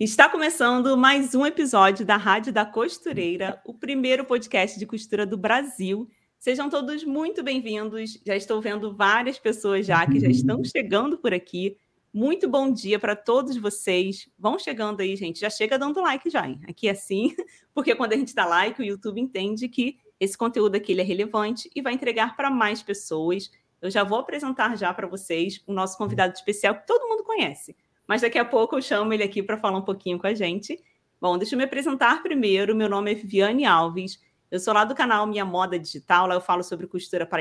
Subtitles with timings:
[0.00, 5.36] Está começando mais um episódio da Rádio da Costureira, o primeiro podcast de costura do
[5.36, 6.08] Brasil.
[6.38, 8.18] Sejam todos muito bem-vindos.
[8.24, 11.76] Já estou vendo várias pessoas já que já estão chegando por aqui.
[12.14, 14.26] Muito bom dia para todos vocês.
[14.38, 15.38] Vão chegando aí, gente.
[15.38, 16.48] Já chega dando like já.
[16.48, 16.62] Hein?
[16.66, 17.36] Aqui é assim,
[17.74, 21.70] porque quando a gente dá like, o YouTube entende que esse conteúdo aqui é relevante
[21.76, 23.50] e vai entregar para mais pessoas.
[23.82, 27.76] Eu já vou apresentar já para vocês o nosso convidado especial que todo mundo conhece
[28.10, 30.82] mas daqui a pouco eu chamo ele aqui para falar um pouquinho com a gente.
[31.20, 32.74] Bom, deixa eu me apresentar primeiro.
[32.74, 34.20] Meu nome é Viviane Alves.
[34.50, 36.26] Eu sou lá do canal Minha Moda Digital.
[36.26, 37.40] Lá eu falo sobre costura para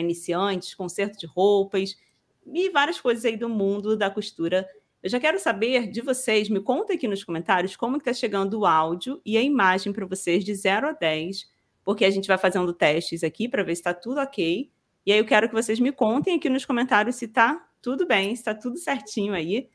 [0.00, 1.96] iniciantes, conserto de roupas
[2.44, 4.68] e várias coisas aí do mundo da costura.
[5.00, 8.66] Eu já quero saber de vocês, me conta aqui nos comentários como está chegando o
[8.66, 11.48] áudio e a imagem para vocês de 0 a 10,
[11.84, 14.68] porque a gente vai fazendo testes aqui para ver se está tudo ok.
[15.06, 18.34] E aí eu quero que vocês me contem aqui nos comentários se está tudo bem,
[18.34, 19.68] se está tudo certinho aí.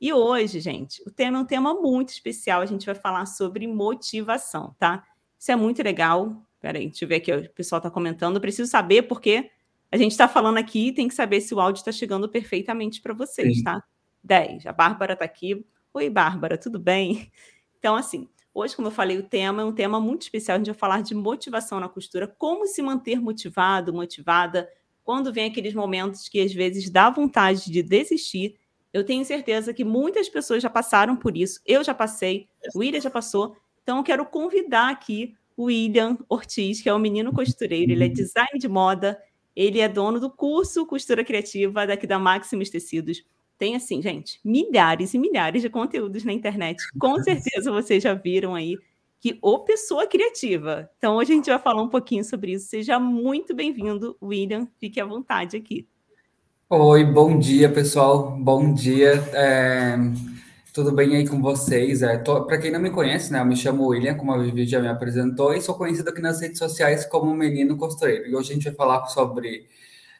[0.00, 2.62] E hoje, gente, o tema é um tema muito especial.
[2.62, 5.04] A gente vai falar sobre motivação, tá?
[5.38, 6.42] Isso é muito legal.
[6.58, 8.36] Peraí, deixa eu ver aqui, o pessoal está comentando.
[8.36, 9.50] Eu preciso saber porque
[9.92, 13.02] a gente está falando aqui e tem que saber se o áudio está chegando perfeitamente
[13.02, 13.64] para vocês, Sim.
[13.64, 13.82] tá?
[14.24, 14.66] 10.
[14.66, 15.66] A Bárbara está aqui.
[15.92, 17.30] Oi, Bárbara, tudo bem?
[17.78, 20.56] Então, assim, hoje, como eu falei, o tema é um tema muito especial.
[20.56, 24.68] A gente vai falar de motivação na costura, como se manter motivado, motivada,
[25.02, 28.59] quando vem aqueles momentos que às vezes dá vontade de desistir
[28.92, 31.60] eu tenho certeza que muitas pessoas já passaram por isso.
[31.64, 33.56] Eu já passei, o William já passou.
[33.82, 37.92] Então, eu quero convidar aqui o William Ortiz, que é um menino costureiro.
[37.92, 39.20] Ele é design de moda,
[39.54, 43.24] ele é dono do curso Costura Criativa daqui da Maximus Tecidos.
[43.56, 46.82] Tem, assim, gente, milhares e milhares de conteúdos na internet.
[46.98, 48.76] Com certeza vocês já viram aí
[49.20, 50.90] que o pessoa criativa.
[50.96, 52.68] Então, hoje a gente vai falar um pouquinho sobre isso.
[52.68, 54.66] Seja muito bem-vindo, William.
[54.78, 55.86] Fique à vontade aqui.
[56.72, 58.30] Oi, bom dia, pessoal.
[58.30, 59.14] Bom dia.
[59.34, 59.96] É,
[60.72, 62.00] tudo bem aí com vocês?
[62.00, 64.80] É, Para quem não me conhece, né, eu me chamo William, como a Vivi já
[64.80, 68.28] me apresentou, e sou conhecido aqui nas redes sociais como Menino Costureiro.
[68.28, 69.66] E hoje a gente vai falar sobre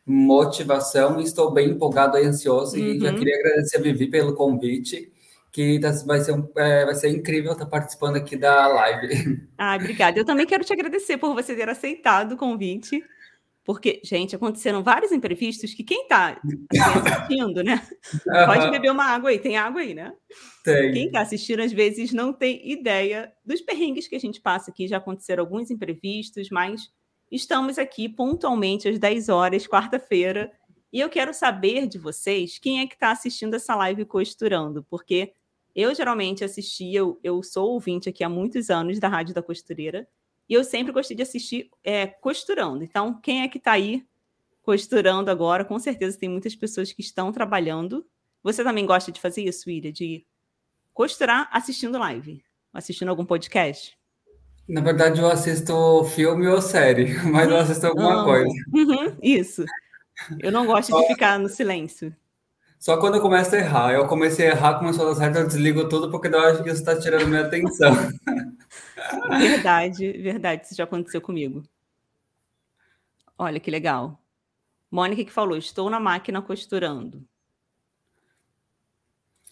[0.05, 2.77] motivação estou bem empolgado e ansioso.
[2.77, 2.83] Uhum.
[2.83, 3.19] E já uhum.
[3.21, 5.13] queria agradecer a Vivi pelo convite
[5.53, 9.41] que tá, vai ser, um, é, vai ser incrível estar participando aqui da live.
[9.57, 10.19] Ah, obrigada.
[10.19, 13.05] Eu também quero te agradecer por você ter aceitado o convite.
[13.65, 16.41] Porque, gente, aconteceram vários imprevistos que quem está
[16.73, 17.87] assistindo, né?
[18.27, 18.47] Uhum.
[18.47, 20.13] Pode beber uma água aí, tem água aí, né?
[20.65, 20.93] Tem.
[20.93, 24.89] Quem está assistindo, às vezes, não tem ideia dos perrengues que a gente passa aqui.
[24.89, 26.91] Já aconteceram alguns imprevistos, mas
[27.31, 30.51] estamos aqui pontualmente às 10 horas, quarta-feira.
[30.93, 35.33] E eu quero saber de vocês quem é que está assistindo essa live costurando, porque
[35.75, 40.09] eu geralmente assistia, eu, eu sou ouvinte aqui há muitos anos da Rádio da Costureira.
[40.51, 42.83] E eu sempre gostei de assistir é, costurando.
[42.83, 44.05] Então, quem é que está aí
[44.63, 45.65] costurando agora?
[45.65, 48.05] Com certeza tem muitas pessoas que estão trabalhando.
[48.43, 49.93] Você também gosta de fazer isso, William?
[49.93, 50.27] De
[50.93, 52.43] costurar assistindo live?
[52.75, 53.97] Assistindo algum podcast?
[54.69, 58.53] Na verdade, eu assisto filme ou série, mas eu assisto alguma coisa.
[58.75, 59.65] Uhum, isso.
[60.41, 62.15] Eu não gosto de ficar no silêncio.
[62.81, 63.93] Só quando eu começo a errar.
[63.93, 66.71] Eu comecei a errar, começou a dar certo, eu desligo tudo porque eu acho que
[66.71, 67.93] isso está tirando minha atenção.
[69.29, 71.63] Verdade, verdade, isso já aconteceu comigo.
[73.37, 74.23] Olha que legal.
[74.91, 77.25] Mônica que falou: estou na máquina costurando.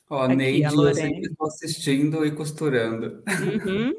[0.08, 3.22] Ó, Aqui, Neide, eu sempre estou assistindo e costurando.
[3.66, 3.94] Uhum.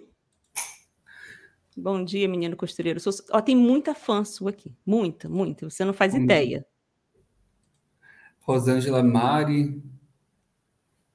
[1.75, 2.99] Bom dia, menino costureiro.
[2.99, 3.13] Sou...
[3.31, 4.73] Ó, tem muita fã sua aqui.
[4.85, 5.69] Muita, muita.
[5.69, 6.65] Você não faz Bom ideia.
[8.49, 9.79] Rosângela Mari.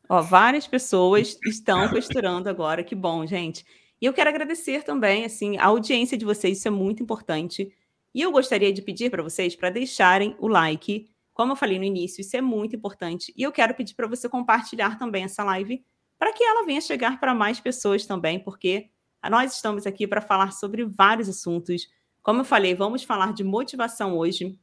[0.09, 2.85] Ó, várias pessoas estão costurando agora.
[2.85, 3.67] Que bom, gente.
[4.01, 7.75] E eu quero agradecer também, assim, a audiência de vocês, isso é muito importante.
[8.15, 11.11] E eu gostaria de pedir para vocês para deixarem o like.
[11.33, 13.35] Como eu falei no início, isso é muito importante.
[13.37, 15.85] E eu quero pedir para você compartilhar também essa live
[16.17, 18.91] para que ela venha chegar para mais pessoas também, porque
[19.29, 21.89] nós estamos aqui para falar sobre vários assuntos.
[22.23, 24.57] Como eu falei, vamos falar de motivação hoje.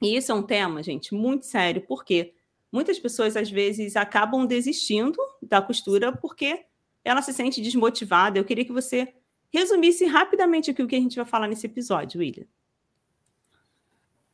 [0.00, 2.34] E isso é um tema, gente, muito sério, porque
[2.70, 6.64] muitas pessoas às vezes acabam desistindo da costura porque
[7.04, 8.38] ela se sente desmotivada.
[8.38, 9.14] Eu queria que você
[9.52, 12.46] resumisse rapidamente aqui o que a gente vai falar nesse episódio, William.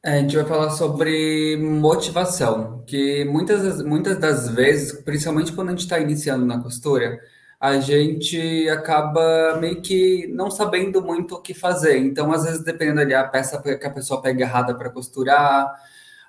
[0.05, 5.71] É, a gente vai falar sobre motivação, que muitas, muitas das vezes, principalmente quando a
[5.71, 7.21] gente está iniciando na costura,
[7.63, 11.97] a gente acaba meio que não sabendo muito o que fazer.
[11.97, 15.73] Então, às vezes, dependendo ali, a peça que a pessoa pega errada para costurar,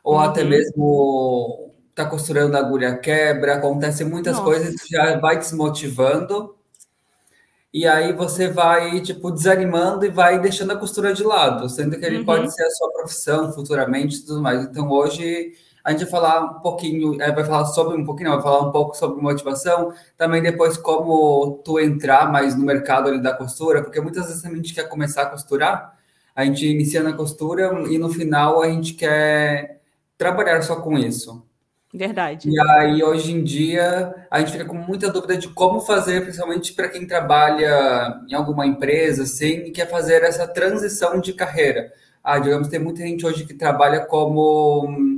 [0.04, 0.20] ou uhum.
[0.20, 4.46] até mesmo tá costurando a agulha quebra, acontece muitas Nossa.
[4.46, 6.56] coisas que já vai desmotivando.
[7.74, 12.06] E aí você vai, tipo, desanimando e vai deixando a costura de lado, sendo que
[12.06, 12.26] ele uhum.
[12.26, 14.66] pode ser a sua profissão futuramente e tudo mais.
[14.66, 15.54] Então hoje
[15.84, 18.68] A gente vai falar um pouquinho, é, vai falar sobre um pouquinho, não, vai falar
[18.68, 23.84] um pouco sobre motivação, também depois como tu entrar mais no mercado ali da costura,
[23.84, 25.98] porque muitas vezes a gente quer começar a costurar,
[26.34, 29.82] a gente inicia na costura e no final a gente quer
[30.18, 31.46] trabalhar só com isso.
[31.94, 32.50] Verdade.
[32.50, 36.74] E aí, hoje em dia, a gente fica com muita dúvida de como fazer, principalmente
[36.74, 41.92] para quem trabalha em alguma empresa, assim, e quer fazer essa transição de carreira.
[42.24, 45.13] Ah, digamos, tem muita gente hoje que trabalha como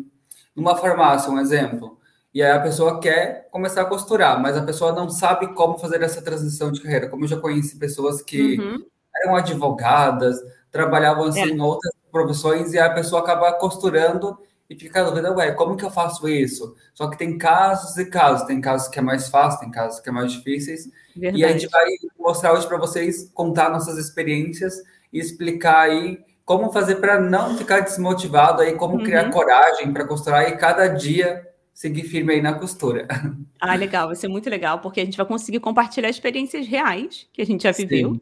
[0.56, 2.00] numa farmácia, um exemplo.
[2.34, 6.02] E aí a pessoa quer começar a costurar, mas a pessoa não sabe como fazer
[6.02, 7.08] essa transição de carreira.
[7.08, 8.86] Como eu já conheci pessoas que uhum.
[9.24, 10.38] eram advogadas,
[10.70, 11.48] trabalhavam assim, é.
[11.48, 14.38] em outras profissões, e a pessoa acaba costurando
[14.70, 16.76] e fica a dúvida, ué, como que eu faço isso?
[16.94, 20.10] Só que tem casos e casos, tem casos que é mais fácil, tem casos que
[20.10, 20.90] é mais difíceis.
[21.16, 21.42] Verdade.
[21.42, 21.86] E a gente vai
[22.20, 24.82] mostrar hoje para vocês, contar nossas experiências
[25.14, 29.04] e explicar aí como fazer para não ficar desmotivado aí, como uhum.
[29.04, 33.08] criar coragem para costurar e cada dia seguir firme aí na costura.
[33.60, 37.42] Ah, legal, vai ser muito legal, porque a gente vai conseguir compartilhar experiências reais que
[37.42, 38.14] a gente já viveu.
[38.14, 38.22] Sim.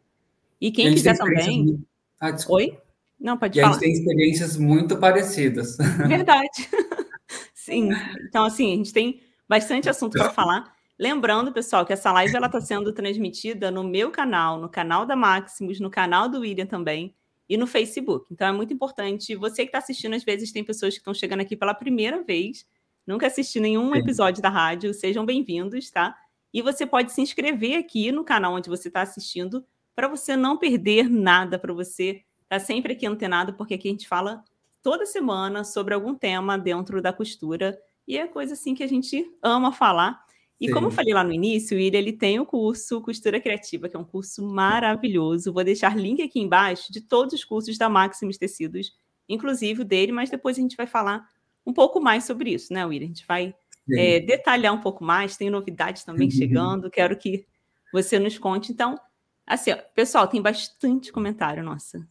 [0.58, 1.64] E quem e quiser também.
[1.64, 1.86] Muito...
[2.18, 2.78] Ah, Oi?
[3.20, 3.76] Não, pode e falar.
[3.76, 5.76] a gente tem experiências muito parecidas.
[6.08, 6.66] Verdade.
[7.52, 7.90] Sim.
[8.26, 10.72] Então, assim, a gente tem bastante assunto para falar.
[10.98, 15.16] Lembrando, pessoal, que essa live ela está sendo transmitida no meu canal, no canal da
[15.16, 17.14] Maximus, no canal do William também
[17.48, 18.26] e no Facebook.
[18.32, 19.34] Então é muito importante.
[19.36, 22.66] Você que está assistindo, às vezes tem pessoas que estão chegando aqui pela primeira vez,
[23.06, 26.16] nunca assisti nenhum episódio da rádio, sejam bem-vindos, tá?
[26.52, 29.64] E você pode se inscrever aqui no canal onde você está assistindo
[29.94, 34.06] para você não perder nada, para você Tá sempre aqui antenado, porque aqui a gente
[34.06, 34.44] fala
[34.82, 37.76] toda semana sobre algum tema dentro da costura.
[38.06, 40.23] E é coisa assim que a gente ama falar.
[40.60, 40.72] E Sim.
[40.72, 43.96] como eu falei lá no início, o William ele tem o curso Costura Criativa, que
[43.96, 45.52] é um curso maravilhoso.
[45.52, 48.92] Vou deixar link aqui embaixo de todos os cursos da Maximus Tecidos,
[49.28, 51.26] inclusive o dele, mas depois a gente vai falar
[51.66, 53.06] um pouco mais sobre isso, né, William?
[53.06, 53.54] A gente vai
[53.92, 56.34] é, detalhar um pouco mais, tem novidades também uhum.
[56.34, 57.46] chegando, quero que
[57.92, 58.72] você nos conte.
[58.72, 58.98] Então,
[59.46, 62.06] assim, ó, pessoal, tem bastante comentário, nossa.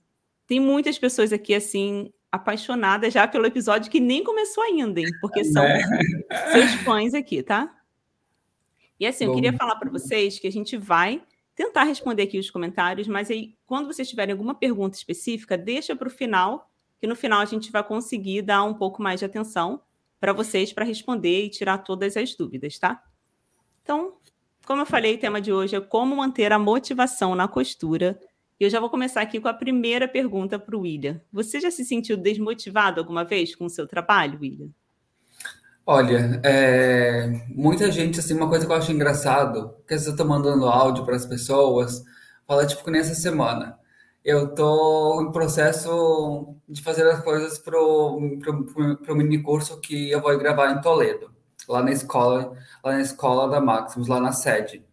[0.46, 5.08] Tem muitas pessoas aqui, assim, apaixonadas já pelo episódio que nem começou ainda, hein?
[5.22, 5.82] Porque são é.
[6.52, 7.74] seus fãs aqui, tá?
[9.04, 9.32] E assim, Bom.
[9.32, 11.22] eu queria falar para vocês que a gente vai
[11.56, 16.08] tentar responder aqui os comentários, mas aí, quando vocês tiverem alguma pergunta específica, deixa para
[16.08, 19.82] o final, que no final a gente vai conseguir dar um pouco mais de atenção
[20.20, 23.04] para vocês para responder e tirar todas as dúvidas, tá?
[23.84, 24.14] Então,
[24.66, 28.18] como eu falei, o tema de hoje é como manter a motivação na costura
[28.64, 31.20] eu já vou começar aqui com a primeira pergunta para o William.
[31.34, 34.70] Você já se sentiu desmotivado alguma vez com o seu trabalho, William?
[35.86, 40.12] Olha, é, muita gente, assim, uma coisa que eu acho engraçado, que às vezes eu
[40.14, 42.04] estou mandando áudio para as pessoas,
[42.48, 43.78] fala, tipo, nessa semana,
[44.24, 48.18] eu estou em processo de fazer as coisas para o
[49.16, 51.30] mini curso que eu vou gravar em Toledo,
[51.68, 52.54] lá na escola,
[52.84, 54.86] lá na escola da Maximus, lá na sede.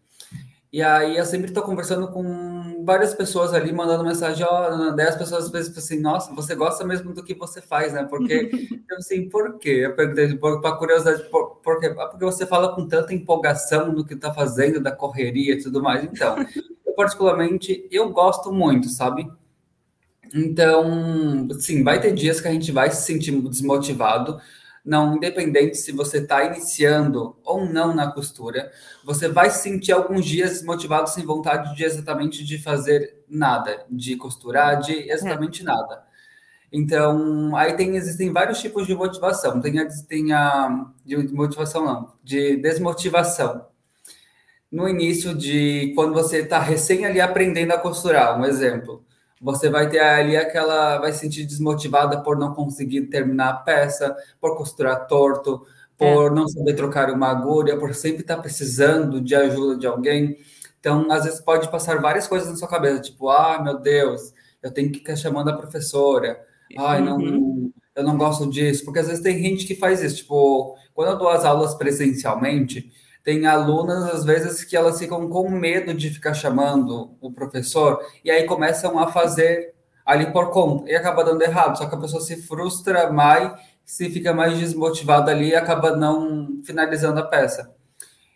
[0.73, 2.23] E aí eu sempre estou conversando com
[2.85, 6.85] várias pessoas ali, mandando mensagem, ó, daí as pessoas às vezes assim, nossa, você gosta
[6.85, 8.05] mesmo do que você faz, né?
[8.05, 8.51] Porque,
[8.91, 9.83] eu assim, por quê?
[9.85, 11.95] Eu perguntei, para curiosidade, por, por quê?
[11.99, 15.83] Ah, porque você fala com tanta empolgação no que está fazendo, da correria e tudo
[15.83, 16.05] mais.
[16.05, 16.37] Então,
[16.87, 19.31] eu particularmente, eu gosto muito, sabe?
[20.35, 24.41] Então, sim, vai ter dias que a gente vai se sentir desmotivado,
[24.85, 28.71] não, independente se você está iniciando ou não na costura,
[29.05, 34.17] você vai se sentir alguns dias desmotivado, sem vontade de exatamente de fazer nada, de
[34.17, 35.65] costurar, de exatamente é.
[35.65, 36.03] nada.
[36.73, 39.61] Então, aí tem, existem vários tipos de motivação.
[39.61, 43.67] Tem a, tem a de motivação não, de desmotivação.
[44.71, 49.05] No início de quando você está recém ali aprendendo a costurar, um exemplo
[49.41, 54.15] você vai ter ali aquela, vai se sentir desmotivada por não conseguir terminar a peça,
[54.39, 55.65] por costurar torto,
[55.97, 56.35] por é.
[56.35, 60.37] não saber trocar uma agulha, por sempre estar precisando de ajuda de alguém.
[60.79, 64.33] Então, às vezes pode passar várias coisas na sua cabeça, tipo, ah, meu Deus,
[64.63, 66.41] eu tenho que ficar chamando a professora.
[66.79, 67.73] Ai, não, uhum.
[67.95, 71.19] eu não gosto disso, porque às vezes tem gente que faz isso, tipo, quando eu
[71.19, 72.91] dou as aulas presencialmente,
[73.23, 78.31] tem alunas, às vezes, que elas ficam com medo de ficar chamando o professor e
[78.31, 79.75] aí começam a fazer
[80.05, 81.77] ali por conta e acaba dando errado.
[81.77, 83.53] Só que a pessoa se frustra mais,
[83.85, 87.75] se fica mais desmotivada ali e acaba não finalizando a peça.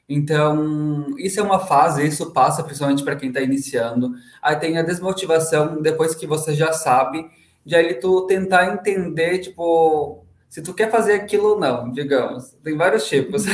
[0.09, 4.13] Então, isso é uma fase, isso passa principalmente para quem está iniciando.
[4.43, 7.27] Aí tem a desmotivação, depois que você já sabe,
[7.65, 12.51] de aí tu tentar entender, tipo, se tu quer fazer aquilo ou não, digamos.
[12.63, 13.45] Tem vários tipos.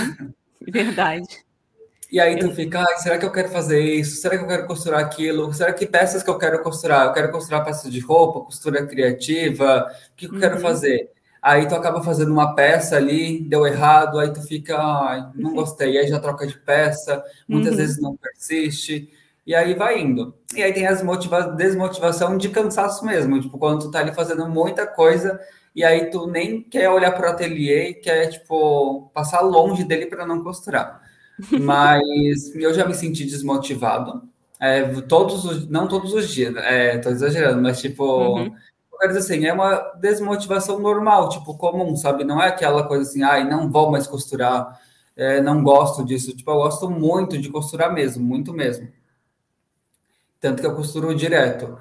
[0.61, 0.73] Uhum.
[0.73, 1.45] Verdade.
[2.11, 4.21] E aí tu fica, ah, será que eu quero fazer isso?
[4.21, 5.53] Será que eu quero costurar aquilo?
[5.55, 7.07] Será que peças que eu quero costurar?
[7.07, 9.87] Eu quero costurar peças de roupa, costura criativa?
[10.13, 10.41] O que eu uhum.
[10.41, 11.09] quero fazer?
[11.43, 15.97] aí tu acaba fazendo uma peça ali, deu errado, aí tu fica, ai, não gostei,
[15.99, 17.79] aí já troca de peça, muitas uhum.
[17.79, 19.09] vezes não persiste,
[19.47, 20.35] e aí vai indo.
[20.55, 24.49] E aí tem as motiva desmotivação de cansaço mesmo, tipo, quando tu tá ali fazendo
[24.49, 25.41] muita coisa,
[25.75, 30.27] e aí tu nem quer olhar para o ateliê, quer, tipo, passar longe dele para
[30.27, 31.03] não costurar.
[31.61, 34.29] Mas eu já me senti desmotivado,
[34.61, 38.55] é, todos os, não todos os dias, é, tô exagerando, mas tipo, uhum.
[39.01, 42.25] quero dizer assim, é uma desmotivação normal, tipo, comum, sabe?
[42.25, 44.79] Não é aquela coisa assim, ai, não vou mais costurar,
[45.17, 46.37] é, não gosto disso.
[46.37, 48.89] Tipo, eu gosto muito de costurar mesmo, muito mesmo.
[50.41, 51.79] Tanto que eu costuro direto.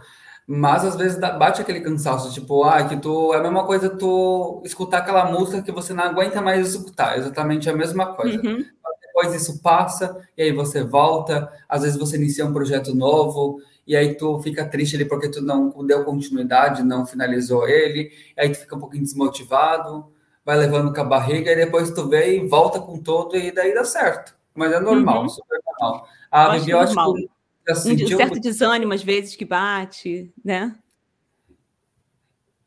[0.52, 4.62] Mas às vezes bate aquele cansaço, tipo, ah, que tu é a mesma coisa tu
[4.66, 8.42] escutar aquela música que você não aguenta mais escutar, exatamente a mesma coisa.
[8.42, 8.66] Uhum
[9.20, 13.96] depois isso passa, e aí você volta, às vezes você inicia um projeto novo, e
[13.96, 18.50] aí tu fica triste ali porque tu não deu continuidade, não finalizou ele, e aí
[18.50, 20.12] tu fica um pouquinho desmotivado,
[20.46, 23.74] vai levando com a barriga, e depois tu vê e volta com todo, e daí
[23.74, 24.36] dá certo.
[24.56, 25.30] Mas é normal, uhum.
[25.30, 26.08] super normal.
[26.32, 27.30] A Bibi, eu acho que.
[27.74, 30.76] Um certo desânimo, às vezes, que bate, né?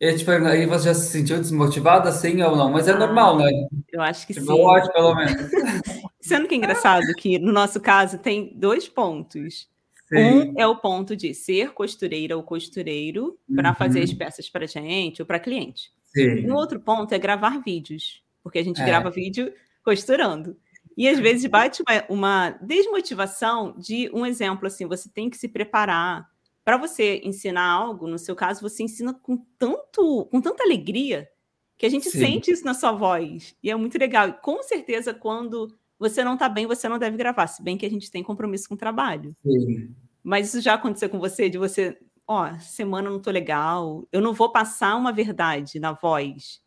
[0.03, 2.73] Eu te pergunto, aí você já se sentiu desmotivada, sim ou não?
[2.73, 3.49] Mas é ah, normal, né?
[3.93, 4.61] Eu acho que tipo, sim.
[4.61, 5.51] Ótimo, pelo menos.
[6.21, 9.69] Sendo que é engraçado que, no nosso caso, tem dois pontos.
[10.09, 10.19] Sim.
[10.19, 13.75] Um é o ponto de ser costureira ou costureiro para uhum.
[13.77, 15.93] fazer as peças para gente ou para cliente.
[16.13, 16.47] Sim.
[16.47, 18.85] E o outro ponto é gravar vídeos, porque a gente é.
[18.85, 19.53] grava vídeo
[19.85, 20.57] costurando.
[20.97, 25.49] E às vezes bate uma, uma desmotivação de um exemplo assim, você tem que se
[25.49, 26.31] preparar
[26.65, 31.29] para você ensinar algo, no seu caso, você ensina com tanto, com tanta alegria
[31.77, 32.19] que a gente Sim.
[32.19, 33.57] sente isso na sua voz.
[33.63, 34.29] E é muito legal.
[34.29, 37.87] E com certeza, quando você não está bem, você não deve gravar, se bem que
[37.87, 39.35] a gente tem compromisso com o trabalho.
[39.43, 39.95] Sim.
[40.23, 44.21] Mas isso já aconteceu com você, de você, ó, oh, semana não tô legal, eu
[44.21, 46.62] não vou passar uma verdade na voz.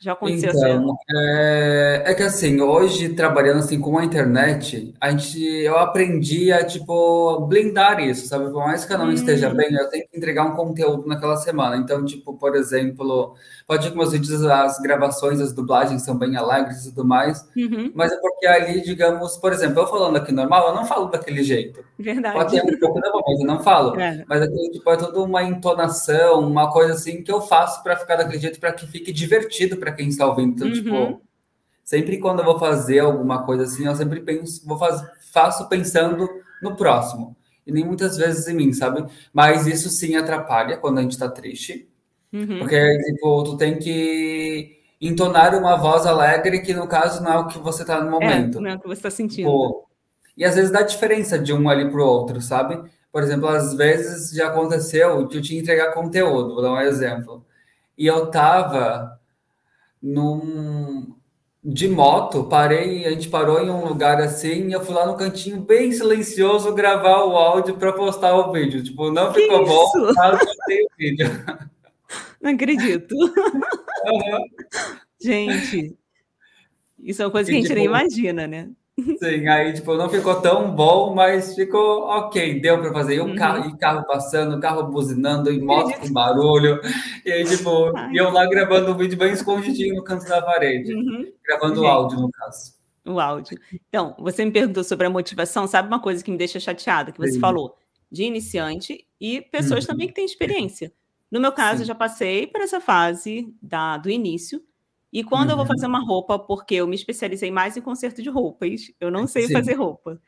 [0.00, 0.96] Já aconteceu então, assim?
[1.16, 6.64] É, é, que assim, hoje trabalhando assim com a internet, a gente, eu aprendi a
[6.64, 8.50] tipo blindar isso, sabe?
[8.50, 9.12] Por mais que eu não hum.
[9.12, 11.76] esteja bem, eu tenho que entregar um conteúdo naquela semana.
[11.76, 13.34] Então, tipo, por exemplo,
[13.66, 17.90] pode que meus vídeos, as gravações, as dublagens são bem alegres e tudo mais, uhum.
[17.94, 21.42] mas é porque ali, digamos, por exemplo, eu falando aqui normal, eu não falo daquele
[21.42, 21.82] jeito.
[21.98, 22.34] Verdade.
[22.34, 23.98] Pode ter um pouco da voz, eu não falo.
[23.98, 24.24] É.
[24.28, 28.16] Mas aqui, tipo, é toda uma entonação, uma coisa assim que eu faço para ficar
[28.16, 30.54] daquele jeito, para que fique divertido para quem está ouvindo.
[30.54, 31.06] Então, tipo, uhum.
[31.06, 31.22] tipo,
[31.82, 36.28] sempre quando eu vou fazer alguma coisa assim, eu sempre penso, vou faz, faço pensando
[36.62, 37.36] no próximo.
[37.66, 39.06] E nem muitas vezes em mim, sabe?
[39.32, 41.88] Mas isso sim atrapalha quando a gente está triste.
[42.32, 42.58] Uhum.
[42.58, 47.46] Porque, tipo, tu tem que entonar uma voz alegre que, no caso, não é o
[47.46, 48.58] que você está no é, momento.
[48.58, 49.48] É, não é o que você está sentindo.
[49.48, 49.88] Tipo,
[50.36, 52.82] e às vezes dá diferença de um ali para o outro, sabe?
[53.12, 57.46] Por exemplo, às vezes já aconteceu de eu te entregar conteúdo, vou dar um exemplo.
[57.96, 59.20] E eu tava
[60.04, 61.16] num
[61.64, 65.16] de moto, parei, a gente parou em um lugar assim, e eu fui lá no
[65.16, 68.84] cantinho bem silencioso gravar o áudio para postar o vídeo.
[68.84, 69.72] Tipo, não que ficou isso?
[69.72, 71.26] bom, mas eu tenho o vídeo.
[72.38, 73.14] Não acredito.
[73.14, 74.44] Uhum.
[75.18, 75.96] Gente,
[76.98, 78.68] isso é uma coisa que a gente tipo, nem imagina, né?
[79.18, 83.16] Sim, aí tipo, não ficou tão bom, mas ficou ok, deu para fazer.
[83.16, 83.34] E o uhum.
[83.34, 86.80] carro, e carro passando, carro buzinando, e moto com barulho.
[87.24, 90.94] E aí, tipo, e eu lá gravando um vídeo bem escondidinho no canto da parede,
[90.94, 91.32] uhum.
[91.44, 92.72] gravando o áudio, no caso.
[93.04, 93.58] O áudio.
[93.88, 97.18] Então, você me perguntou sobre a motivação, sabe uma coisa que me deixa chateada, que
[97.18, 97.40] você Sim.
[97.40, 97.76] falou
[98.10, 99.90] de iniciante e pessoas uhum.
[99.90, 100.92] também que têm experiência.
[101.30, 101.82] No meu caso, Sim.
[101.82, 104.62] eu já passei por essa fase da, do início,
[105.14, 105.52] e quando uhum.
[105.52, 105.90] eu vou fazer uhum.
[105.90, 109.52] uma roupa, porque eu me especializei mais em conserto de roupas, eu não sei Sim.
[109.52, 110.20] fazer roupa.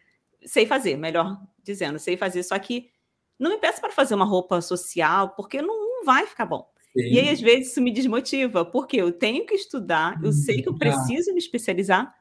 [0.44, 2.88] Sei fazer, melhor dizendo, sei fazer, só que
[3.36, 6.70] não me peço para fazer uma roupa social, porque não, não vai ficar bom.
[6.92, 7.02] Sim.
[7.02, 10.68] E aí, às vezes, isso me desmotiva, porque eu tenho que estudar, eu sei que
[10.68, 10.78] eu uhum.
[10.78, 12.14] preciso me especializar,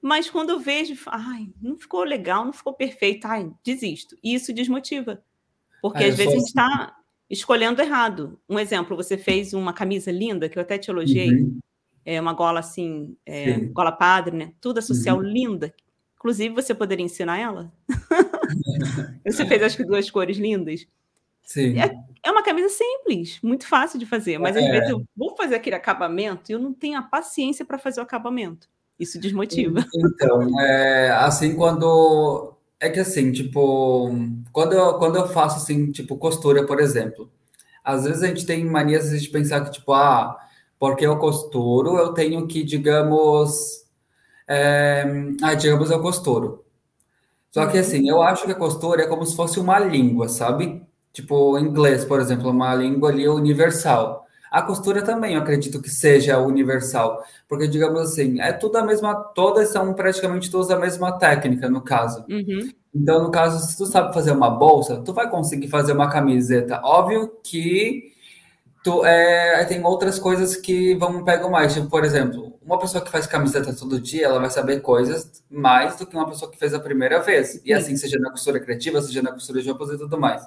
[0.00, 4.16] mas quando eu vejo, ai, não ficou legal, não ficou perfeito, ai, desisto.
[4.22, 5.24] E isso desmotiva.
[5.80, 6.96] Porque às vezes a gente está
[7.28, 8.38] escolhendo errado.
[8.48, 11.58] Um exemplo, você fez uma camisa linda, que eu até te elogiei, uhum
[12.04, 14.52] é uma gola assim, é, gola padre, né?
[14.60, 15.22] Tudo social uhum.
[15.22, 15.74] linda.
[16.16, 17.72] Inclusive, você poderia ensinar ela?
[19.26, 20.86] você fez, acho que, duas cores lindas.
[21.42, 21.78] Sim.
[21.78, 21.92] É,
[22.22, 24.60] é, uma camisa simples, muito fácil de fazer, mas é.
[24.60, 28.00] às vezes eu vou fazer aquele acabamento e eu não tenho a paciência para fazer
[28.00, 28.68] o acabamento.
[28.98, 29.84] Isso desmotiva.
[29.94, 32.54] Então, é, assim, quando.
[32.78, 34.10] É que assim, tipo,
[34.52, 37.30] quando eu, quando eu faço assim, tipo, costura, por exemplo,
[37.84, 40.36] às vezes a gente tem manias de pensar que, tipo, ah,
[40.82, 43.84] porque eu costuro, eu tenho que, digamos,
[44.48, 45.04] é,
[45.40, 46.64] ah, digamos, eu costuro.
[47.52, 50.82] Só que assim, eu acho que a costura é como se fosse uma língua, sabe?
[51.12, 54.26] Tipo, inglês, por exemplo, uma língua ali universal.
[54.50, 59.14] A costura também, eu acredito que seja universal, porque digamos assim, é tudo a mesma,
[59.14, 62.24] todas são praticamente todas a mesma técnica no caso.
[62.28, 62.72] Uhum.
[62.92, 66.80] Então, no caso, se tu sabe fazer uma bolsa, tu vai conseguir fazer uma camiseta.
[66.82, 68.11] Óbvio que
[68.82, 71.72] tu, é, tem outras coisas que vão pegar mais.
[71.72, 75.96] Tipo, por exemplo, uma pessoa que faz camiseta todo dia, ela vai saber coisas mais
[75.96, 77.60] do que uma pessoa que fez a primeira vez.
[77.64, 80.46] E assim, seja na costura criativa, seja na costura de roupas e tudo mais.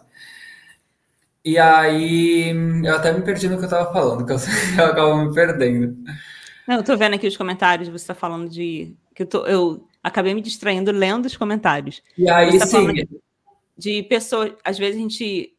[1.43, 2.51] E aí,
[2.83, 4.37] eu até me perdi no que eu tava falando, que eu,
[4.79, 5.95] eu acabo me perdendo.
[6.67, 8.95] Não, eu tô vendo aqui os comentários, você tá falando de.
[9.13, 12.01] que eu, tô, eu acabei me distraindo lendo os comentários.
[12.17, 12.91] E aí, tá sim.
[12.91, 13.07] De,
[13.77, 14.53] de pessoas.
[14.63, 15.54] Às vezes a gente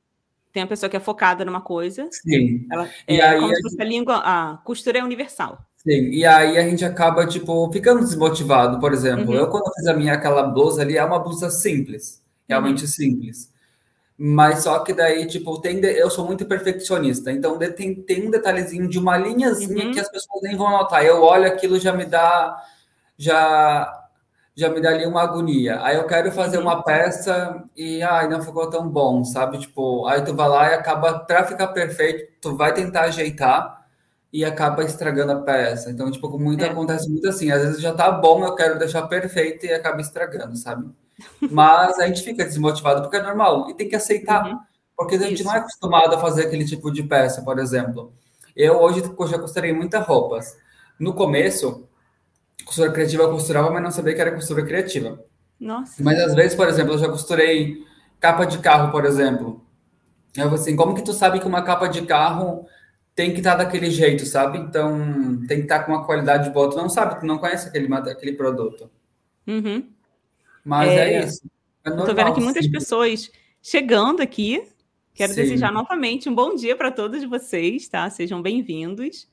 [0.57, 2.09] tem a pessoa que é focada numa coisa.
[2.11, 2.67] Sim.
[2.73, 4.23] Ela, e é aí, como se fosse a língua.
[4.25, 5.59] A costura é universal.
[5.77, 8.81] Sim, e aí a gente acaba, tipo, ficando desmotivado.
[8.81, 9.39] Por exemplo, uhum.
[9.39, 12.89] eu quando fiz a minha aquela blusa ali, é uma blusa simples, realmente uhum.
[12.89, 13.53] simples.
[14.17, 15.93] Mas só que daí, tipo, tem de...
[15.93, 19.93] eu sou muito perfeccionista, então tem, tem um detalhezinho de uma linhazinha uhum.
[19.93, 21.05] que as pessoas nem vão notar.
[21.05, 22.65] Eu olho aquilo já me dá
[23.19, 24.06] já
[24.57, 25.83] já me dá ali uma agonia.
[25.83, 29.59] Aí eu quero fazer uma peça e ai, não ficou tão bom, sabe?
[29.59, 33.87] Tipo, aí tu vai lá e acaba para ficar perfeito, tu vai tentar ajeitar
[34.33, 35.91] e acaba estragando a peça.
[35.91, 36.69] Então, tipo, muito é.
[36.69, 40.57] acontece muito assim, às vezes já tá bom, eu quero deixar perfeito e acaba estragando,
[40.57, 40.91] sabe?
[41.51, 44.47] Mas a gente fica desmotivado porque é normal e tem que aceitar.
[44.47, 44.59] Uhum.
[44.97, 45.45] Porque a gente Isso.
[45.45, 48.13] não é acostumado a fazer aquele tipo de peça, por exemplo.
[48.55, 50.57] Eu hoje já costurei muitas roupas.
[50.99, 51.87] No começo,
[52.65, 55.25] costura criativa eu costurava, mas não sabia que era costura criativa.
[55.59, 56.03] Nossa.
[56.03, 57.85] Mas às vezes, por exemplo, eu já costurei
[58.21, 59.65] capa de carro, por exemplo.
[60.37, 62.67] Eu assim, como que tu sabe que uma capa de carro
[63.15, 64.59] tem que estar tá daquele jeito, sabe?
[64.59, 66.71] Então, tem que estar tá com uma qualidade boa.
[66.71, 68.91] Tu não sabe, tu não conhece aquele, aquele produto.
[69.47, 69.89] Uhum.
[70.63, 71.41] Mas é, é isso.
[71.83, 72.71] É normal, Estou vendo aqui muitas sim.
[72.71, 73.31] pessoas
[73.63, 74.63] chegando aqui.
[75.15, 75.41] Quero sim.
[75.41, 78.11] desejar novamente um bom dia para todos vocês, tá?
[78.11, 79.27] Sejam bem-vindos.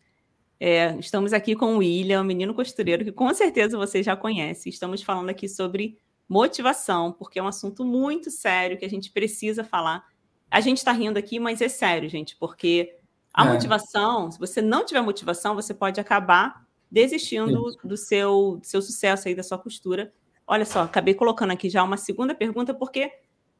[0.65, 4.69] É, estamos aqui com o William, menino costureiro, que com certeza você já conhece.
[4.69, 5.97] Estamos falando aqui sobre
[6.29, 10.05] motivação, porque é um assunto muito sério que a gente precisa falar.
[10.49, 12.95] A gente está rindo aqui, mas é sério, gente, porque
[13.33, 13.51] a é.
[13.51, 19.27] motivação, se você não tiver motivação, você pode acabar desistindo do seu, do seu sucesso
[19.27, 20.13] aí, da sua costura,
[20.47, 23.11] Olha só, acabei colocando aqui já uma segunda pergunta, porque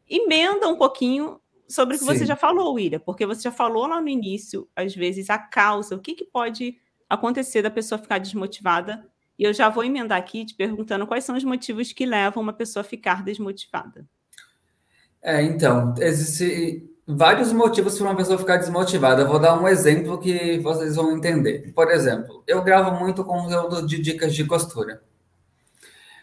[0.10, 2.14] emenda um pouquinho sobre o que Sim.
[2.14, 5.96] você já falou, William, porque você já falou lá no início, às vezes, a causa,
[5.96, 6.78] o que, que pode
[7.14, 9.06] acontecer da pessoa ficar desmotivada.
[9.38, 12.54] E eu já vou emendar aqui te perguntando quais são os motivos que levam uma
[12.54, 14.06] pessoa a ficar desmotivada.
[15.22, 19.22] É, então, existem vários motivos para uma pessoa ficar desmotivada.
[19.22, 21.72] Eu vou dar um exemplo que vocês vão entender.
[21.74, 25.02] Por exemplo, eu gravo muito conteúdo de dicas de costura.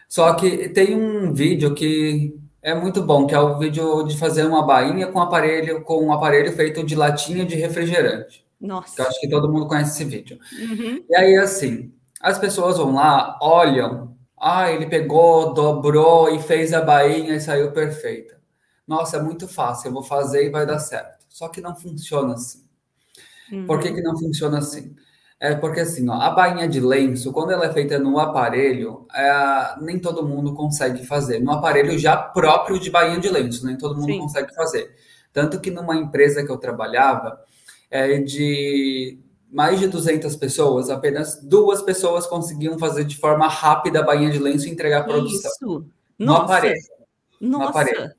[0.07, 4.45] Só que tem um vídeo que é muito bom, que é o vídeo de fazer
[4.45, 8.45] uma bainha com aparelho com um aparelho feito de latinha de refrigerante.
[8.61, 9.01] Nossa.
[9.01, 10.37] Eu acho que todo mundo conhece esse vídeo.
[10.53, 11.03] Uhum.
[11.09, 16.81] E aí, assim, as pessoas vão lá, olham, ah, ele pegou, dobrou e fez a
[16.81, 18.39] bainha e saiu perfeita.
[18.87, 21.25] Nossa, é muito fácil, eu vou fazer e vai dar certo.
[21.29, 22.63] Só que não funciona assim.
[23.51, 23.65] Uhum.
[23.65, 24.95] Por que, que não funciona assim?
[25.39, 29.75] É porque assim, ó, a bainha de lenço, quando ela é feita no aparelho, é,
[29.81, 31.39] nem todo mundo consegue fazer.
[31.39, 34.19] No aparelho já próprio de bainha de lenço, nem todo mundo Sim.
[34.19, 34.93] consegue fazer.
[35.33, 37.39] Tanto que numa empresa que eu trabalhava,
[37.91, 39.19] é, de
[39.51, 44.39] mais de 200 pessoas, apenas duas pessoas conseguiam fazer de forma rápida a bainha de
[44.39, 45.51] lenço e entregar a produção.
[45.51, 45.85] Isso.
[46.17, 46.43] No Nossa.
[46.43, 46.81] aparelho.
[47.41, 47.63] Nossa.
[47.63, 48.11] No aparelho.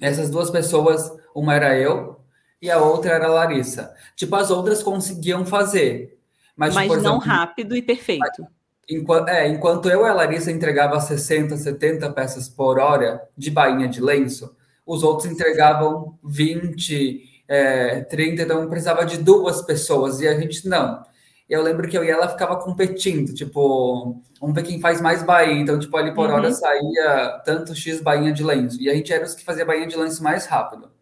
[0.00, 2.20] Essas duas pessoas, uma era eu
[2.62, 3.92] e a outra era a Larissa.
[4.14, 6.18] Tipo, as outras conseguiam fazer.
[6.56, 8.46] Mas, mas tipo, não exemplo, rápido e perfeito.
[8.88, 13.88] Enquanto, é, enquanto eu e a Larissa entregava 60, 70 peças por hora de bainha
[13.88, 14.54] de lenço,
[14.86, 21.02] os outros entregavam 20, é, 30, então precisava de duas pessoas, e a gente não.
[21.48, 25.60] Eu lembro que eu e ela ficava competindo, tipo, vamos ver quem faz mais bainha.
[25.60, 26.36] Então, tipo, ali por uhum.
[26.36, 28.80] hora saía tanto X bainha de lenço.
[28.80, 30.92] E a gente era os que fazia bainha de lenço mais rápido.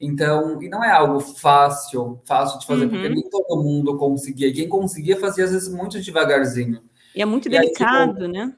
[0.00, 2.90] Então, e não é algo fácil, fácil de fazer, uhum.
[2.90, 4.52] porque nem todo mundo conseguia.
[4.52, 6.82] Quem conseguia fazia às vezes muito devagarzinho.
[7.14, 8.52] E é muito e delicado, aí, tipo, né?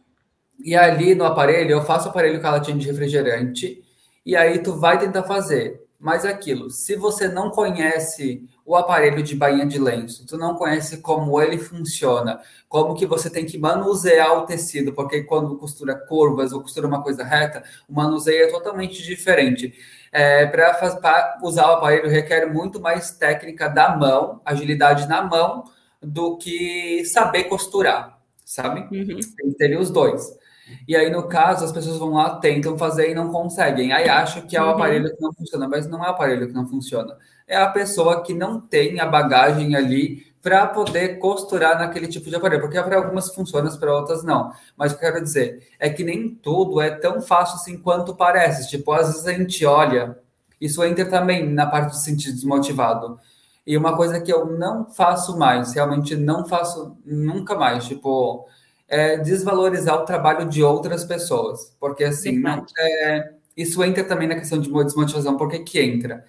[0.64, 3.82] E ali no aparelho, eu faço o aparelho com a latinha de refrigerante,
[4.24, 5.89] e aí tu vai tentar fazer.
[6.00, 10.54] Mas é aquilo, se você não conhece o aparelho de bainha de lenço, tu não
[10.54, 15.94] conhece como ele funciona, como que você tem que manusear o tecido, porque quando costura
[15.94, 19.74] curvas ou costura uma coisa reta, o manuseio é totalmente diferente.
[20.10, 25.64] É, Para usar o aparelho requer muito mais técnica da mão, agilidade na mão,
[26.02, 28.80] do que saber costurar, sabe?
[28.90, 29.20] Uhum.
[29.36, 30.39] Tem que ter os dois.
[30.86, 33.92] E aí, no caso, as pessoas vão lá, tentam fazer e não conseguem.
[33.92, 34.70] Aí acham que é o uhum.
[34.70, 37.16] aparelho que não funciona, mas não é o aparelho que não funciona.
[37.46, 42.36] É a pessoa que não tem a bagagem ali para poder costurar naquele tipo de
[42.36, 44.52] aparelho, porque para algumas funciona, para outras não.
[44.76, 48.14] Mas o que eu quero dizer é que nem tudo é tão fácil assim quanto
[48.14, 48.68] parece.
[48.68, 50.18] Tipo, às vezes a gente olha,
[50.60, 53.18] isso entra também na parte de se sentir desmotivado.
[53.66, 58.46] E uma coisa que eu não faço mais, realmente não faço nunca mais, tipo,
[58.90, 61.74] é desvalorizar o trabalho de outras pessoas.
[61.80, 65.36] Porque assim, não, é, isso entra também na questão de desmotivação.
[65.38, 66.24] Por que que entra?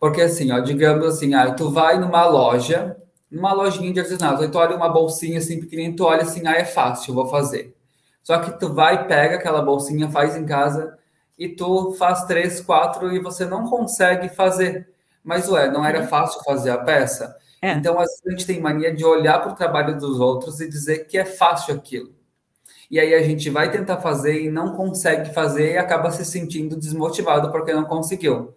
[0.00, 2.96] Porque assim, ó, digamos assim, ah, tu vai numa loja
[3.32, 4.42] numa lojinha de artesanato.
[4.42, 7.74] Aí tu olha uma bolsinha assim pequenininha, tu olha assim, ah, é fácil, vou fazer.
[8.22, 10.96] Só que tu vai, pega aquela bolsinha, faz em casa
[11.38, 14.88] e tu faz três, quatro e você não consegue fazer.
[15.24, 16.06] Mas, ué, não era uhum.
[16.08, 17.34] fácil fazer a peça?
[17.62, 17.72] É.
[17.74, 20.68] Então, às vezes a gente tem mania de olhar para o trabalho dos outros e
[20.68, 22.12] dizer que é fácil aquilo.
[22.90, 26.76] E aí a gente vai tentar fazer e não consegue fazer e acaba se sentindo
[26.76, 28.52] desmotivado porque não conseguiu.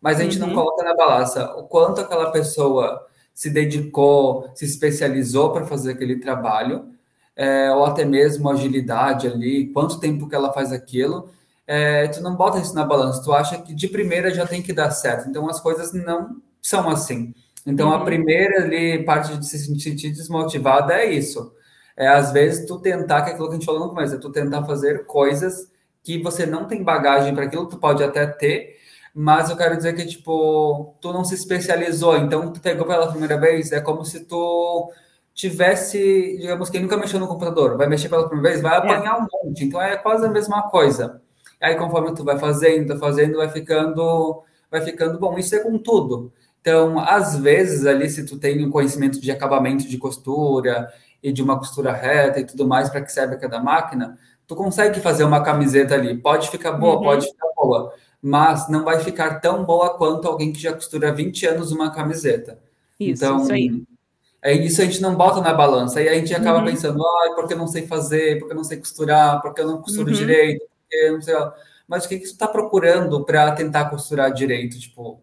[0.00, 0.48] Mas a gente uhum.
[0.48, 6.20] não coloca na balança o quanto aquela pessoa se dedicou, se especializou para fazer aquele
[6.20, 6.92] trabalho,
[7.34, 11.30] é, ou até mesmo agilidade ali, quanto tempo que ela faz aquilo,
[11.66, 14.72] é, tu não bota isso na balança, tu acha que de primeira já tem que
[14.72, 15.28] dar certo.
[15.28, 17.34] Então as coisas não são assim.
[17.66, 17.94] Então uhum.
[17.94, 21.52] a primeira ali, parte de se sentir desmotivada é isso.
[21.96, 24.18] É às vezes tu tentar, que é aquilo que a gente falou no começo, é
[24.18, 25.70] tu tentar fazer coisas
[26.02, 28.76] que você não tem bagagem para aquilo, tu pode até ter,
[29.14, 33.38] mas eu quero dizer que, tipo, tu não se especializou, então tu pegou pela primeira
[33.38, 34.90] vez, é como se tu
[35.34, 39.22] tivesse, digamos, quem nunca mexeu no computador, vai mexer pela primeira vez, vai apanhar é.
[39.22, 41.22] um monte, então é quase a mesma coisa.
[41.60, 45.38] Aí conforme tu vai fazendo, fazendo, vai ficando, vai ficando bom.
[45.38, 46.32] Isso é com tudo.
[46.62, 50.90] Então, às vezes ali, se tu tem um conhecimento de acabamento de costura
[51.22, 55.00] e de uma costura reta e tudo mais para que serve cada máquina, tu consegue
[55.00, 56.16] fazer uma camiseta ali.
[56.16, 57.02] Pode ficar boa, uhum.
[57.02, 61.12] pode ficar boa mas não vai ficar tão boa quanto alguém que já costura há
[61.12, 62.56] 20 anos uma camiseta.
[63.00, 63.82] Isso, então, isso aí.
[64.40, 65.98] É isso a gente não bota na balança.
[65.98, 66.64] Aí a gente acaba uhum.
[66.66, 69.82] pensando, ah, porque eu não sei fazer, porque eu não sei costurar, porque eu não
[69.82, 70.16] costuro uhum.
[70.16, 71.34] direito, porque não sei.
[71.88, 74.78] Mas o que, que você está procurando para tentar costurar direito?
[74.78, 75.20] Tipo,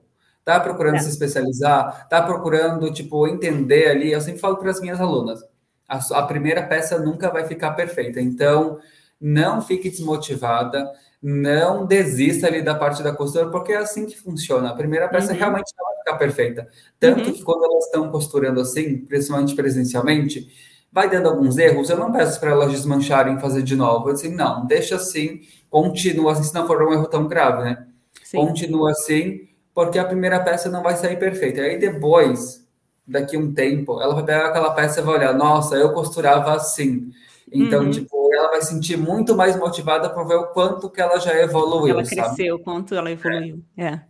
[0.53, 0.99] tá procurando é.
[0.99, 4.11] se especializar, tá procurando, tipo, entender ali.
[4.11, 5.39] Eu sempre falo para as minhas alunas,
[5.87, 8.21] a, a primeira peça nunca vai ficar perfeita.
[8.21, 8.79] Então,
[9.19, 10.89] não fique desmotivada
[11.21, 14.69] não desista ali da parte da costura, porque é assim que funciona.
[14.69, 15.37] A primeira peça uhum.
[15.37, 16.67] realmente não vai ficar perfeita.
[16.99, 17.33] Tanto uhum.
[17.33, 20.47] que quando elas estão costurando assim, principalmente presencialmente,
[20.91, 21.89] vai dando alguns erros.
[21.89, 24.09] Eu não peço para elas desmancharem e fazer de novo.
[24.09, 27.85] Eu assim, não, deixa assim, continua assim, se não for um erro tão grave, né?
[28.23, 28.37] Sim.
[28.37, 29.48] Continua assim,
[29.85, 31.61] porque a primeira peça não vai sair perfeita.
[31.61, 32.67] Aí depois,
[33.07, 37.09] daqui um tempo, ela vai pegar aquela peça e vai olhar, nossa, eu costurava assim.
[37.49, 37.89] Então, uhum.
[37.89, 41.93] tipo, ela vai sentir muito mais motivada para ver o quanto que ela já evoluiu.
[41.93, 43.63] Ela cresceu, o quanto ela evoluiu.
[43.77, 43.85] É.
[43.85, 44.05] é.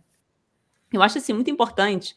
[0.92, 2.16] Eu acho assim muito importante.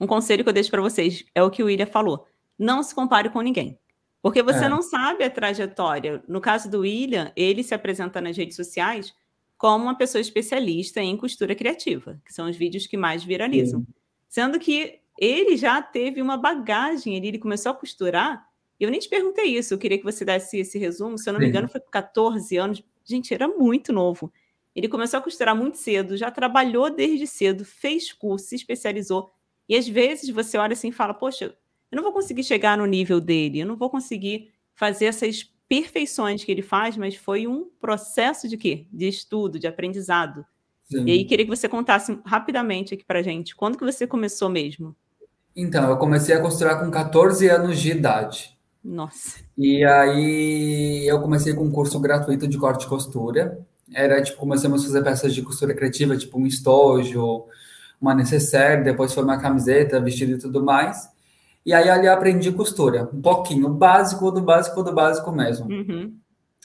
[0.00, 2.26] Um conselho que eu deixo para vocês é o que o William falou.
[2.58, 3.78] Não se compare com ninguém.
[4.20, 4.68] Porque você é.
[4.68, 6.20] não sabe a trajetória.
[6.26, 9.14] No caso do William, ele se apresenta nas redes sociais
[9.58, 13.80] como uma pessoa especialista em costura criativa, que são os vídeos que mais viralizam.
[13.80, 13.86] Sim.
[14.28, 19.08] Sendo que ele já teve uma bagagem, ele, ele começou a costurar eu nem te
[19.08, 21.18] perguntei isso, eu queria que você desse esse resumo.
[21.18, 22.82] Se eu não me engano, foi com 14 anos.
[23.04, 24.32] Gente, era muito novo.
[24.74, 29.30] Ele começou a costurar muito cedo, já trabalhou desde cedo, fez curso, se especializou.
[29.68, 31.46] E às vezes você olha assim e fala: Poxa,
[31.90, 36.42] eu não vou conseguir chegar no nível dele, eu não vou conseguir fazer essas perfeições
[36.42, 38.86] que ele faz, mas foi um processo de quê?
[38.92, 40.44] De estudo, de aprendizado.
[40.90, 41.04] Sim.
[41.04, 44.96] E aí queria que você contasse rapidamente aqui para gente, quando que você começou mesmo?
[45.54, 48.56] Então, eu comecei a costurar com 14 anos de idade.
[48.82, 49.40] Nossa.
[49.56, 53.58] E aí eu comecei com um curso gratuito de corte e costura.
[53.92, 57.44] Era tipo, começamos a fazer peças de costura criativa, tipo um estojo,
[58.00, 61.08] uma necessaire, depois foi uma camiseta, vestido e tudo mais.
[61.68, 65.66] E aí ali eu aprendi costura, um pouquinho, básico do básico do básico mesmo.
[65.66, 66.16] Uhum.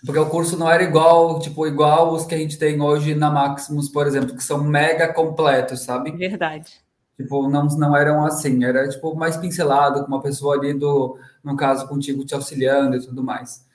[0.06, 3.30] Porque o curso não era igual, tipo, igual os que a gente tem hoje na
[3.30, 6.10] Maximus, por exemplo, que são mega completos, sabe?
[6.14, 6.80] Verdade.
[7.18, 11.58] Tipo, não, não eram assim, era tipo mais pincelado, com uma pessoa ali do, no
[11.58, 13.68] caso, contigo te auxiliando e tudo mais.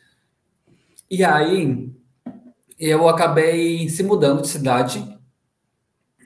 [1.11, 1.93] E aí,
[2.79, 5.07] eu acabei se mudando de cidade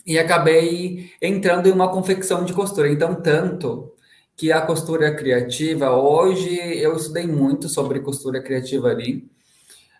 [0.06, 2.88] e acabei entrando em uma confecção de costura.
[2.88, 3.91] Então, tanto
[4.36, 9.30] que a costura criativa, hoje eu estudei muito sobre costura criativa ali,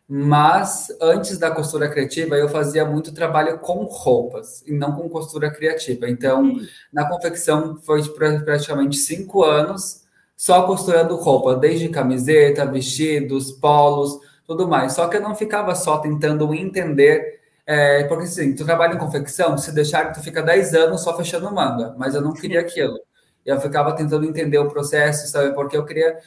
[0.08, 5.50] mas antes da costura criativa, eu fazia muito trabalho com roupas e não com costura
[5.50, 6.08] criativa.
[6.08, 6.66] Então, hum.
[6.92, 10.02] na confecção foi praticamente cinco anos
[10.36, 14.92] só costurando roupa, desde camiseta, vestidos, polos, tudo mais.
[14.92, 19.56] Só que eu não ficava só tentando entender, é, porque assim, tu trabalha em confecção,
[19.56, 22.98] se deixar, tu fica 10 anos só fechando manga, mas eu não queria aquilo.
[23.44, 25.54] Eu ficava tentando entender o processo, sabe?
[25.54, 26.18] Porque eu queria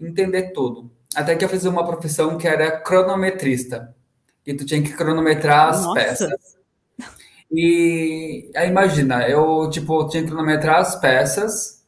[0.00, 0.90] entender tudo.
[1.14, 3.94] Até que eu fiz uma profissão que era cronometrista.
[4.46, 5.94] E tu tinha que cronometrar as Nossa.
[5.94, 6.54] peças.
[7.50, 11.84] E aí imagina, eu tipo tinha que cronometrar as peças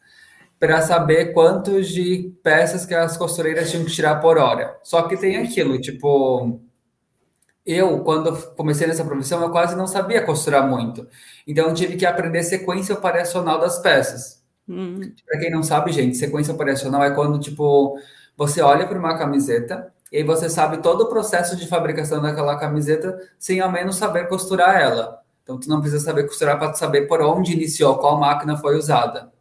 [0.58, 4.78] para saber quantos de peças que as costureiras tinham que tirar por hora.
[4.82, 6.60] Só que tem aquilo, tipo,
[7.64, 11.06] eu, quando comecei nessa profissão, eu quase não sabia costurar muito.
[11.46, 14.35] Então, eu tive que aprender sequência operacional das peças.
[14.68, 15.12] Hum.
[15.26, 17.98] Para quem não sabe, gente, sequência operacional é quando, tipo,
[18.36, 22.56] você olha para uma camiseta e aí você sabe todo o processo de fabricação daquela
[22.58, 25.20] camiseta sem ao menos saber costurar ela.
[25.42, 29.32] Então, tu não precisa saber costurar para saber por onde iniciou, qual máquina foi usada.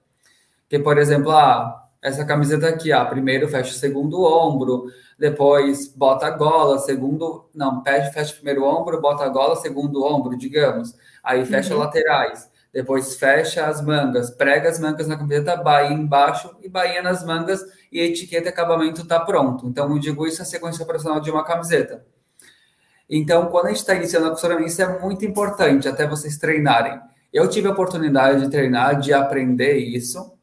[0.69, 4.85] Que, por exemplo, ah, essa camiseta aqui, ah, primeiro fecha o segundo ombro,
[5.17, 10.03] depois bota a gola, segundo, não, fecha, fecha o primeiro ombro, bota a gola, segundo
[10.03, 10.95] ombro, digamos.
[11.23, 11.79] Aí fecha uhum.
[11.79, 17.23] laterais, depois fecha as mangas, prega as mangas na camiseta, baia embaixo e bainha nas
[17.23, 19.65] mangas e a etiqueta acabamento está pronto.
[19.65, 22.05] Então, eu digo isso é a sequência operacional de uma camiseta.
[23.09, 26.99] Então, quando a gente está iniciando a costura, isso é muito importante, até vocês treinarem.
[27.31, 30.34] Eu tive a oportunidade de treinar, de aprender isso,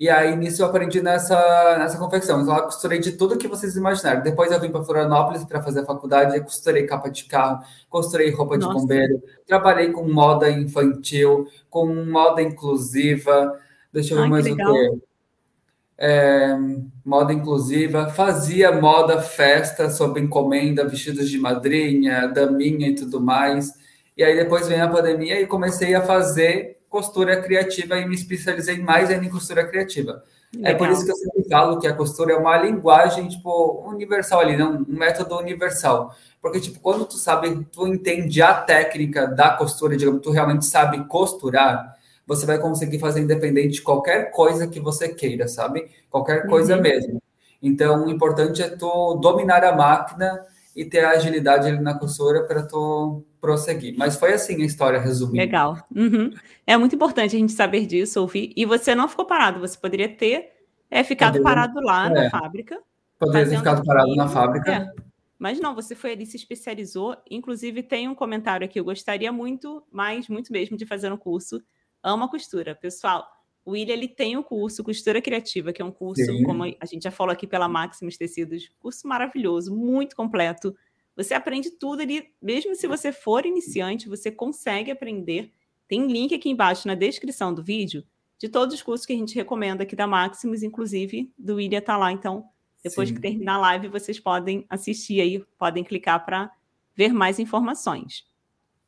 [0.00, 2.40] e aí, nisso, eu aprendi nessa, nessa confecção.
[2.40, 4.22] Então, eu costurei de tudo que vocês imaginaram.
[4.22, 6.34] Depois, eu vim para Florianópolis para fazer a faculdade.
[6.34, 8.72] Eu costurei capa de carro, costurei roupa Nossa.
[8.72, 9.22] de bombeiro.
[9.46, 13.60] Trabalhei com moda infantil, com moda inclusiva.
[13.92, 15.00] Deixa eu ver Ai, mais o quê.
[15.98, 16.56] É,
[17.04, 18.08] moda inclusiva.
[18.08, 23.70] Fazia moda festa sob encomenda, vestidos de madrinha, daminha e tudo mais.
[24.16, 28.78] E aí, depois veio a pandemia e comecei a fazer costura criativa e me especializei
[28.78, 30.22] mais em costura criativa.
[30.52, 30.72] Legal.
[30.72, 34.40] É por isso que eu sempre falo que a costura é uma linguagem, tipo, universal
[34.40, 36.12] ali, não um método universal.
[36.42, 41.04] Porque, tipo, quando tu sabe, tu entende a técnica da costura, digamos, tu realmente sabe
[41.04, 41.94] costurar,
[42.26, 45.88] você vai conseguir fazer independente de qualquer coisa que você queira, sabe?
[46.10, 46.82] Qualquer coisa uhum.
[46.82, 47.22] mesmo.
[47.62, 52.44] Então, o importante é tu dominar a máquina e ter a agilidade ali na costura
[52.44, 53.96] para tu prosseguir.
[53.96, 55.42] Mas foi assim a história resumida.
[55.42, 55.76] Legal.
[55.94, 56.32] Uhum.
[56.66, 58.52] É muito importante a gente saber disso, ouvir.
[58.56, 60.52] E você não ficou parado, você poderia ter
[60.90, 62.80] é, ficado Poderia, parado lá é, na fábrica.
[63.18, 64.72] Poderia ter ficado parado na fábrica.
[64.72, 65.10] É.
[65.38, 67.16] Mas não, você foi ali, se especializou.
[67.30, 68.78] Inclusive, tem um comentário aqui.
[68.78, 71.62] Eu gostaria muito, mais, muito mesmo, de fazer um curso.
[72.02, 72.74] Ama costura.
[72.74, 73.26] Pessoal,
[73.70, 76.42] o William ele tem o um curso Costura Criativa, que é um curso, Sim.
[76.42, 80.74] como a gente já falou aqui pela Maximus Tecidos, curso maravilhoso, muito completo
[81.16, 85.52] você aprende tudo ali, mesmo se você for iniciante, você consegue aprender.
[85.86, 88.02] Tem link aqui embaixo na descrição do vídeo
[88.38, 91.96] de todos os cursos que a gente recomenda aqui da Maximus, inclusive do William tá
[91.96, 92.10] lá.
[92.10, 92.48] Então,
[92.82, 93.16] depois Sim.
[93.16, 96.50] que terminar a live, vocês podem assistir aí, podem clicar para
[96.96, 98.26] ver mais informações.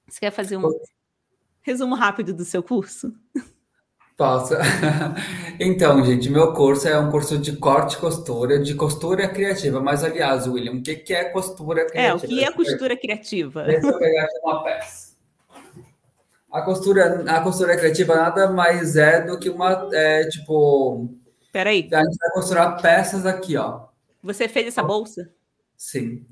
[0.08, 0.70] Você quer fazer um
[1.60, 3.14] resumo rápido do seu curso?
[4.16, 4.54] Posso.
[5.60, 9.80] Então, gente, meu curso é um curso de corte e costura, de costura criativa.
[9.80, 12.00] Mas, aliás, William, o que é costura criativa?
[12.00, 13.62] É, o que é costura criativa?
[13.62, 15.12] Deixa eu pegar aqui uma peça.
[16.50, 21.14] A costura, a costura criativa nada mais é do que uma, é, tipo...
[21.52, 21.88] Peraí.
[21.92, 23.84] A gente vai costurar peças aqui, ó.
[24.22, 25.30] Você fez essa bolsa?
[25.76, 26.26] Sim.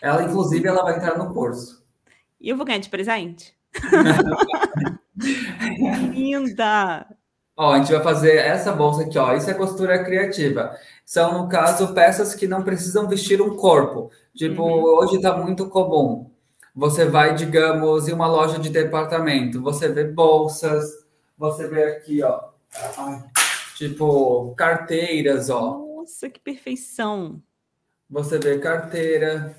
[0.00, 1.84] Ela, inclusive, ela vai entrar no curso.
[2.40, 3.54] E eu vou ganhar de presente?
[6.12, 7.06] Linda!
[7.56, 9.34] Ó, a gente vai fazer essa bolsa aqui, ó.
[9.34, 10.76] Isso é costura criativa.
[11.04, 14.10] São, no caso, peças que não precisam vestir um corpo.
[14.34, 14.98] Tipo, uhum.
[14.98, 16.30] hoje está muito comum.
[16.74, 21.06] Você vai, digamos, em uma loja de departamento, você vê bolsas,
[21.38, 22.38] você vê aqui, ó.
[23.76, 25.78] Tipo, carteiras, ó.
[25.78, 27.42] Nossa, que perfeição!
[28.10, 29.56] Você vê carteira,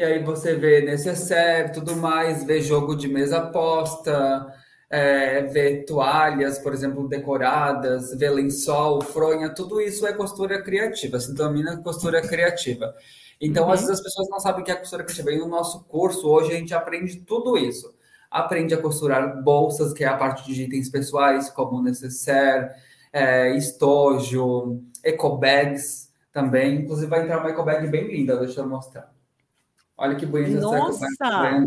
[0.00, 4.50] e aí você vê necessaire, tudo mais, vê jogo de mesa posta,
[4.88, 11.34] é, vê toalhas, por exemplo, decoradas, vê lençol, fronha, tudo isso é costura criativa, se
[11.34, 12.94] denomina costura criativa.
[13.38, 13.72] Então, uhum.
[13.72, 15.32] às vezes as pessoas não sabem o que é costura criativa.
[15.32, 17.94] E no nosso curso, hoje, a gente aprende tudo isso.
[18.30, 22.70] Aprende a costurar bolsas, que é a parte de itens pessoais, como necessaire,
[23.12, 26.76] é, estojo, ecobags também.
[26.76, 29.19] Inclusive, vai entrar uma ecobag bem linda, deixa eu mostrar.
[30.00, 31.66] Olha que bonita Nossa, essa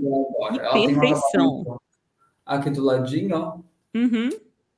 [0.49, 1.79] que perfeição.
[2.43, 3.59] Aqui do ladinho, ó.
[3.95, 4.29] Uhum.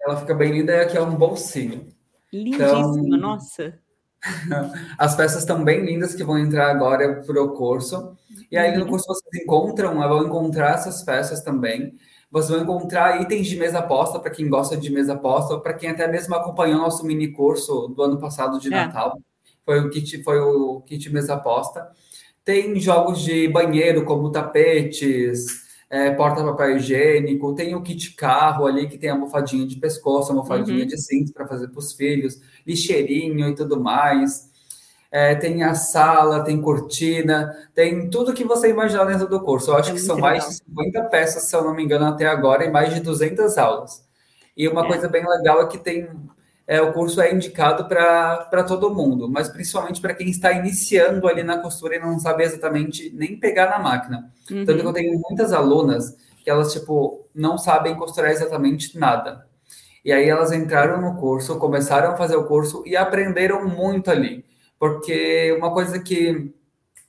[0.01, 1.87] Ela fica bem linda e aqui é um bolsinho.
[2.33, 3.79] Lindíssima, então, nossa.
[4.99, 8.17] As peças estão bem lindas que vão entrar agora para o curso.
[8.51, 8.79] E aí, uhum.
[8.79, 11.97] no curso, vocês encontram, vão encontrar essas peças também.
[12.29, 15.75] Vocês vão encontrar itens de mesa posta para quem gosta de mesa posta, ou para
[15.75, 18.71] quem até mesmo acompanhou nosso mini curso do ano passado de é.
[18.71, 19.17] Natal
[19.65, 21.91] foi o kit, foi o kit mesa aposta.
[22.45, 28.97] Tem jogos de banheiro, como tapetes, é, porta-papel higiênico, tem o kit carro ali, que
[28.97, 30.88] tem a almofadinha de pescoço, a almofadinha uhum.
[30.88, 34.49] de cinto para fazer para os filhos, lixeirinho e tudo mais.
[35.12, 39.71] É, tem a sala, tem cortina, tem tudo que você imaginar dentro do curso.
[39.71, 40.31] Eu acho é que são legal.
[40.31, 43.58] mais de 50 peças, se eu não me engano, até agora, e mais de 200
[43.58, 44.05] aulas.
[44.58, 44.88] E uma é.
[44.88, 46.10] coisa bem legal é que tem
[46.67, 51.43] é, o curso é indicado para todo mundo, mas principalmente para quem está iniciando ali
[51.43, 54.32] na costura e não sabe exatamente nem pegar na máquina.
[54.49, 54.65] Uhum.
[54.65, 59.45] Tanto que eu tenho muitas alunas que elas, tipo, não sabem costurar exatamente nada.
[60.04, 64.45] E aí elas entraram no curso, começaram a fazer o curso e aprenderam muito ali.
[64.80, 66.54] Porque uma coisa que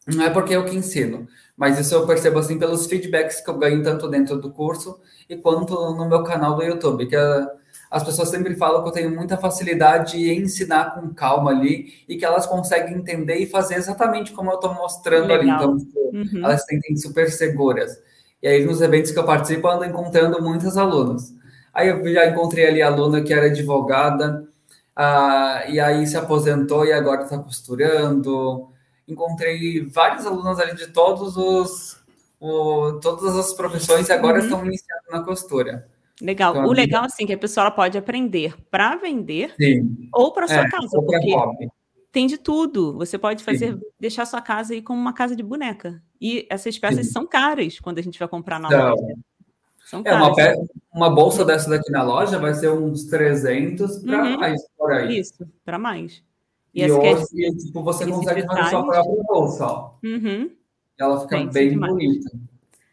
[0.07, 3.59] não é porque eu que ensino, mas isso eu percebo assim pelos feedbacks que eu
[3.59, 7.47] ganho tanto dentro do curso e quanto no meu canal do YouTube, que é
[7.91, 12.17] as pessoas sempre falam que eu tenho muita facilidade em ensinar com calma ali e
[12.17, 15.41] que elas conseguem entender e fazer exatamente como eu estou mostrando Legal.
[15.41, 15.51] ali.
[15.51, 15.77] Então,
[16.13, 16.45] uhum.
[16.45, 17.97] elas se sentem super seguras.
[18.43, 21.35] E aí, nos eventos que eu participo, eu ando encontrando muitas alunas.
[21.73, 24.49] Aí eu já encontrei ali a aluna que era advogada,
[24.95, 28.69] ah, e aí se aposentou e agora está costurando.
[29.07, 31.99] Encontrei vários alunos ali de todos os,
[32.41, 34.45] o, todas as profissões e agora uhum.
[34.45, 35.87] estão iniciando na costura.
[36.21, 36.57] Legal.
[36.57, 40.09] Então, o legal, assim, que a pessoa pode aprender para vender sim.
[40.13, 41.69] ou para sua é, casa, porque hobby.
[42.11, 42.97] tem de tudo.
[42.97, 43.81] Você pode fazer, sim.
[44.01, 46.03] deixar sua casa aí como uma casa de boneca.
[46.21, 47.13] E essas peças sim.
[47.13, 49.15] são caras quando a gente vai comprar na então, loja.
[49.85, 50.35] São é, uma,
[50.93, 54.37] uma, bolsa dessa daqui na loja vai ser uns 300 para uhum.
[54.39, 55.21] mais por aí.
[55.21, 56.25] Isso, para mais.
[56.75, 59.95] E, e hoje, é, tipo, você consegue fazer sua própria bolsa, ó.
[60.03, 60.51] Uhum.
[60.99, 62.31] Ela fica bem bonita.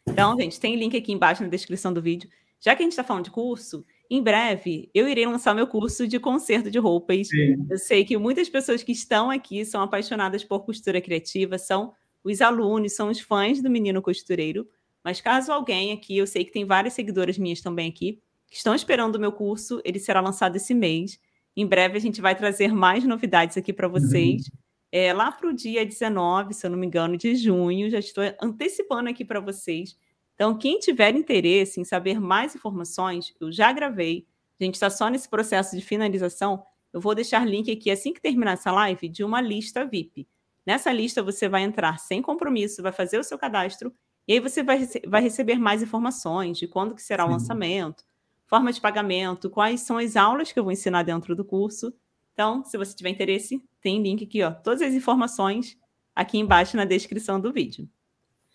[0.05, 2.29] Então, gente, tem link aqui embaixo na descrição do vídeo.
[2.63, 6.07] Já que a gente está falando de curso, em breve eu irei lançar meu curso
[6.07, 7.27] de conserto de roupas.
[7.27, 7.67] Sim.
[7.69, 12.41] Eu sei que muitas pessoas que estão aqui são apaixonadas por costura criativa, são os
[12.41, 14.65] alunos, são os fãs do Menino Costureiro.
[15.03, 18.73] Mas caso alguém aqui, eu sei que tem várias seguidoras minhas também aqui, que estão
[18.73, 21.19] esperando o meu curso, ele será lançado esse mês.
[21.57, 24.43] Em breve a gente vai trazer mais novidades aqui para vocês.
[24.43, 24.57] Uhum.
[24.89, 28.23] É, lá para o dia 19, se eu não me engano, de junho, já estou
[28.41, 29.97] antecipando aqui para vocês
[30.43, 34.27] então, quem tiver interesse em saber mais informações, eu já gravei.
[34.59, 36.65] A gente está só nesse processo de finalização.
[36.91, 40.27] Eu vou deixar link aqui assim que terminar essa live de uma lista VIP.
[40.65, 43.93] Nessa lista você vai entrar sem compromisso, vai fazer o seu cadastro
[44.27, 47.29] e aí você vai, vai receber mais informações de quando que será Sim.
[47.29, 48.03] o lançamento,
[48.45, 51.93] forma de pagamento, quais são as aulas que eu vou ensinar dentro do curso.
[52.33, 55.77] Então, se você tiver interesse, tem link aqui, ó, todas as informações
[56.13, 57.87] aqui embaixo na descrição do vídeo.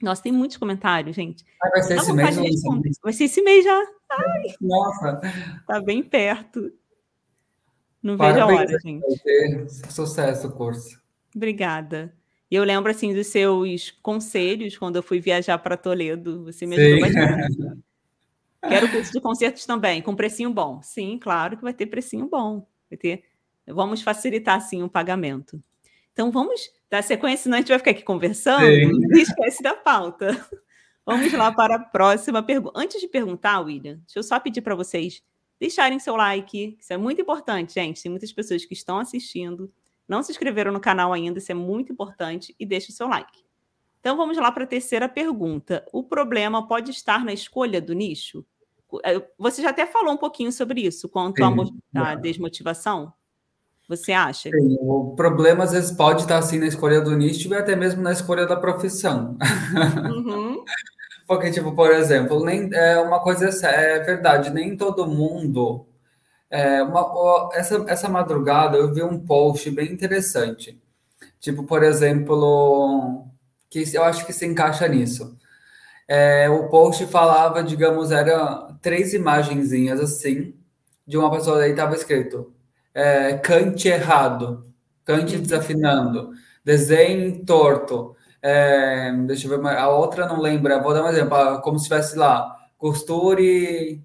[0.00, 1.44] Nossa, tem muitos comentários, gente.
[1.62, 3.86] Ah, vai ser esse mês ou Vai ser esse mês já.
[4.10, 5.20] Ai, Nossa.
[5.66, 6.72] Tá bem perto.
[8.02, 9.00] Não vejo a hora, gente.
[9.00, 11.00] Vai ter sucesso o curso.
[11.34, 12.14] Obrigada.
[12.50, 16.44] E eu lembro, assim, dos seus conselhos quando eu fui viajar para Toledo.
[16.44, 17.14] Você me ajudou Sim.
[17.14, 17.82] bastante.
[18.68, 20.80] Quero curso de concertos também, com precinho bom.
[20.82, 22.66] Sim, claro que vai ter precinho bom.
[22.90, 23.24] Vai ter...
[23.66, 25.62] Vamos facilitar, sim, o pagamento.
[26.12, 28.90] Então, vamos dar sequência, senão a gente vai ficar aqui conversando Sim.
[29.16, 30.46] e esquece da pauta.
[31.04, 32.78] Vamos lá para a próxima pergunta.
[32.78, 35.22] Antes de perguntar, William, deixa eu só pedir para vocês
[35.58, 36.76] deixarem seu like.
[36.78, 38.02] Isso é muito importante, gente.
[38.02, 39.72] Tem muitas pessoas que estão assistindo,
[40.06, 43.44] não se inscreveram no canal ainda, isso é muito importante, e deixe o seu like.
[44.00, 45.84] Então vamos lá para a terceira pergunta.
[45.92, 48.44] O problema pode estar na escolha do nicho?
[49.38, 51.42] Você já até falou um pouquinho sobre isso, quanto
[51.94, 53.12] à desmotivação.
[53.88, 54.50] Você acha?
[54.50, 58.02] Sim, o problema às vezes pode estar assim na escolha do nicho e até mesmo
[58.02, 59.38] na escolha da profissão.
[60.12, 60.62] Uhum.
[61.26, 65.86] Porque, tipo, por exemplo, nem, é uma coisa é verdade, nem todo mundo.
[66.50, 70.80] É, uma, essa, essa madrugada eu vi um post bem interessante.
[71.40, 73.26] Tipo, por exemplo,
[73.70, 75.36] que eu acho que se encaixa nisso.
[76.06, 80.54] É, o post falava, digamos, era três imagenzinhas assim,
[81.06, 82.54] de uma pessoa aí estava escrito
[82.98, 84.64] é, cante errado,
[85.04, 85.42] cante uhum.
[85.42, 86.30] desafinando,
[86.64, 88.16] desenhe torto.
[88.42, 91.84] É, deixa eu ver, a outra não lembra, vou dar um exemplo, ah, como se
[91.84, 94.02] tivesse lá, costure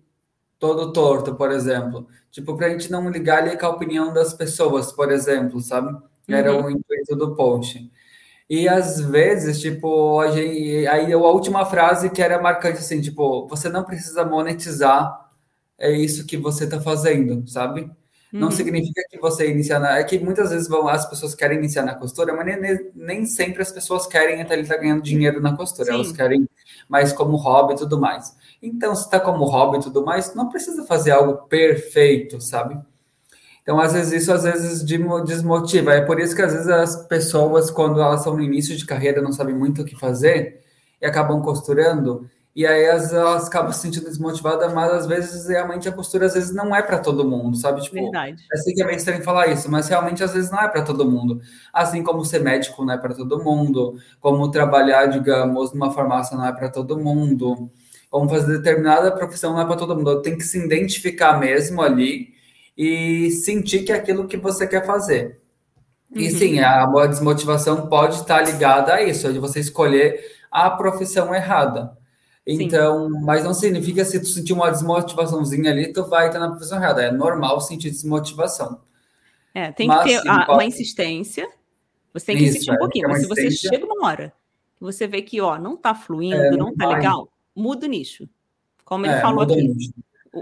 [0.60, 2.08] todo torto, por exemplo.
[2.32, 5.96] Tipo, para a gente não ligar ali com a opinião das pessoas, por exemplo, sabe?
[6.28, 6.66] Era uhum.
[6.66, 7.92] o intuito do post.
[8.50, 13.48] E às vezes, tipo, a gente, aí a última frase que era marcante assim, tipo,
[13.48, 15.24] você não precisa monetizar
[15.78, 17.92] é isso que você está fazendo, sabe?
[18.34, 18.52] Não uhum.
[18.52, 20.00] significa que você inicia na.
[20.00, 23.62] É que muitas vezes vão, as pessoas querem iniciar na costura, mas nem, nem sempre
[23.62, 25.86] as pessoas querem estar tá ganhando dinheiro na costura.
[25.86, 25.94] Sim.
[25.94, 26.50] Elas querem
[26.90, 28.36] mais como hobby e tudo mais.
[28.60, 32.76] Então, se está como hobby e tudo mais, não precisa fazer algo perfeito, sabe?
[33.62, 35.94] Então, às vezes, isso às vezes desmotiva.
[35.94, 39.22] É por isso que, às vezes, as pessoas, quando elas estão no início de carreira,
[39.22, 40.60] não sabem muito o que fazer
[41.00, 42.28] e acabam costurando.
[42.56, 46.36] E aí elas, elas acabam se sentindo desmotivadas, mas às vezes realmente a costura às
[46.36, 47.82] vezes não é para todo mundo, sabe?
[47.82, 48.44] Tipo, Verdade.
[48.52, 50.84] Eu sei que é bem estranho falar isso, mas realmente às vezes não é para
[50.84, 51.42] todo mundo.
[51.74, 56.46] Assim como ser médico não é para todo mundo, como trabalhar, digamos, numa farmácia não
[56.46, 57.72] é para todo mundo,
[58.08, 60.22] como fazer determinada profissão não é para todo mundo.
[60.22, 62.34] Tem que se identificar mesmo ali
[62.78, 65.42] e sentir que é aquilo que você quer fazer.
[66.12, 66.22] Uhum.
[66.22, 70.20] E sim, a desmotivação pode estar ligada a isso, de você escolher
[70.52, 71.98] a profissão errada.
[72.46, 73.22] Então, sim.
[73.22, 77.04] mas não significa se tu sentir uma desmotivaçãozinha ali, tu vai estar na profissão errada.
[77.04, 78.82] É normal sentir desmotivação.
[79.54, 80.52] É, tem mas, que ter sim, a, pode...
[80.52, 81.48] uma insistência.
[82.14, 84.34] Você tem que isso, insistir um é, pouquinho, mas se você chega uma hora
[84.76, 88.28] que você vê que ó, não está fluindo, é, não, está legal, muda o nicho.
[88.84, 89.74] Como ele é, falou aqui.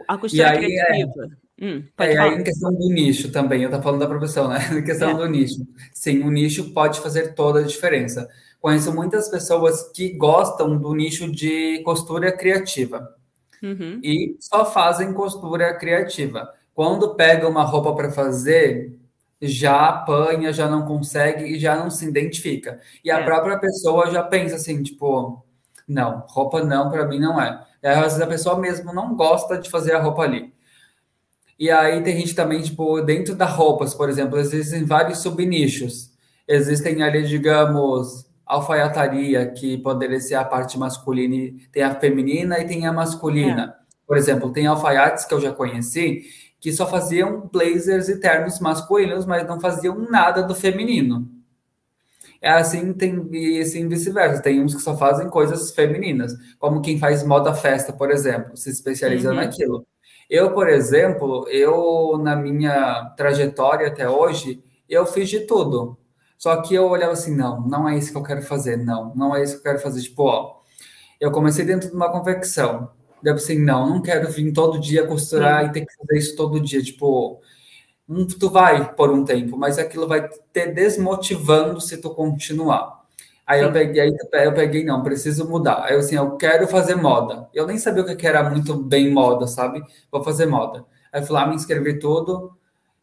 [0.07, 1.29] A costura é criativa.
[1.61, 4.57] Hum, é, aí, em questão do nicho também, eu estou falando da profissão, né?
[4.73, 5.13] Em questão é.
[5.13, 5.67] do nicho.
[5.93, 8.27] Sim, o nicho pode fazer toda a diferença.
[8.61, 13.15] Conheço muitas pessoas que gostam do nicho de costura criativa
[13.61, 13.99] uhum.
[14.03, 16.47] e só fazem costura criativa.
[16.73, 18.95] Quando pega uma roupa para fazer,
[19.41, 22.79] já apanha, já não consegue e já não se identifica.
[23.03, 23.23] E a é.
[23.23, 25.43] própria pessoa já pensa assim, tipo,
[25.87, 27.65] não, roupa não, para mim não é.
[27.81, 30.53] E às vezes a pessoa mesmo não gosta de fazer a roupa ali.
[31.57, 36.11] E aí tem gente também, tipo, dentro das roupas, por exemplo, existem vários subnichos.
[36.47, 42.85] Existem ali, digamos, alfaiataria, que poderia ser a parte masculina, tem a feminina e tem
[42.85, 43.77] a masculina.
[43.77, 43.81] É.
[44.05, 46.23] Por exemplo, tem alfaiates que eu já conheci
[46.59, 51.27] que só faziam blazers e ternos masculinos, mas não faziam nada do feminino.
[52.41, 54.41] É assim, tem e assim vice-versa.
[54.41, 58.69] Tem uns que só fazem coisas femininas, como quem faz moda festa, por exemplo, se
[58.69, 59.37] especializa uhum.
[59.37, 59.87] naquilo.
[60.29, 65.97] Eu, por exemplo, eu na minha trajetória até hoje, eu fiz de tudo.
[66.41, 69.35] Só que eu olhava assim, não, não é isso que eu quero fazer, não, não
[69.35, 70.01] é isso que eu quero fazer.
[70.01, 70.55] Tipo, ó,
[71.19, 72.89] eu comecei dentro de uma confecção.
[73.21, 76.59] Deve assim, não, não quero vir todo dia costurar e ter que fazer isso todo
[76.59, 76.81] dia.
[76.81, 77.39] Tipo,
[78.39, 83.01] tu vai por um tempo, mas aquilo vai te desmotivando se tu continuar.
[83.45, 83.65] Aí Sim.
[83.67, 85.83] eu peguei, aí eu peguei, não, preciso mudar.
[85.83, 87.47] Aí eu assim, eu quero fazer moda.
[87.53, 89.79] Eu nem sabia o que era muito bem moda, sabe?
[90.11, 90.83] Vou fazer moda.
[91.13, 92.59] Aí fui lá, me inscrevi tudo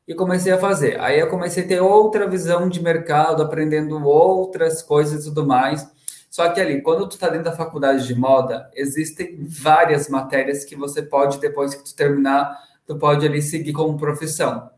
[0.08, 0.98] e comecei a fazer.
[1.00, 5.86] Aí eu comecei a ter outra visão de mercado, aprendendo outras coisas e tudo mais.
[6.30, 10.74] Só que ali, quando tu tá dentro da faculdade de moda, existem várias matérias que
[10.74, 14.70] você pode, depois que tu terminar, tu pode ali seguir como profissão.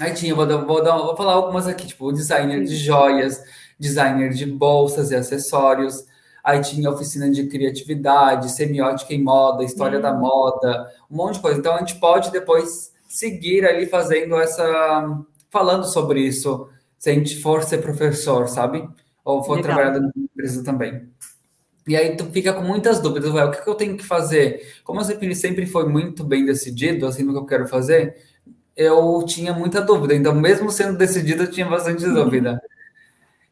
[0.00, 3.42] Aí tinha, vou, dar, vou, dar, vou falar algumas aqui, tipo, designer de joias,
[3.78, 6.06] designer de bolsas e acessórios.
[6.42, 10.20] Aí tinha oficina de criatividade, semiótica em moda, história da hum.
[10.20, 11.58] moda, um monte de coisa.
[11.58, 15.24] Então a gente pode depois seguir ali fazendo essa.
[15.48, 18.88] falando sobre isso, se a gente for ser professor, sabe?
[19.24, 19.76] Ou for Legal.
[19.76, 21.08] trabalhar na empresa também.
[21.86, 24.80] E aí tu fica com muitas dúvidas, o que, que eu tenho que fazer?
[24.82, 28.16] Como eu sempre, sempre foi muito bem decidido, assim, no que eu quero fazer,
[28.76, 30.14] eu tinha muita dúvida.
[30.14, 32.60] Então, mesmo sendo decidido, eu tinha bastante dúvida.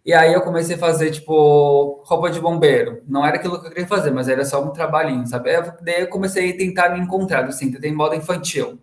[0.05, 3.03] E aí eu comecei a fazer, tipo, roupa de bombeiro.
[3.07, 5.51] Não era aquilo que eu queria fazer, mas era só um trabalhinho, sabe?
[5.83, 8.81] Daí eu comecei a tentar me encontrar, assim, tem moda infantil.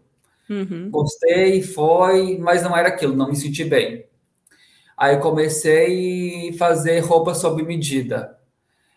[0.49, 0.89] Uhum.
[0.89, 4.05] Gostei, foi, mas não era aquilo, não me senti bem.
[4.97, 8.37] Aí comecei a fazer roupa sob medida.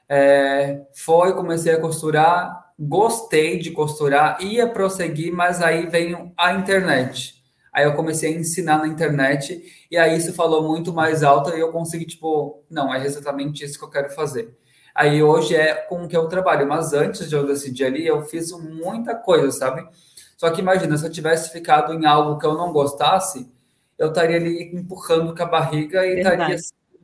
[0.08, 7.42] É, foi, comecei a costurar, gostei de costurar, ia prosseguir, mas aí veio a internet.
[7.72, 11.60] Aí eu comecei a ensinar na internet e aí isso falou muito mais alto e
[11.60, 14.54] eu consegui, tipo, não, é exatamente isso que eu quero fazer.
[14.94, 18.22] Aí hoje é com o que eu trabalho, mas antes de eu decidir ali, eu
[18.22, 19.86] fiz muita coisa, sabe?
[20.42, 23.48] Só que imagina, se eu tivesse ficado em algo que eu não gostasse,
[23.96, 26.54] eu estaria ali empurrando com a barriga e Verdade.
[26.54, 26.58] estaria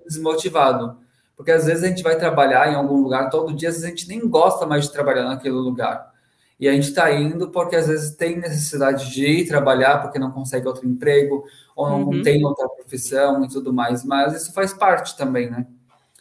[0.05, 0.99] desmotivado.
[1.37, 3.91] Porque às vezes a gente vai trabalhar em algum lugar todo dia, às vezes a
[3.91, 6.13] gente nem gosta mais de trabalhar naquele lugar.
[6.59, 10.33] E a gente está indo porque às vezes tem necessidade de ir trabalhar porque não
[10.33, 11.45] consegue outro emprego
[11.77, 12.23] ou não uhum.
[12.23, 14.05] tem outra profissão e tudo mais.
[14.05, 15.65] Mas isso faz parte também, né?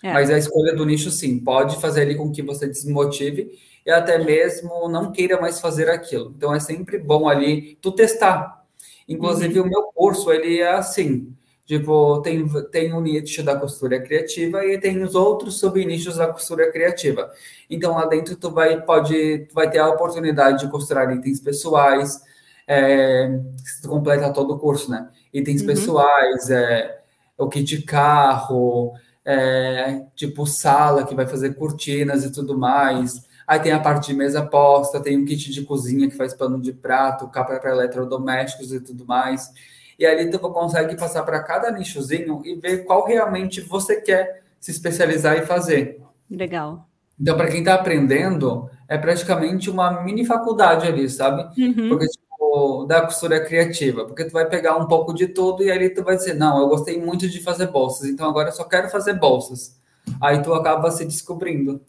[0.03, 0.13] É.
[0.13, 3.57] Mas a escolha do nicho, sim, pode fazer ali com que você desmotive
[3.88, 6.33] e até mesmo não queira mais fazer aquilo.
[6.35, 8.61] Então é sempre bom ali tu testar.
[9.07, 9.65] Inclusive, uhum.
[9.65, 11.33] o meu curso, ele é assim.
[11.65, 16.69] Tipo, tem, tem o nicho da costura criativa e tem os outros subnichos da costura
[16.69, 17.31] criativa.
[17.69, 22.21] Então, lá dentro, tu vai, pode, tu vai ter a oportunidade de costurar itens pessoais,
[22.67, 23.39] é,
[23.81, 25.07] tu completa todo o curso, né?
[25.33, 25.67] Itens uhum.
[25.67, 26.99] pessoais, é,
[27.38, 33.26] o kit carro, é, tipo sala que vai fazer cortinas e tudo mais.
[33.48, 36.60] Aí tem a parte de mesa posta, tem um kit de cozinha que faz pano
[36.60, 39.50] de prato, capa para eletrodomésticos e tudo mais.
[39.98, 44.72] e ali tu consegue passar para cada nichozinho e ver qual realmente você quer se
[44.72, 46.02] especializar e fazer.
[46.30, 46.88] Legal.
[47.20, 51.43] Então, para quem está aprendendo, é praticamente uma mini faculdade ali, sabe?
[51.60, 51.89] Uhum.
[51.89, 54.06] Porque, tipo, da costura criativa.
[54.06, 56.68] Porque tu vai pegar um pouco de tudo e ali tu vai dizer, não, eu
[56.70, 59.76] gostei muito de fazer bolsas, então agora eu só quero fazer bolsas.
[60.22, 61.82] Aí tu acaba se descobrindo.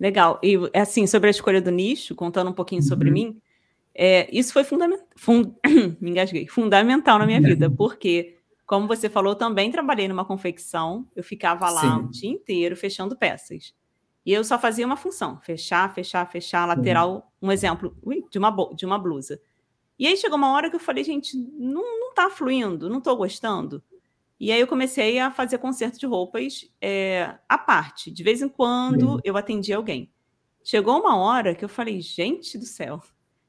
[0.00, 0.40] Legal.
[0.42, 2.88] E, assim, sobre a escolha do nicho, contando um pouquinho uhum.
[2.88, 3.38] sobre mim,
[3.94, 5.06] é, isso foi fundamental.
[5.14, 5.52] Fund...
[6.00, 6.48] Me engasguei.
[6.48, 11.82] Fundamental na minha vida, porque, como você falou, também trabalhei numa confecção, eu ficava lá
[11.82, 12.04] Sim.
[12.04, 13.74] o dia inteiro fechando peças.
[14.24, 17.30] E eu só fazia uma função: fechar, fechar, fechar, lateral.
[17.42, 19.38] Um exemplo ui, de, uma, de uma blusa.
[19.98, 23.14] E aí chegou uma hora que eu falei, gente, não, não tá fluindo, não tô
[23.16, 23.82] gostando.
[24.40, 28.10] E aí eu comecei a fazer conserto de roupas é, à parte.
[28.10, 29.20] De vez em quando Sim.
[29.22, 30.10] eu atendia alguém.
[30.64, 33.02] Chegou uma hora que eu falei, gente do céu,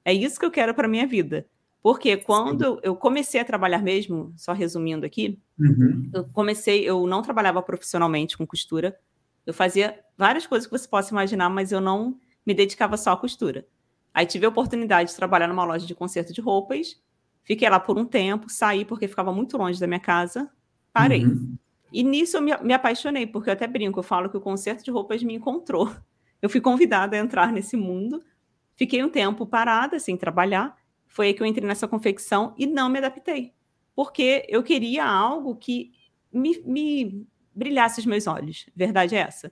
[0.03, 1.47] é isso que eu quero para minha vida.
[1.81, 2.79] Porque quando Sim.
[2.83, 6.09] eu comecei a trabalhar mesmo, só resumindo aqui, uhum.
[6.13, 8.99] eu comecei, eu não trabalhava profissionalmente com costura,
[9.45, 13.17] eu fazia várias coisas que você possa imaginar, mas eu não me dedicava só à
[13.17, 13.65] costura.
[14.13, 17.01] Aí tive a oportunidade de trabalhar numa loja de conserto de roupas,
[17.43, 20.51] fiquei lá por um tempo, saí porque ficava muito longe da minha casa,
[20.93, 21.25] parei.
[21.25, 21.57] Uhum.
[21.91, 24.83] E nisso eu me, me, apaixonei, porque eu até brinco, eu falo que o conserto
[24.83, 25.91] de roupas me encontrou.
[26.41, 28.23] Eu fui convidada a entrar nesse mundo,
[28.75, 30.75] fiquei um tempo parada, sem trabalhar,
[31.07, 33.53] foi aí que eu entrei nessa confecção e não me adaptei,
[33.93, 35.91] porque eu queria algo que
[36.31, 38.65] me, me brilhasse os meus olhos.
[38.75, 39.51] Verdade é essa.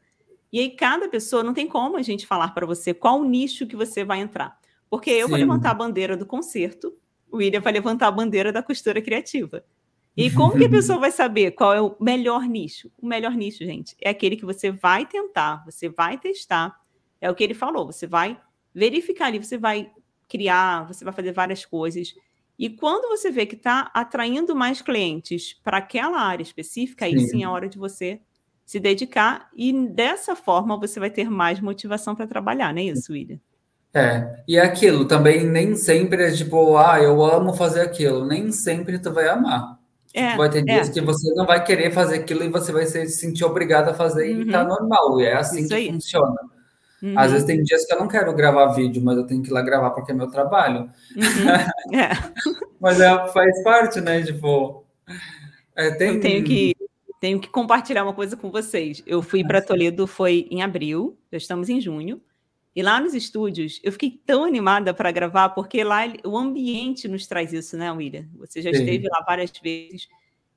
[0.52, 3.76] E aí, cada pessoa, não tem como a gente falar para você qual nicho que
[3.76, 4.58] você vai entrar.
[4.90, 5.32] Porque eu Sim.
[5.32, 6.98] vou levantar a bandeira do concerto,
[7.32, 9.64] o William vai levantar a bandeira da costura criativa.
[10.20, 12.92] E como que a pessoa vai saber qual é o melhor nicho?
[13.02, 16.76] O melhor nicho, gente, é aquele que você vai tentar, você vai testar.
[17.22, 18.40] É o que ele falou, você vai
[18.76, 19.90] verificar ali, você vai
[20.28, 22.14] criar, você vai fazer várias coisas.
[22.58, 27.16] E quando você vê que está atraindo mais clientes para aquela área específica, sim.
[27.16, 28.20] aí sim é hora de você
[28.66, 33.14] se dedicar e dessa forma você vai ter mais motivação para trabalhar, não é isso,
[33.14, 33.40] William?
[33.94, 38.52] É, e é aquilo também nem sempre é tipo, ah, eu amo fazer aquilo, nem
[38.52, 39.79] sempre tu vai amar.
[40.14, 40.92] É, tipo, vai ter dias é.
[40.92, 44.36] que você não vai querer fazer aquilo e você vai se sentir obrigado a fazer
[44.36, 44.42] uhum.
[44.42, 45.92] e tá normal, e é assim Isso que aí.
[45.92, 46.42] funciona.
[47.02, 47.18] Uhum.
[47.18, 49.54] Às vezes tem dias que eu não quero gravar vídeo, mas eu tenho que ir
[49.54, 50.90] lá gravar porque é meu trabalho.
[51.16, 51.98] Uhum.
[51.98, 52.10] É.
[52.80, 54.22] mas é, faz parte, né?
[54.22, 54.84] Tipo.
[55.76, 56.16] É, tem...
[56.16, 56.76] Eu tenho que,
[57.22, 59.02] tenho que compartilhar uma coisa com vocês.
[59.06, 62.22] Eu fui para Toledo, foi em abril, já estamos em junho.
[62.76, 67.28] E lá nos estúdios, eu fiquei tão animada para gravar, porque lá o ambiente nos
[67.28, 68.28] traz isso, né, William?
[68.36, 68.80] Você já Sim.
[68.80, 70.08] esteve lá várias vezes.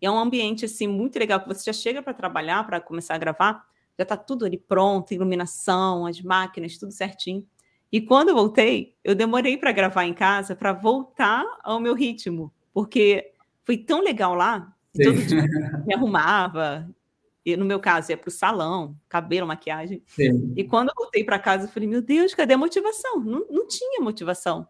[0.01, 3.15] E é um ambiente assim muito legal que você já chega para trabalhar, para começar
[3.15, 3.67] a gravar
[3.99, 7.47] já está tudo ali pronto, iluminação, as máquinas, tudo certinho.
[7.91, 12.53] E quando eu voltei, eu demorei para gravar em casa para voltar ao meu ritmo,
[12.73, 13.33] porque
[13.65, 15.43] foi tão legal lá, todo dia
[15.87, 16.89] me arrumava,
[17.45, 20.03] e no meu caso ia para o salão, cabelo, maquiagem.
[20.07, 20.53] Sim.
[20.57, 23.21] E quando eu voltei para casa, eu falei, meu Deus, cadê a motivação?
[23.21, 24.67] Não, não tinha motivação.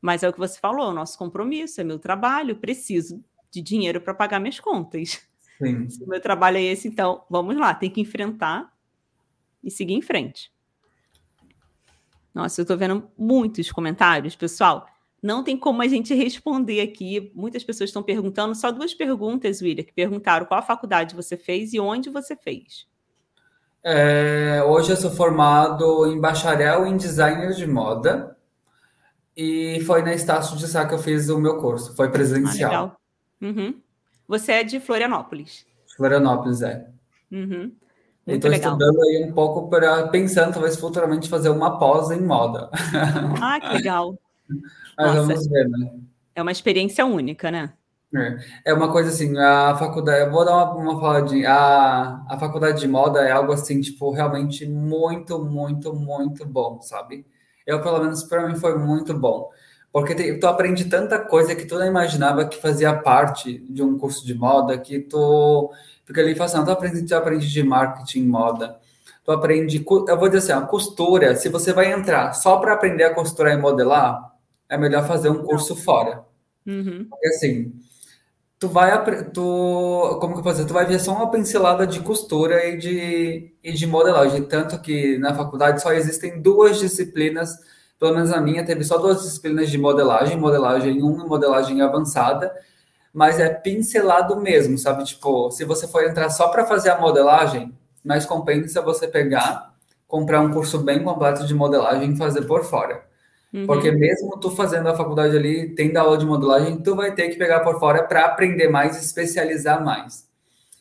[0.00, 4.00] Mas é o que você falou, o nosso compromisso, é meu trabalho, preciso de dinheiro
[4.00, 5.26] para pagar minhas contas.
[5.58, 5.88] Sim.
[5.88, 8.72] Se o meu trabalho é esse, então vamos lá, tem que enfrentar
[9.62, 10.52] e seguir em frente.
[12.34, 14.86] Nossa, eu estou vendo muitos comentários, pessoal.
[15.24, 17.32] Não tem como a gente responder aqui.
[17.34, 18.54] Muitas pessoas estão perguntando.
[18.54, 22.86] Só duas perguntas, William, que perguntaram qual faculdade você fez e onde você fez.
[23.82, 28.36] É, hoje eu sou formado em bacharel em designer de moda.
[29.34, 31.96] E foi na Estácio de Sá que eu fiz o meu curso.
[31.96, 32.94] Foi presencial.
[32.94, 33.46] Ah.
[33.46, 33.80] Uhum.
[34.28, 35.64] Você é de Florianópolis.
[35.96, 36.86] Florianópolis, é.
[37.32, 37.72] Uhum.
[38.26, 42.68] Estou estudando aí um pouco para pensando talvez futuramente fazer uma pós em moda.
[43.40, 44.18] Ah, que legal.
[44.48, 45.90] Mas Nossa, vamos ver, né?
[46.34, 47.72] É uma experiência única, né?
[48.14, 52.38] É, é uma coisa assim, a faculdade, eu vou dar uma, uma faladinha, a, a
[52.38, 57.26] faculdade de moda é algo assim, tipo, realmente muito, muito, muito bom, sabe?
[57.66, 59.50] Eu, pelo menos, para mim foi muito bom.
[59.92, 63.98] Porque te, tu aprende tanta coisa que tu não imaginava que fazia parte de um
[63.98, 65.72] curso de moda, que tu
[66.04, 68.78] fica ali fazendo, assim, tu aprende, tu aprende de marketing, moda,
[69.24, 73.04] tu aprende, eu vou dizer assim, a costura, se você vai entrar só para aprender
[73.04, 74.33] a costurar e modelar,
[74.68, 76.24] é melhor fazer um curso fora.
[76.66, 77.06] Uhum.
[77.08, 77.72] Porque assim,
[78.58, 82.00] tu vai, tu, como que eu posso dizer, tu vai ver só uma pincelada de
[82.00, 87.58] costura e de, e de modelagem, tanto que na faculdade só existem duas disciplinas
[87.98, 92.52] pelo menos a minha, teve só duas disciplinas de modelagem, modelagem 1 e modelagem avançada,
[93.12, 95.04] mas é pincelado mesmo, sabe?
[95.04, 97.72] Tipo, se você for entrar só para fazer a modelagem,
[98.04, 99.74] mais compensa você pegar,
[100.06, 103.06] comprar um curso bem completo de modelagem e fazer por fora.
[103.54, 103.66] Uhum.
[103.66, 107.36] Porque mesmo tu fazendo a faculdade ali, tendo aula de modelagem, tu vai ter que
[107.36, 110.28] pegar por fora para aprender mais, especializar mais.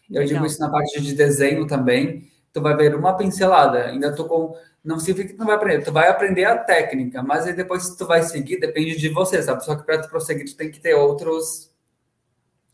[0.09, 2.27] Eu digo isso na parte de desenho também.
[2.51, 5.85] Tu vai ver uma pincelada, ainda tô com não significa que tu não vai aprender,
[5.85, 9.63] tu vai aprender a técnica, mas aí depois tu vai seguir, depende de você, sabe?
[9.63, 11.71] Só que para tu prosseguir, tu tem que ter outros,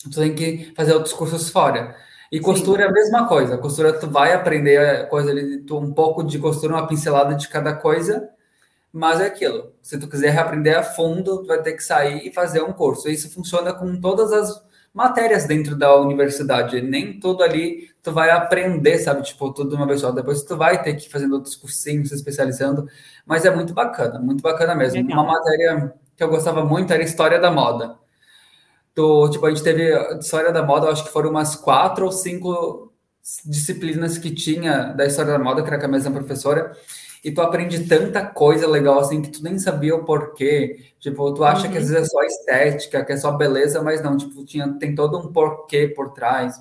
[0.01, 1.95] tu tem que fazer outros cursos fora.
[2.31, 2.87] E costura Sim.
[2.87, 3.57] é a mesma coisa.
[3.59, 7.75] Costura tu vai aprender coisa ali, tu, um pouco de costura, uma pincelada de cada
[7.75, 8.27] coisa,
[8.91, 9.73] mas é aquilo.
[9.81, 13.09] Se tu quiser aprender a fundo, tu vai ter que sair e fazer um curso.
[13.09, 14.63] Isso funciona com todas as
[14.93, 16.81] matérias dentro da universidade.
[16.81, 19.21] Nem tudo ali tu vai aprender, sabe?
[19.21, 20.11] Tipo, tudo de uma vez só.
[20.11, 22.87] Depois tu vai ter que ir fazendo outros cursinhos, se especializando.
[23.25, 25.01] Mas é muito bacana, muito bacana mesmo.
[25.01, 25.23] Legal.
[25.23, 27.97] Uma matéria que eu gostava muito era História da Moda.
[29.31, 32.91] Tipo, a gente teve História da Moda, acho que foram umas quatro ou cinco
[33.45, 36.75] disciplinas que tinha da História da Moda, que era com a mesma professora
[37.23, 40.93] e tu aprende tanta coisa legal assim que tu nem sabia o porquê.
[40.99, 41.71] Tipo, tu acha uhum.
[41.71, 41.93] que às uhum.
[41.93, 45.31] vezes é só estética, que é só beleza, mas não, tipo, tinha, tem todo um
[45.31, 46.55] porquê por trás.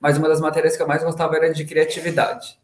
[0.00, 2.58] Mas uma das matérias que eu mais gostava era de criatividade.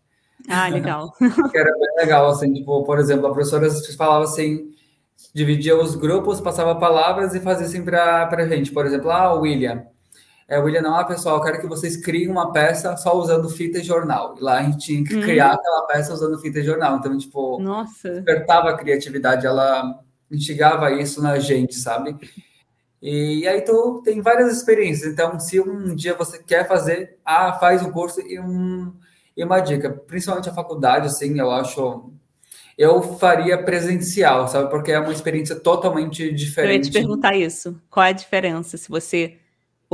[0.49, 1.13] Ah, legal.
[1.19, 4.73] que era bem legal, assim, tipo, por exemplo, a professora falava assim,
[5.33, 8.71] dividia os grupos, passava palavras e fazia assim para a gente.
[8.71, 9.85] Por exemplo, ah, William,
[10.47, 13.79] é, William, não, ah, pessoal, eu quero que vocês criem uma peça só usando fita
[13.79, 14.35] e jornal.
[14.39, 15.55] E lá a gente tinha que criar hum.
[15.55, 16.97] aquela peça usando fita e jornal.
[16.97, 18.11] Então, tipo, Nossa.
[18.11, 22.17] despertava a criatividade, ela instigava isso na gente, sabe?
[23.01, 25.13] E aí tu tem várias experiências.
[25.13, 28.95] Então, se um dia você quer fazer, ah, faz um curso e, um,
[29.37, 32.13] e uma dica, principalmente a faculdade, assim, eu acho
[32.77, 34.69] eu faria presencial, sabe?
[34.69, 36.71] Porque é uma experiência totalmente diferente.
[36.71, 37.81] Eu ia te perguntar isso.
[37.89, 39.39] Qual é a diferença se você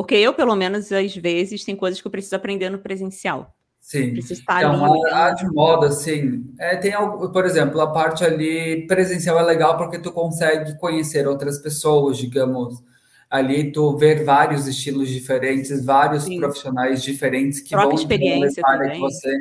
[0.00, 3.54] porque eu, pelo menos, às vezes, tem coisas que eu preciso aprender no presencial.
[3.78, 4.12] Sim.
[4.12, 5.12] Preciso estar então, ali.
[5.12, 6.42] A, a de moda, sim.
[6.58, 11.28] É, tem algo, por exemplo, a parte ali presencial é legal porque tu consegue conhecer
[11.28, 12.82] outras pessoas, digamos.
[13.28, 16.40] Ali tu ver vários estilos diferentes, vários sim.
[16.40, 18.92] profissionais diferentes que Troca vão experiência também.
[18.92, 19.36] Que você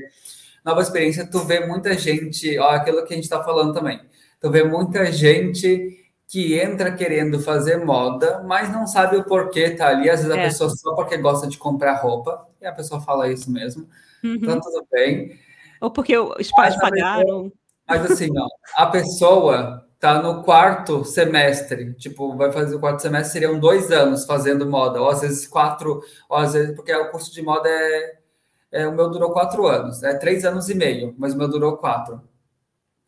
[0.66, 3.98] nova experiência, tu vê muita gente, ó, aquilo que a gente está falando também.
[4.42, 5.99] Tu vê muita gente
[6.30, 10.08] que entra querendo fazer moda, mas não sabe o porquê tá ali.
[10.08, 10.40] Às vezes é.
[10.40, 13.90] a pessoa só porque gosta de comprar roupa, e a pessoa fala isso mesmo.
[14.24, 14.36] Uhum.
[14.36, 15.40] Então, tudo bem.
[15.82, 17.52] Ou porque os pais mas, pagaram.
[17.88, 23.34] Mas assim, ó, a pessoa tá no quarto semestre, tipo, vai fazer o quarto semestre,
[23.34, 26.00] seriam dois anos fazendo moda, ou às vezes quatro,
[26.30, 28.20] ou às vezes, porque o curso de moda é,
[28.72, 31.76] é o meu durou quatro anos, é três anos e meio, mas o meu durou
[31.76, 32.22] quatro.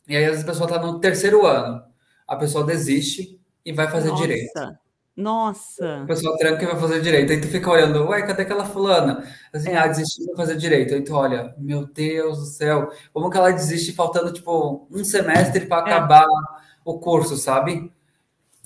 [0.07, 1.91] E aí, às vezes, a pessoa tá no terceiro ano
[2.32, 4.22] a pessoa desiste e vai fazer Nossa.
[4.22, 4.78] direito.
[5.18, 6.04] Nossa.
[6.04, 7.30] A pessoa tranca e vai fazer direito.
[7.30, 9.22] Aí tu fica olhando, ué, cadê aquela fulana?
[9.52, 9.78] Assim, é.
[9.78, 10.94] ah, desistiu de fazer direito.
[10.94, 15.66] Aí tu olha, meu Deus do céu, como que ela desiste faltando, tipo, um semestre
[15.66, 15.94] para é.
[15.94, 16.26] acabar
[16.86, 17.92] o curso, sabe?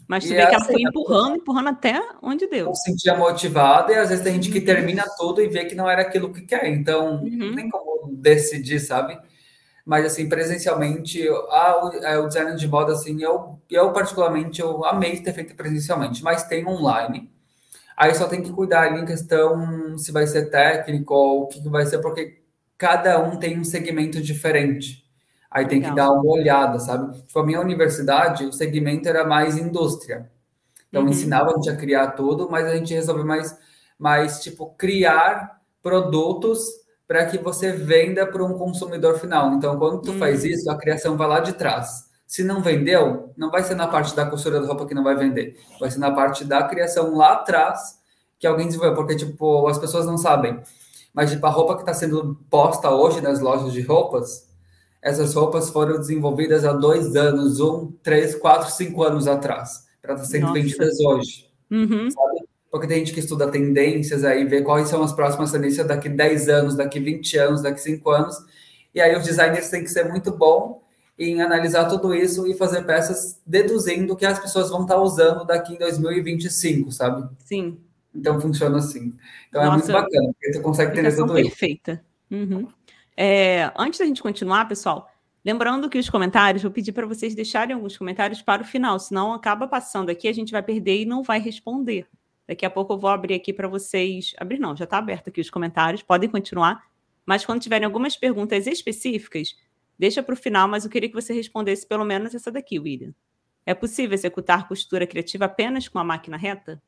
[0.07, 2.71] Mas tu e vê é que ela assim, foi empurrando, empurrando até onde deu.
[2.75, 5.89] Se sentia motivada, e às vezes tem gente que termina tudo e vê que não
[5.89, 6.67] era aquilo que quer.
[6.67, 7.55] Então, uhum.
[7.55, 9.17] nem como decidir, sabe?
[9.85, 11.71] Mas assim, presencialmente, a,
[12.13, 16.43] a, o design de moda, assim, eu, eu particularmente, eu amei ter feito presencialmente, mas
[16.43, 17.31] tem online.
[17.95, 21.61] Aí só tem que cuidar ali em questão se vai ser técnico ou o que,
[21.61, 22.41] que vai ser, porque
[22.77, 25.05] cada um tem um segmento diferente.
[25.51, 25.91] Aí tem Legal.
[25.91, 27.21] que dar uma olhada, sabe?
[27.21, 30.29] Tipo, a minha universidade, o segmento era mais indústria.
[30.89, 31.09] Então, uhum.
[31.09, 33.57] ensinava a gente a criar tudo, mas a gente resolveu mais,
[33.97, 36.59] mais tipo, criar produtos
[37.07, 39.53] para que você venda para um consumidor final.
[39.53, 40.19] Então, quando tu hum.
[40.19, 42.05] faz isso, a criação vai lá de trás.
[42.25, 45.15] Se não vendeu, não vai ser na parte da costura da roupa que não vai
[45.15, 45.57] vender.
[45.79, 47.99] Vai ser na parte da criação lá atrás
[48.39, 48.95] que alguém desenvolveu.
[48.95, 50.59] Porque, tipo, as pessoas não sabem.
[51.13, 54.49] Mas, tipo, a roupa que está sendo posta hoje nas lojas de roupas,
[55.01, 60.25] essas roupas foram desenvolvidas há dois anos, um, três, quatro, cinco anos atrás, para estar
[60.25, 60.53] tá sendo Nossa.
[60.53, 61.47] vendidas hoje.
[61.69, 62.09] Uhum.
[62.09, 62.44] Sabe?
[62.75, 66.49] Porque tem gente que estuda tendências aí, vê quais são as próximas tendências daqui 10
[66.49, 68.35] anos, daqui 20 anos, daqui 5 anos.
[68.93, 70.83] E aí os designers têm que ser muito bom
[71.17, 75.45] em analisar tudo isso e fazer peças deduzindo o que as pessoas vão estar usando
[75.45, 77.29] daqui em 2025, sabe?
[77.45, 77.77] Sim.
[78.13, 79.13] Então funciona assim.
[79.47, 81.93] Então Nossa, é muito bacana, porque tu consegue entender tudo perfeita.
[81.93, 82.01] isso.
[82.29, 82.55] Perfeita.
[82.55, 82.67] Uhum.
[83.15, 85.09] É, antes da gente continuar, pessoal,
[85.45, 89.33] lembrando que os comentários, vou pedir para vocês deixarem alguns comentários para o final, senão
[89.33, 92.05] acaba passando aqui, a gente vai perder e não vai responder.
[92.47, 94.33] Daqui a pouco eu vou abrir aqui para vocês.
[94.37, 96.83] Abrir não, já está aberto aqui os comentários, podem continuar.
[97.25, 99.55] Mas quando tiverem algumas perguntas específicas,
[99.97, 103.13] deixa para o final, mas eu queria que você respondesse pelo menos essa daqui, William.
[103.65, 106.81] É possível executar costura criativa apenas com a máquina reta?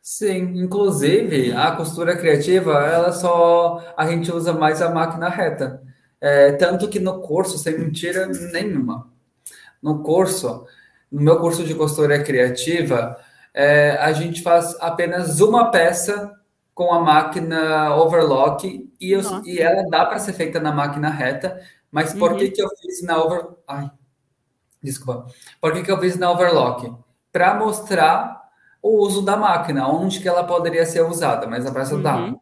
[0.00, 5.82] Sim, inclusive a costura criativa, ela só a gente usa mais a máquina reta.
[6.18, 9.12] É, tanto que no curso, sem mentira nenhuma,
[9.82, 10.66] no curso
[11.10, 13.18] no meu curso de costura criativa,
[13.54, 16.36] é, a gente faz apenas uma peça
[16.74, 21.60] com a máquina overlock e, eu, e ela dá para ser feita na máquina reta,
[21.90, 22.38] mas por uhum.
[22.38, 23.46] que, que eu fiz na over...
[23.66, 23.90] Ai,
[24.82, 25.26] desculpa.
[25.60, 26.92] Por que, que eu fiz na overlock?
[27.32, 28.40] Para mostrar
[28.82, 32.02] o uso da máquina, onde que ela poderia ser usada, mas a peça uhum.
[32.02, 32.34] dá.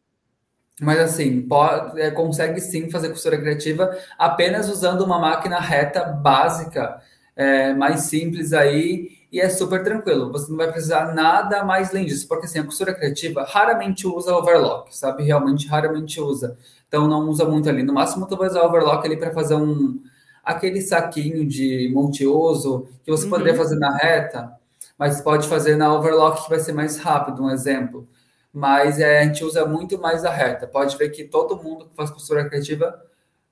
[0.81, 7.01] Mas assim, pode, é, consegue sim fazer costura criativa apenas usando uma máquina reta básica,
[7.35, 10.33] é, mais simples aí, e é super tranquilo.
[10.33, 14.35] Você não vai precisar nada mais além disso, porque assim, a costura criativa raramente usa
[14.35, 15.23] overlock, sabe?
[15.23, 16.57] Realmente raramente usa.
[16.89, 17.83] Então não usa muito ali.
[17.83, 20.01] No máximo, tu vai usar overlock ali para fazer um
[20.43, 23.31] aquele saquinho de multiuso que você uhum.
[23.31, 24.51] poderia fazer na reta,
[24.99, 28.09] mas pode fazer na overlock que vai ser mais rápido, um exemplo.
[28.51, 30.67] Mas é, a gente usa muito mais a reta.
[30.67, 32.99] Pode ver que todo mundo que faz costura criativa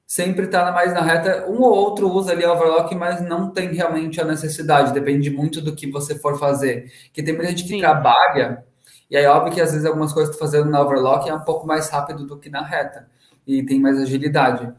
[0.07, 1.47] sempre está mais na reta.
[1.49, 4.93] Um ou outro usa ali overlock, mas não tem realmente a necessidade.
[4.93, 6.93] Depende muito do que você for fazer.
[7.13, 7.81] Que tem muita gente que Sim.
[7.81, 8.65] trabalha,
[9.11, 11.67] e aí óbvio que às vezes algumas coisas que fazendo na overlock é um pouco
[11.67, 13.09] mais rápido do que na reta.
[13.47, 14.73] E tem mais agilidade.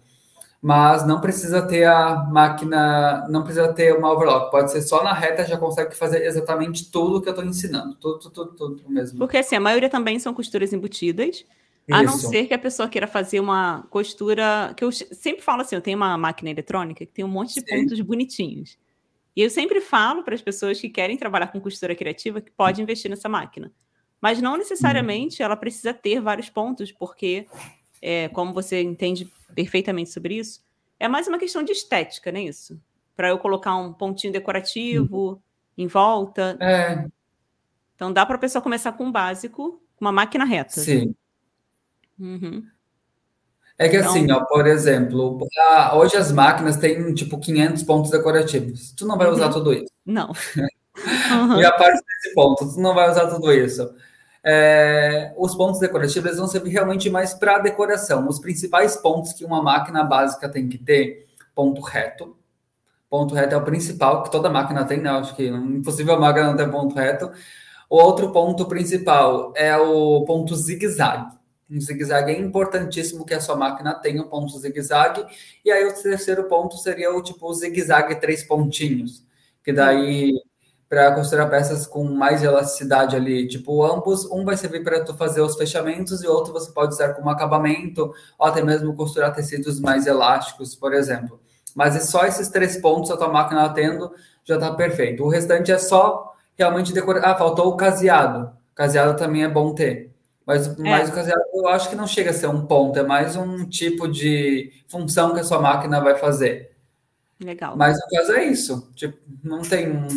[0.61, 4.51] Mas não precisa ter a máquina, não precisa ter uma overlock.
[4.51, 7.95] Pode ser só na reta, já consegue fazer exatamente tudo que eu estou ensinando.
[7.95, 9.17] Tudo, tudo, tudo, tudo mesmo.
[9.17, 11.45] Porque assim, a maioria também são costuras embutidas.
[11.89, 14.73] A não ser que a pessoa queira fazer uma costura.
[14.75, 17.61] Que eu sempre falo assim: eu tenho uma máquina eletrônica que tem um monte de
[17.61, 17.65] Sim.
[17.65, 18.77] pontos bonitinhos.
[19.35, 22.81] E eu sempre falo para as pessoas que querem trabalhar com costura criativa que pode
[22.81, 23.71] investir nessa máquina.
[24.19, 27.45] Mas não necessariamente ela precisa ter vários pontos, porque,
[28.01, 30.63] é, como você entende perfeitamente sobre isso,
[30.99, 32.81] é mais uma questão de estética, não é isso?
[33.15, 35.83] Para eu colocar um pontinho decorativo Sim.
[35.83, 36.57] em volta.
[36.59, 37.05] É.
[37.95, 40.81] Então dá para a pessoa começar com um básico, uma máquina reta.
[40.81, 41.15] Sim.
[42.19, 42.63] Uhum.
[43.77, 44.37] É que assim, então...
[44.37, 45.37] ó, por exemplo,
[45.93, 48.91] hoje as máquinas têm tipo 500 pontos decorativos.
[48.91, 49.53] Tu não vai usar uhum.
[49.53, 49.91] tudo isso.
[50.05, 50.31] Não.
[51.31, 51.61] Uhum.
[51.61, 53.87] e a parte desse ponto, tu não vai usar tudo isso.
[54.43, 58.27] É, os pontos decorativos vão servir realmente mais para decoração.
[58.27, 62.35] Os principais pontos que uma máquina básica tem que ter, ponto reto.
[63.07, 65.11] Ponto reto é o principal, que toda máquina tem, né?
[65.11, 67.29] Acho que é impossível a máquina não ter ponto reto.
[67.87, 71.36] O outro ponto principal é o ponto zigue-zague
[71.69, 75.25] um zigue-zague é importantíssimo que a sua máquina tenha um ponto zigue-zague.
[75.63, 79.25] E aí o terceiro ponto seria o tipo zigue-zague três pontinhos,
[79.63, 80.33] que daí
[80.89, 85.41] para costurar peças com mais elasticidade ali, tipo ambos, um vai servir para tu fazer
[85.41, 90.07] os fechamentos e outro você pode usar como acabamento ou até mesmo costurar tecidos mais
[90.07, 91.41] elásticos, por exemplo.
[91.75, 94.11] Mas é só esses três pontos a tua máquina tendo
[94.45, 95.23] já está perfeito.
[95.23, 97.23] O restante é só realmente decorar.
[97.23, 98.51] Ah, faltou o caseado.
[98.73, 100.06] Caseado também é bom ter.
[100.47, 100.81] Mas, é.
[100.81, 103.67] mas o caseado eu acho que não chega a ser um ponto, é mais um
[103.67, 106.71] tipo de função que a sua máquina vai fazer.
[107.37, 107.75] Legal.
[107.75, 108.89] Mas no caso é isso.
[108.95, 110.07] Tipo, não tem.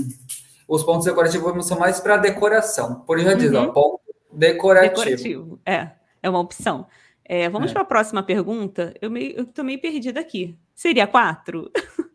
[0.68, 3.00] Os pontos decorativos são mais para decoração.
[3.00, 3.72] Por isso já diz, ó, uhum.
[3.72, 4.00] ponto
[4.32, 5.04] decorativo.
[5.04, 5.90] Decorativo, é,
[6.22, 6.86] é uma opção.
[7.24, 7.72] É, vamos é.
[7.72, 8.94] para a próxima pergunta.
[9.02, 10.56] Eu, meio, eu tô meio perdida aqui.
[10.74, 11.70] Seria quatro?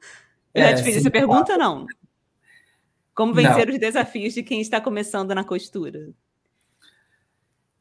[0.53, 1.57] Eu é, já te fiz essa pergunta, quatro.
[1.57, 1.85] não?
[3.13, 3.73] Como vencer não.
[3.73, 6.13] os desafios de quem está começando na costura?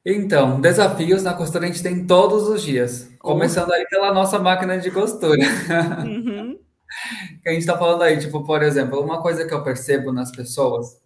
[0.04, 3.10] Então, desafios na costura a gente tem todos os dias.
[3.18, 5.38] Começando aí pela nossa máquina de costura.
[6.04, 6.58] Uhum.
[7.44, 10.96] a gente está falando aí, tipo, por exemplo, uma coisa que eu percebo nas pessoas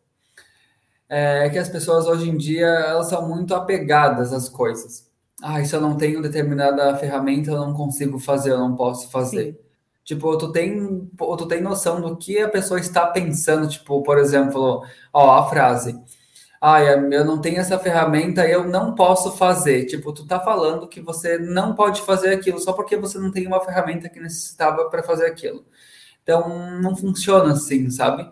[1.09, 5.09] é que as pessoas hoje em dia elas são muito apegadas às coisas.
[5.42, 9.53] Ah, se eu não tenho determinada ferramenta, eu não consigo fazer, eu não posso fazer.
[9.53, 9.59] Sim.
[10.05, 14.84] Tipo, tu tem, tu tem noção do que a pessoa está pensando, tipo, por exemplo,
[15.12, 15.99] ó, a frase
[16.61, 19.87] ah, eu não tenho essa ferramenta, eu não posso fazer.
[19.87, 23.47] Tipo, tu tá falando que você não pode fazer aquilo só porque você não tem
[23.47, 25.65] uma ferramenta que necessitava para fazer aquilo.
[26.23, 28.31] Então, não funciona assim, sabe?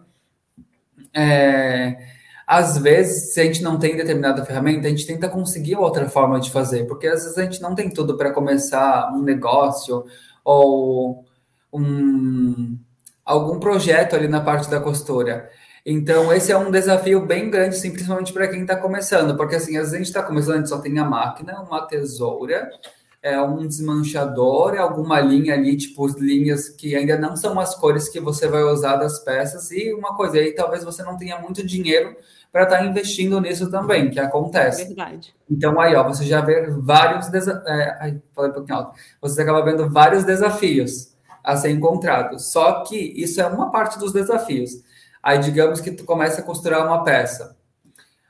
[1.14, 1.96] É,
[2.46, 6.38] às vezes, se a gente não tem determinada ferramenta, a gente tenta conseguir outra forma
[6.38, 10.04] de fazer, porque às vezes a gente não tem tudo para começar um negócio
[10.44, 11.24] ou
[11.72, 12.78] um,
[13.24, 15.50] algum projeto ali na parte da costura.
[15.88, 19.76] Então, esse é um desafio bem grande, sim, principalmente para quem está começando, porque assim,
[19.76, 22.68] às vezes a gente está começando, a gente só tem a máquina, uma tesoura,
[23.22, 28.18] é, um desmanchador, alguma linha ali, tipo linhas que ainda não são as cores que
[28.18, 32.16] você vai usar das peças, e uma coisa aí, talvez você não tenha muito dinheiro
[32.50, 34.86] para estar tá investindo nisso também, que acontece.
[34.86, 35.36] Verdade.
[35.48, 37.64] Então, aí, ó, você já vê vários desafios.
[37.68, 38.92] É, ai, falei um pouquinho alto.
[39.20, 41.14] Você acaba vendo vários desafios
[41.44, 42.50] a ser encontrados.
[42.50, 44.84] Só que isso é uma parte dos desafios.
[45.26, 47.56] Aí, digamos que tu começa a costurar uma peça.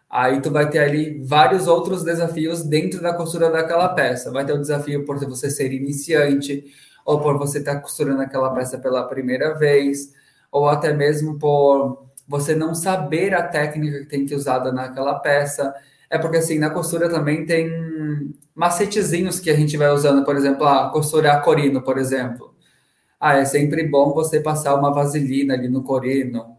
[0.09, 4.33] Aí tu vai ter ali vários outros desafios dentro da costura daquela peça.
[4.33, 6.65] Vai ter o desafio por você ser iniciante,
[7.05, 10.11] ou por você estar tá costurando aquela peça pela primeira vez,
[10.51, 15.75] ou até mesmo por você não saber a técnica que tem que usada naquela peça.
[16.09, 20.67] É porque assim, na costura também tem macetezinhos que a gente vai usando, por exemplo,
[20.67, 22.55] a costurar corino, por exemplo.
[23.21, 26.56] Ah, é sempre bom você passar uma vaselina ali no corino.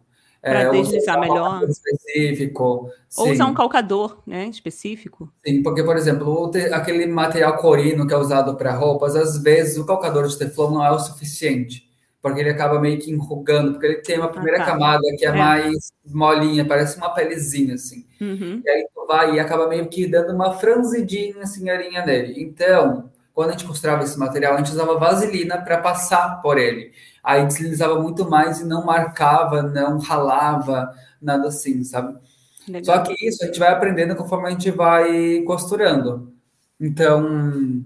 [0.48, 1.64] Para é, deslizar melhor.
[1.68, 2.90] Específico.
[3.18, 5.32] Ou usar um calcador, né, específico.
[5.46, 9.86] Sim, porque, por exemplo, aquele material corino que é usado para roupas, às vezes o
[9.86, 11.88] calcador de teflon não é o suficiente
[12.22, 14.72] porque ele acaba meio que enrugando, porque ele tem uma primeira ah, tá.
[14.72, 18.06] camada que é, é, mais molinha, parece uma pelezinha, assim.
[18.20, 18.62] Uhum.
[18.66, 22.42] E aí tu vai e acaba meio que dando uma franzidinha, assim, a linha nele.
[22.42, 26.92] Então, quando a gente costurava esse material, a gente usava vaselina para passar por ele.
[27.28, 32.18] Aí deslizava muito mais e não marcava, não ralava, nada assim, sabe?
[32.66, 32.86] Legal.
[32.86, 36.34] Só que isso a gente vai aprendendo conforme a gente vai costurando.
[36.80, 37.84] Então,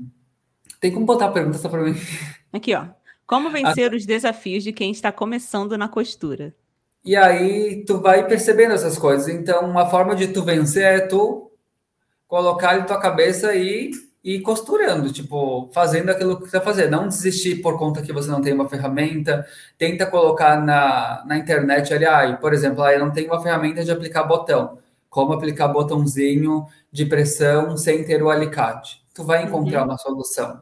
[0.79, 1.95] tem como botar a pergunta só para mim?
[2.53, 2.85] Aqui, ó.
[3.25, 6.53] Como vencer os desafios de quem está começando na costura?
[7.03, 9.27] E aí tu vai percebendo essas coisas.
[9.27, 11.51] Então, uma forma de tu vencer é tu
[12.27, 13.89] colocar em tua cabeça e
[14.23, 16.89] ir costurando, tipo, fazendo aquilo que você tá fazer.
[16.89, 19.45] Não desistir por conta que você não tem uma ferramenta.
[19.77, 23.83] Tenta colocar na, na internet ali, ah, por exemplo, ah, eu não tenho uma ferramenta
[23.83, 24.77] de aplicar botão.
[25.09, 29.01] Como aplicar botãozinho de pressão sem ter o alicate.
[29.13, 29.89] Tu vai encontrar uhum.
[29.89, 30.61] uma solução.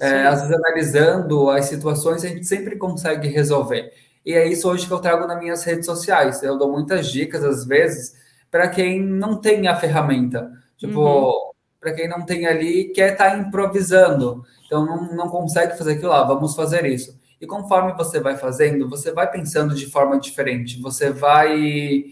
[0.00, 3.92] É, às vezes, analisando as situações, a gente sempre consegue resolver.
[4.24, 6.42] E é isso hoje que eu trago nas minhas redes sociais.
[6.42, 8.14] Eu dou muitas dicas, às vezes,
[8.50, 10.50] para quem não tem a ferramenta.
[10.76, 11.45] Tipo, uhum.
[11.86, 14.42] Para quem não tem ali, quer estar tá improvisando.
[14.66, 17.16] Então, não, não consegue fazer aquilo lá, vamos fazer isso.
[17.40, 20.82] E conforme você vai fazendo, você vai pensando de forma diferente.
[20.82, 22.06] Você vai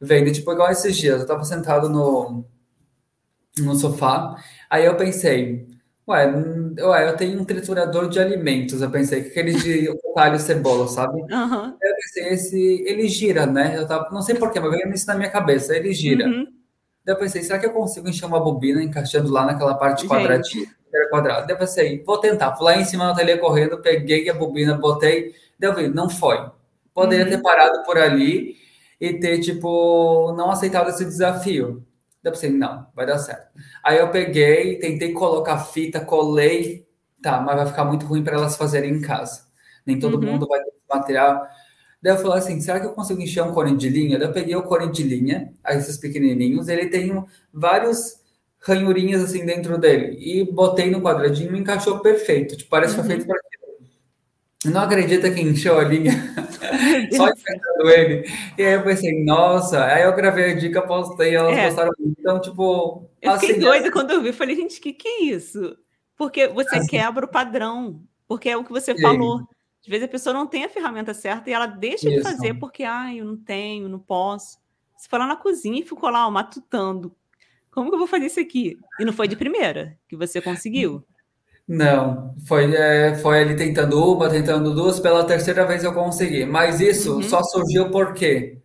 [0.00, 0.30] vendo.
[0.30, 2.44] Tipo, igual esses dias, eu estava sentado no,
[3.58, 4.36] no sofá,
[4.70, 5.66] aí eu pensei
[6.08, 6.26] Ué,
[6.80, 8.80] ué, eu tenho um triturador de alimentos.
[8.80, 11.20] Eu pensei que aquele de alho e cebola, sabe?
[11.20, 11.76] Uhum.
[11.82, 13.76] Eu pensei, esse, ele gira, né?
[13.76, 15.76] Eu tava, não sei porquê, mas veio isso na minha cabeça.
[15.76, 16.26] Ele gira.
[16.26, 16.46] Uhum.
[17.08, 20.66] Daí eu pensei, será que eu consigo encher uma bobina encaixando lá naquela parte quadradinha?
[21.08, 21.46] Quadrado.
[21.46, 22.54] Daí eu pensei, vou tentar.
[22.54, 25.34] Fui lá em cima da telha correndo, peguei a bobina, botei.
[25.58, 26.50] Daí eu vi, não foi.
[26.92, 27.30] Poderia uhum.
[27.30, 28.56] ter parado por ali
[29.00, 31.82] e ter, tipo, não aceitado esse desafio.
[32.22, 33.48] Daí eu pensei, não, vai dar certo.
[33.82, 36.86] Aí eu peguei, tentei colocar fita, colei,
[37.22, 39.46] tá, mas vai ficar muito ruim para elas fazerem em casa.
[39.86, 40.32] Nem todo uhum.
[40.32, 41.48] mundo vai ter material.
[42.02, 44.18] Daí eu falei assim, será que eu consigo encher um corante de linha?
[44.18, 48.20] Daí eu peguei o corante de linha, esses pequenininhos, ele tem vários
[48.60, 50.16] ranhurinhas assim dentro dele.
[50.20, 52.56] E botei no quadradinho e encaixou perfeito.
[52.56, 53.02] Tipo, parece uhum.
[53.02, 53.38] que foi feito para
[54.64, 56.12] não acredita que encheu a linha
[57.14, 58.28] só enfrentando ele.
[58.56, 61.66] E aí eu pensei, nossa, aí eu gravei a dica, postei, elas é.
[61.66, 62.16] gostaram muito.
[62.18, 63.08] Então, tipo.
[63.22, 65.76] Eu fiquei assim, doida quando eu vi, falei, gente, o que, que é isso?
[66.16, 69.00] Porque você assim, quebra o padrão, porque é o que você sim.
[69.00, 69.48] falou.
[69.88, 72.18] Às vezes a pessoa não tem a ferramenta certa e ela deixa isso.
[72.18, 74.58] de fazer porque, ah, eu não tenho, não posso.
[74.94, 77.10] Você foi lá na cozinha e ficou lá, ó, matutando.
[77.70, 78.76] Como que eu vou fazer isso aqui?
[79.00, 81.02] E não foi de primeira que você conseguiu.
[81.66, 86.44] Não, foi, é, foi ali tentando uma, tentando duas, pela terceira vez eu consegui.
[86.44, 87.22] Mas isso uhum.
[87.22, 88.58] só surgiu por quê?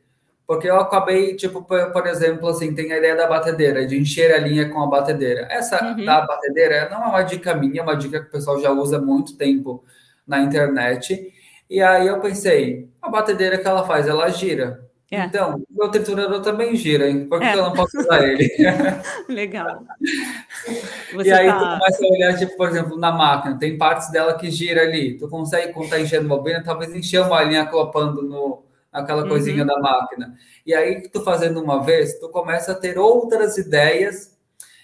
[0.45, 4.39] Porque eu acabei, tipo, por, exemplo, assim, tem a ideia da batedeira, de encher a
[4.39, 5.47] linha com a batedeira.
[5.49, 6.03] Essa uhum.
[6.03, 8.97] da batedeira não é uma dica minha, é uma dica que o pessoal já usa
[8.97, 9.85] há muito tempo
[10.27, 11.31] na internet.
[11.69, 14.83] E aí eu pensei, a batedeira que ela faz, ela gira.
[15.13, 15.25] É.
[15.25, 17.27] Então, meu triturador também gira, hein?
[17.27, 17.53] Por que é.
[17.53, 18.49] eu não posso usar ele?
[19.29, 19.83] Legal.
[21.13, 21.59] Você e aí tá...
[21.59, 25.15] tu começa a olhar, tipo, por exemplo, na máquina, tem partes dela que gira ali.
[25.15, 29.67] Tu consegue, quando tá enchendo bobina, talvez encher uma linha clopando no, naquela coisinha uhum.
[29.67, 30.33] da máquina.
[30.65, 34.35] E aí, tu fazendo uma vez, tu começa a ter outras ideias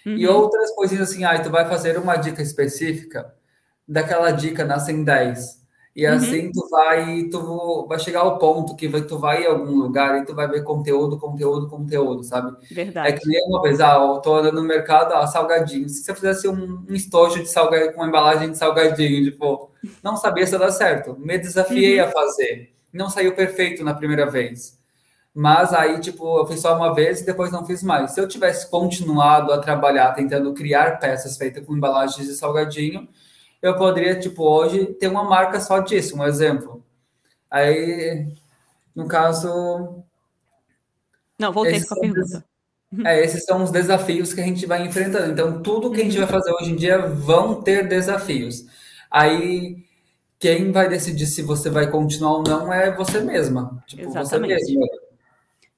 [0.06, 0.16] uhum.
[0.16, 1.24] e outras coisinhas assim.
[1.24, 3.34] Aí, ah, tu vai fazer uma dica específica,
[3.90, 5.60] daquela dica nascem 10
[5.94, 6.14] e uhum.
[6.14, 10.22] assim tu vai, tu vai chegar ao ponto que vai, tu vai em algum lugar
[10.22, 12.56] e tu vai ver conteúdo, conteúdo, conteúdo, sabe?
[12.70, 13.08] Verdade.
[13.08, 15.88] É que nem uma vez, ah, eu tô andando no mercado, ah, salgadinho.
[15.88, 19.70] Se você fizesse um, um estojo de salgadinho, com uma embalagem de salgadinho, tipo,
[20.02, 21.16] não sabia se ia dar certo.
[21.18, 22.06] Me desafiei uhum.
[22.06, 22.72] a fazer.
[22.92, 24.78] Não saiu perfeito na primeira vez.
[25.34, 28.12] Mas aí, tipo, eu fiz só uma vez e depois não fiz mais.
[28.12, 33.08] Se eu tivesse continuado a trabalhar tentando criar peças feitas com embalagens de salgadinho,
[33.62, 36.82] eu poderia, tipo, hoje ter uma marca só disso, um exemplo.
[37.50, 38.26] Aí,
[38.94, 40.02] no caso.
[41.38, 42.44] Não, voltei com a pergunta.
[43.04, 45.30] É, esses são os desafios que a gente vai enfrentando.
[45.30, 48.66] Então, tudo que a gente vai fazer hoje em dia vão ter desafios.
[49.10, 49.84] Aí,
[50.38, 53.82] quem vai decidir se você vai continuar ou não é você mesma.
[53.86, 54.64] Tipo, Exatamente.
[54.64, 54.86] você mesma.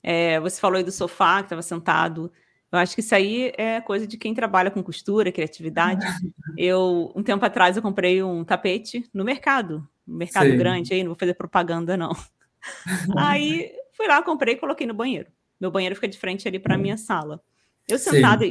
[0.02, 2.32] É, você falou aí do sofá, que estava sentado.
[2.72, 6.04] Eu acho que isso aí é coisa de quem trabalha com costura, criatividade.
[6.56, 10.56] Eu, um tempo atrás, eu comprei um tapete no mercado, mercado Sim.
[10.56, 12.12] grande aí, não vou fazer propaganda, não.
[13.16, 15.30] Aí fui lá, comprei e coloquei no banheiro.
[15.58, 17.42] Meu banheiro fica de frente ali para minha sala.
[17.88, 18.44] Eu sentada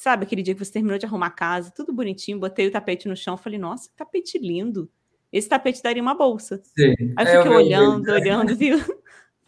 [0.00, 3.06] sabe, aquele dia que você terminou de arrumar a casa, tudo bonitinho, botei o tapete
[3.06, 4.90] no chão, falei, nossa, que tapete lindo.
[5.30, 6.58] Esse tapete daria uma bolsa.
[6.64, 6.94] Sim.
[7.16, 8.78] Aí eu fiquei é, olhando, olhando, viu?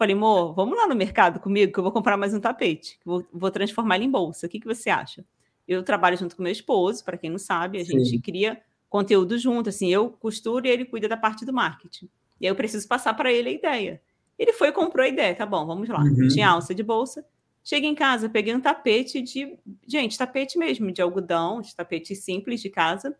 [0.03, 2.99] Falei, amor, vamos lá no mercado comigo que eu vou comprar mais um tapete.
[3.05, 4.47] Vou, vou transformar ele em bolsa.
[4.47, 5.23] O que, que você acha?
[5.65, 8.03] Eu trabalho junto com meu esposo, para quem não sabe, a Sim.
[8.03, 9.69] gente cria conteúdo junto.
[9.69, 12.09] Assim, eu costuro e ele cuida da parte do marketing.
[12.41, 14.01] E aí eu preciso passar para ele a ideia.
[14.37, 15.33] Ele foi e comprou a ideia.
[15.33, 16.01] Tá bom, vamos lá.
[16.01, 16.27] Uhum.
[16.27, 17.25] Tinha alça de bolsa.
[17.63, 19.57] Cheguei em casa, peguei um tapete de.
[19.87, 23.15] Gente, tapete mesmo, de algodão, de tapete simples de casa.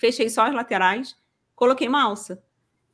[0.00, 1.16] Fechei só as laterais,
[1.54, 2.42] coloquei uma alça.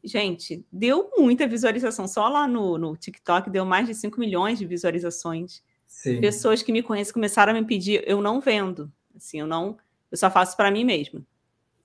[0.05, 2.07] Gente, deu muita visualização.
[2.07, 5.63] Só lá no, no TikTok deu mais de 5 milhões de visualizações.
[5.87, 6.21] Sim.
[6.21, 8.93] Pessoas que me conhecem começaram a me pedir, eu não vendo.
[9.17, 9.79] Assim, eu não.
[10.11, 11.27] Eu só faço para mim mesma.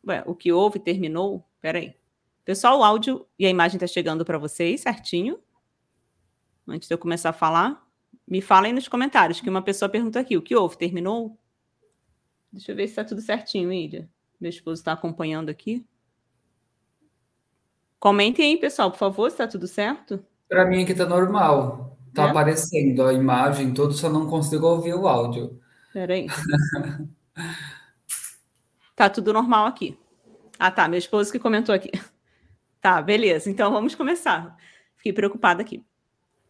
[0.05, 1.45] Ué, o que houve terminou?
[1.61, 1.95] Peraí.
[2.43, 5.39] Pessoal, o áudio e a imagem está chegando para vocês certinho.
[6.67, 7.87] Antes de eu começar a falar,
[8.27, 10.77] me falem nos comentários, que uma pessoa perguntou aqui: o que houve?
[10.77, 11.37] Terminou?
[12.51, 14.09] Deixa eu ver se está tudo certinho, Ilha.
[14.39, 15.85] Meu esposo está acompanhando aqui.
[17.99, 20.23] Comentem aí, pessoal, por favor, se está tudo certo.
[20.47, 21.97] Para mim aqui está normal.
[22.07, 22.29] Está é?
[22.29, 25.59] aparecendo a imagem, tudo, só não consigo ouvir o áudio.
[25.93, 26.27] Peraí.
[28.95, 29.97] tá tudo normal aqui.
[30.57, 30.87] Ah, tá.
[30.87, 31.91] Meu esposo que comentou aqui.
[32.81, 33.49] Tá, beleza.
[33.49, 34.55] Então vamos começar.
[34.95, 35.83] Fiquei preocupada aqui.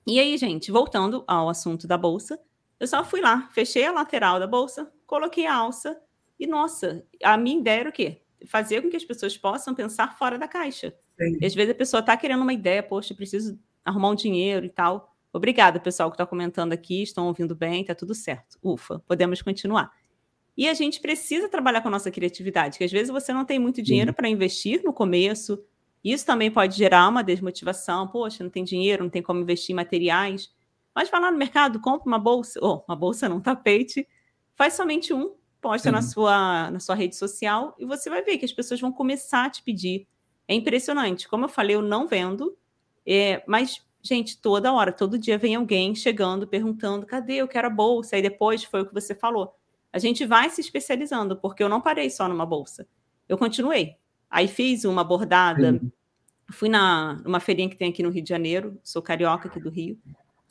[0.05, 2.39] E aí, gente, voltando ao assunto da bolsa,
[2.79, 5.99] eu só fui lá, fechei a lateral da bolsa, coloquei a alça
[6.39, 8.21] e, nossa, a minha ideia era o quê?
[8.47, 10.93] Fazer com que as pessoas possam pensar fora da caixa.
[11.41, 14.69] E às vezes a pessoa está querendo uma ideia, poxa, preciso arrumar um dinheiro e
[14.69, 15.13] tal.
[15.31, 18.57] Obrigada, pessoal que está comentando aqui, estão ouvindo bem, está tudo certo.
[18.63, 19.91] Ufa, podemos continuar.
[20.57, 23.59] E a gente precisa trabalhar com a nossa criatividade, que às vezes você não tem
[23.59, 25.63] muito dinheiro para investir no começo.
[26.03, 28.07] Isso também pode gerar uma desmotivação.
[28.07, 30.51] Poxa, não tem dinheiro, não tem como investir em materiais.
[30.93, 34.07] Mas vai lá no mercado, compra uma bolsa, ou oh, uma bolsa não, tapete,
[34.55, 38.45] faz somente um, posta na sua, na sua rede social e você vai ver que
[38.45, 40.07] as pessoas vão começar a te pedir
[40.49, 41.29] é impressionante.
[41.29, 42.57] Como eu falei, eu não vendo,
[43.05, 47.35] é, mas, gente, toda hora, todo dia vem alguém chegando, perguntando: cadê?
[47.35, 48.17] Eu quero a bolsa.
[48.17, 49.55] E depois foi o que você falou.
[49.93, 52.87] A gente vai se especializando, porque eu não parei só numa bolsa.
[53.27, 53.95] Eu continuei.
[54.27, 55.73] Aí fiz uma bordada.
[55.73, 55.91] Sim.
[56.51, 59.69] Fui na numa feirinha que tem aqui no Rio de Janeiro, sou carioca aqui do
[59.69, 59.99] Rio.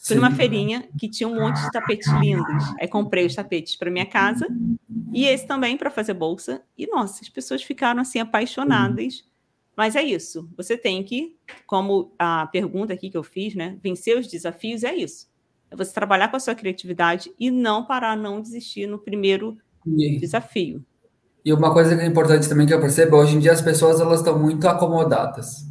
[0.01, 0.23] Fui Sim.
[0.23, 2.65] numa feirinha que tinha um monte de tapetes lindos.
[2.81, 4.47] Aí comprei os tapetes para minha casa
[5.13, 6.63] e esse também para fazer bolsa.
[6.77, 9.25] E nossa, as pessoas ficaram assim apaixonadas.
[9.77, 10.49] Mas é isso.
[10.57, 11.37] Você tem que,
[11.67, 13.77] como a pergunta aqui que eu fiz, né?
[13.83, 15.29] Vencer os desafios é isso.
[15.71, 20.19] É você trabalhar com a sua criatividade e não parar, não desistir no primeiro e,
[20.19, 20.85] desafio.
[21.45, 24.01] E uma coisa que é importante também que eu percebo, hoje em dia as pessoas
[24.01, 25.68] elas estão muito acomodadas.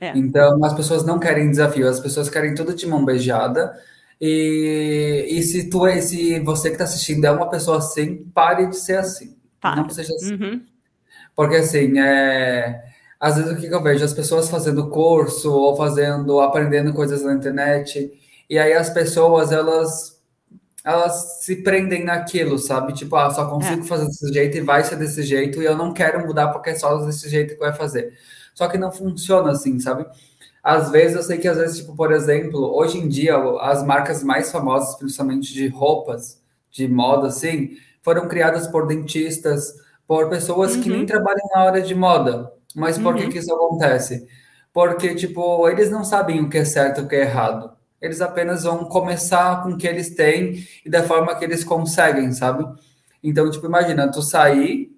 [0.00, 0.12] É.
[0.16, 3.78] Então as pessoas não querem desafio, as pessoas querem tudo de mão beijada.
[4.20, 8.66] E, e se tu é, se você que está assistindo é uma pessoa assim, pare
[8.66, 9.36] de ser assim.
[9.60, 9.82] Para.
[9.82, 10.34] Não seja assim.
[10.34, 10.62] Uhum.
[11.34, 12.90] Porque assim, é
[13.20, 14.02] às vezes o que eu vejo?
[14.02, 18.10] As pessoas fazendo curso ou fazendo, aprendendo coisas na internet,
[18.48, 20.18] e aí as pessoas, elas
[20.82, 22.94] elas se prendem naquilo, sabe?
[22.94, 23.84] Tipo, ah, só consigo é.
[23.84, 26.74] fazer desse jeito e vai ser desse jeito, e eu não quero mudar porque é
[26.74, 28.14] só desse jeito que vai fazer.
[28.60, 30.04] Só que não funciona assim, sabe?
[30.62, 34.22] Às vezes eu sei que às vezes, tipo, por exemplo, hoje em dia as marcas
[34.22, 36.38] mais famosas, principalmente de roupas,
[36.70, 37.70] de moda, assim,
[38.02, 39.74] foram criadas por dentistas,
[40.06, 40.82] por pessoas uhum.
[40.82, 41.06] que nem uhum.
[41.06, 42.52] trabalham na área de moda.
[42.76, 43.20] Mas por uhum.
[43.22, 44.28] que, que isso acontece?
[44.74, 47.72] Porque, tipo, eles não sabem o que é certo e o que é errado.
[47.98, 52.30] Eles apenas vão começar com o que eles têm e da forma que eles conseguem,
[52.32, 52.66] sabe?
[53.24, 54.89] Então, tipo, imagina, tu sair,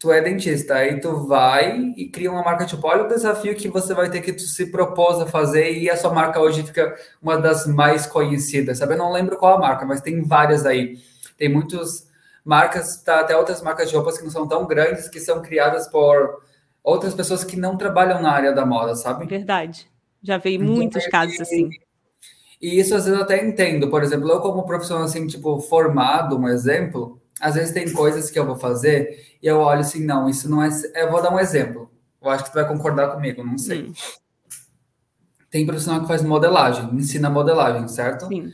[0.00, 3.68] tu é dentista, aí tu vai e cria uma marca, tipo, olha o desafio que
[3.68, 6.96] você vai ter que tu se propôs a fazer e a sua marca hoje fica
[7.20, 8.94] uma das mais conhecidas, sabe?
[8.94, 10.98] Eu não lembro qual a marca, mas tem várias aí.
[11.36, 12.08] Tem muitas
[12.42, 15.86] marcas, tá, até outras marcas de roupas que não são tão grandes, que são criadas
[15.86, 16.42] por
[16.82, 19.26] outras pessoas que não trabalham na área da moda, sabe?
[19.26, 19.86] Verdade.
[20.22, 21.68] Já vi então, muitos é, casos assim.
[22.58, 23.90] E isso às vezes eu até entendo.
[23.90, 28.38] Por exemplo, eu como profissional assim, tipo, formado, um exemplo, às vezes tem coisas que
[28.38, 30.68] eu vou fazer e eu olho assim, não, isso não é...
[30.94, 31.90] Eu vou dar um exemplo.
[32.20, 33.84] Eu acho que tu vai concordar comigo, não sei.
[33.84, 33.92] Hum.
[35.50, 38.26] Tem profissional que faz modelagem, ensina modelagem, certo?
[38.28, 38.52] Sim.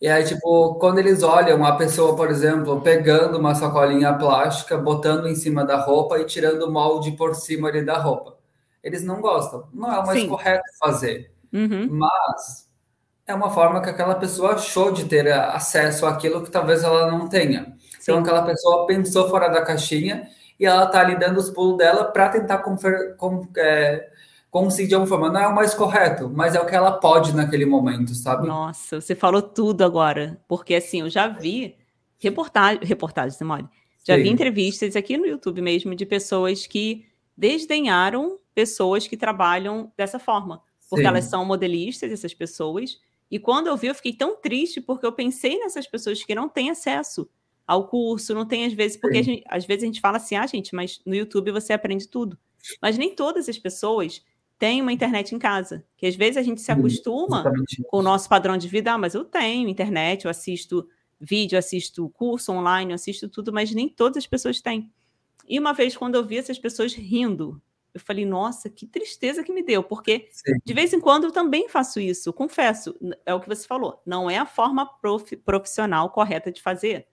[0.00, 5.26] E aí, tipo, quando eles olham a pessoa, por exemplo, pegando uma sacolinha plástica, botando
[5.26, 8.38] em cima da roupa e tirando o molde por cima ali da roupa,
[8.82, 9.68] eles não gostam.
[9.74, 10.28] Não é o mais Sim.
[10.28, 11.32] correto fazer.
[11.52, 11.88] Uhum.
[11.90, 12.68] Mas
[13.26, 17.28] é uma forma que aquela pessoa achou de ter acesso àquilo que talvez ela não
[17.28, 17.74] tenha.
[18.00, 20.28] Então, aquela pessoa pensou fora da caixinha
[20.58, 24.10] e ela tá ali dando os pulos dela para tentar com, é,
[24.50, 25.30] conseguir de alguma forma.
[25.30, 28.46] Não é o mais correto, mas é o que ela pode naquele momento, sabe?
[28.48, 30.40] Nossa, você falou tudo agora.
[30.48, 31.76] Porque assim, eu já vi
[32.18, 33.68] reportagem, reportagens, mole.
[34.06, 34.22] Já Sim.
[34.22, 40.62] vi entrevistas aqui no YouTube mesmo de pessoas que desdenharam pessoas que trabalham dessa forma.
[40.90, 41.08] Porque Sim.
[41.08, 42.98] elas são modelistas, essas pessoas.
[43.30, 46.48] E quando eu vi, eu fiquei tão triste porque eu pensei nessas pessoas que não
[46.48, 47.28] têm acesso
[47.68, 50.46] ao curso, não tem às vezes, porque gente, às vezes a gente fala assim, ah,
[50.46, 52.38] gente, mas no YouTube você aprende tudo.
[52.80, 54.24] Mas nem todas as pessoas
[54.58, 55.84] têm uma internet em casa.
[55.94, 57.44] Que às vezes a gente se acostuma
[57.88, 60.88] com o nosso padrão de vida, ah, mas eu tenho internet, eu assisto
[61.20, 64.90] vídeo, assisto curso online, eu assisto tudo, mas nem todas as pessoas têm.
[65.46, 67.60] E uma vez, quando eu vi essas pessoas rindo,
[67.92, 70.54] eu falei, nossa, que tristeza que me deu, porque Sim.
[70.64, 72.94] de vez em quando eu também faço isso, confesso,
[73.26, 77.06] é o que você falou, não é a forma prof, profissional correta de fazer.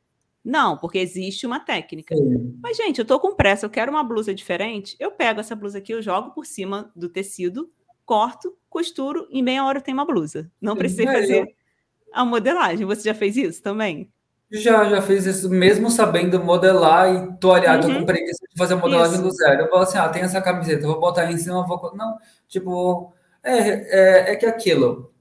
[0.45, 2.15] Não, porque existe uma técnica.
[2.15, 2.55] Sim.
[2.61, 4.95] Mas, gente, eu tô com pressa, eu quero uma blusa diferente.
[4.99, 7.71] Eu pego essa blusa aqui, eu jogo por cima do tecido,
[8.05, 10.51] corto, costuro, em meia hora eu tenho uma blusa.
[10.61, 11.55] Não precisei fazer
[12.13, 12.85] a modelagem.
[12.85, 14.11] Você já fez isso também?
[14.51, 18.01] Já, já fiz isso, mesmo sabendo modelar e tô aliado uhum.
[18.01, 19.23] com preguiça de fazer a modelagem isso.
[19.23, 19.63] do zero.
[19.63, 21.91] Eu falo assim, ah, tem essa camiseta, eu vou botar em cima, vou...
[21.95, 22.17] Não,
[22.47, 23.11] tipo,
[23.43, 25.11] é, é, é que aquilo.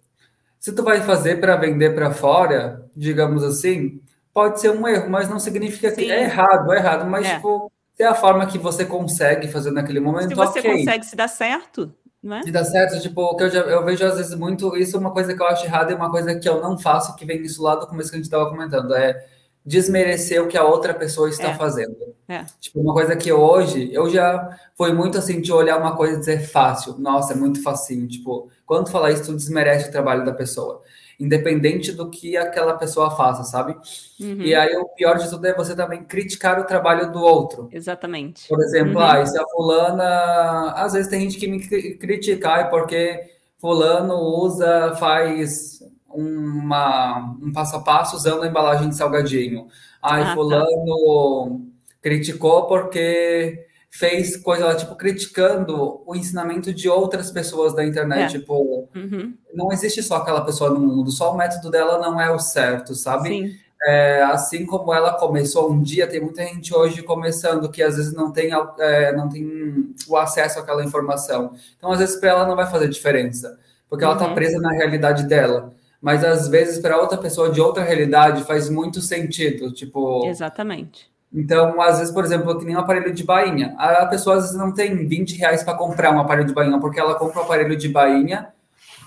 [0.60, 4.00] Se tu vai fazer para vender para fora, digamos assim,
[4.34, 5.96] pode ser um erro, mas não significa Sim.
[5.96, 7.36] que é errado, é errado, mas é.
[7.36, 10.28] tipo, é a forma que você consegue fazer naquele momento.
[10.28, 10.78] Se você okay.
[10.78, 12.42] consegue se dar certo, não é?
[12.42, 15.12] Se dá certo, tipo, que eu, já, eu vejo às vezes muito, isso é uma
[15.12, 17.62] coisa que eu acho errada e uma coisa que eu não faço, que vem isso
[17.62, 19.24] lá do começo que a gente estava comentando, é
[19.64, 21.54] desmerecer o que a outra pessoa está é.
[21.54, 21.96] fazendo.
[22.26, 22.44] É.
[22.58, 26.18] Tipo, uma coisa que hoje, eu já foi muito assim, de olhar uma coisa e
[26.18, 30.32] dizer fácil, nossa, é muito facinho, tipo, quando falar isso, tu desmerece o trabalho da
[30.32, 30.82] pessoa
[31.18, 33.76] independente do que aquela pessoa faça, sabe?
[34.20, 34.40] Uhum.
[34.40, 37.68] E aí o pior de tudo é você também criticar o trabalho do outro.
[37.72, 38.48] Exatamente.
[38.48, 39.02] Por exemplo, uhum.
[39.06, 41.60] ah, se a fulana, às vezes tem gente que me
[41.96, 43.20] critica é porque
[43.58, 49.66] fulano usa, faz uma, um passo a passo usando a embalagem de salgadinho.
[50.02, 50.34] Ai, ah, tá.
[50.34, 51.98] fulano tá.
[52.02, 58.34] criticou porque fez coisa lá, tipo, criticando o ensinamento de outras pessoas da internet.
[58.34, 58.38] É.
[58.40, 59.34] Tipo, uhum.
[59.54, 62.92] não existe só aquela pessoa no mundo, só o método dela não é o certo,
[62.96, 63.56] sabe?
[63.86, 68.12] É, assim como ela começou um dia, tem muita gente hoje começando que às vezes
[68.12, 71.54] não tem, é, não tem o acesso àquela informação.
[71.76, 73.56] Então, às vezes, para ela não vai fazer diferença,
[73.88, 74.34] porque ela está uhum.
[74.34, 75.72] presa na realidade dela.
[76.00, 79.72] Mas às vezes, para outra pessoa de outra realidade, faz muito sentido.
[79.72, 80.26] Tipo.
[80.26, 81.13] Exatamente.
[81.34, 83.74] Então, às vezes, por exemplo, que nem um aparelho de bainha.
[83.76, 87.00] A pessoa às vezes não tem 20 reais para comprar um aparelho de bainha, porque
[87.00, 88.52] ela compra o um aparelho de bainha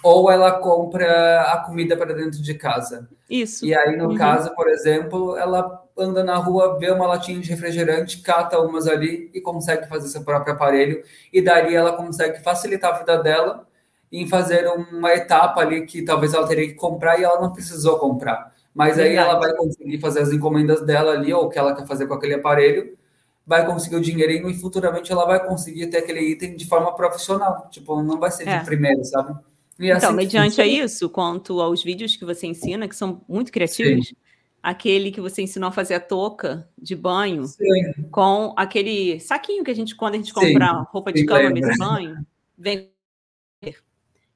[0.03, 3.07] ou ela compra a comida para dentro de casa.
[3.29, 3.65] Isso.
[3.65, 4.15] E aí, no uhum.
[4.15, 9.31] caso, por exemplo, ela anda na rua, vê uma latinha de refrigerante, cata umas ali
[9.33, 11.01] e consegue fazer seu próprio aparelho.
[11.31, 13.65] E daí ela consegue facilitar a vida dela
[14.11, 17.97] em fazer uma etapa ali que talvez ela teria que comprar e ela não precisou
[17.97, 18.53] comprar.
[18.77, 21.87] Mas aí ela vai conseguir fazer as encomendas dela ali, ou o que ela quer
[21.87, 22.95] fazer com aquele aparelho,
[23.43, 27.67] vai conseguir o dinheirinho e futuramente ela vai conseguir ter aquele item de forma profissional.
[27.71, 28.63] Tipo, não vai ser de é.
[28.63, 29.35] primeiro, sabe?
[29.79, 33.51] E então, assim mediante a isso, quanto aos vídeos que você ensina, que são muito
[33.51, 34.15] criativos, Sim.
[34.61, 37.93] aquele que você ensinou a fazer a touca de banho Sim.
[38.11, 40.85] com aquele saquinho que a gente, quando a gente compra Sim.
[40.91, 42.17] roupa de cama, mesa de banho,
[42.55, 42.91] vem.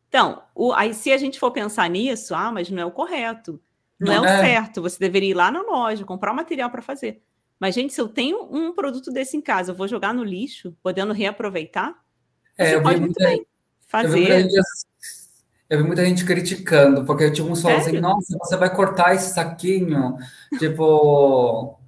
[0.10, 3.62] Então, o, aí se a gente for pensar nisso, ah, mas não é o correto.
[4.06, 4.40] Não, é o é.
[4.40, 4.82] certo.
[4.82, 7.22] Você deveria ir lá na loja, comprar o material para fazer.
[7.60, 10.76] Mas, gente, se eu tenho um produto desse em casa, eu vou jogar no lixo,
[10.82, 11.96] podendo reaproveitar?
[12.58, 13.40] É, eu vi, muita,
[13.88, 14.08] fazer.
[14.08, 14.62] Eu vi, gente,
[15.70, 19.14] eu vi muita gente criticando, porque eu tinha uns falando assim, nossa, você vai cortar
[19.14, 20.18] esse saquinho,
[20.58, 21.80] tipo,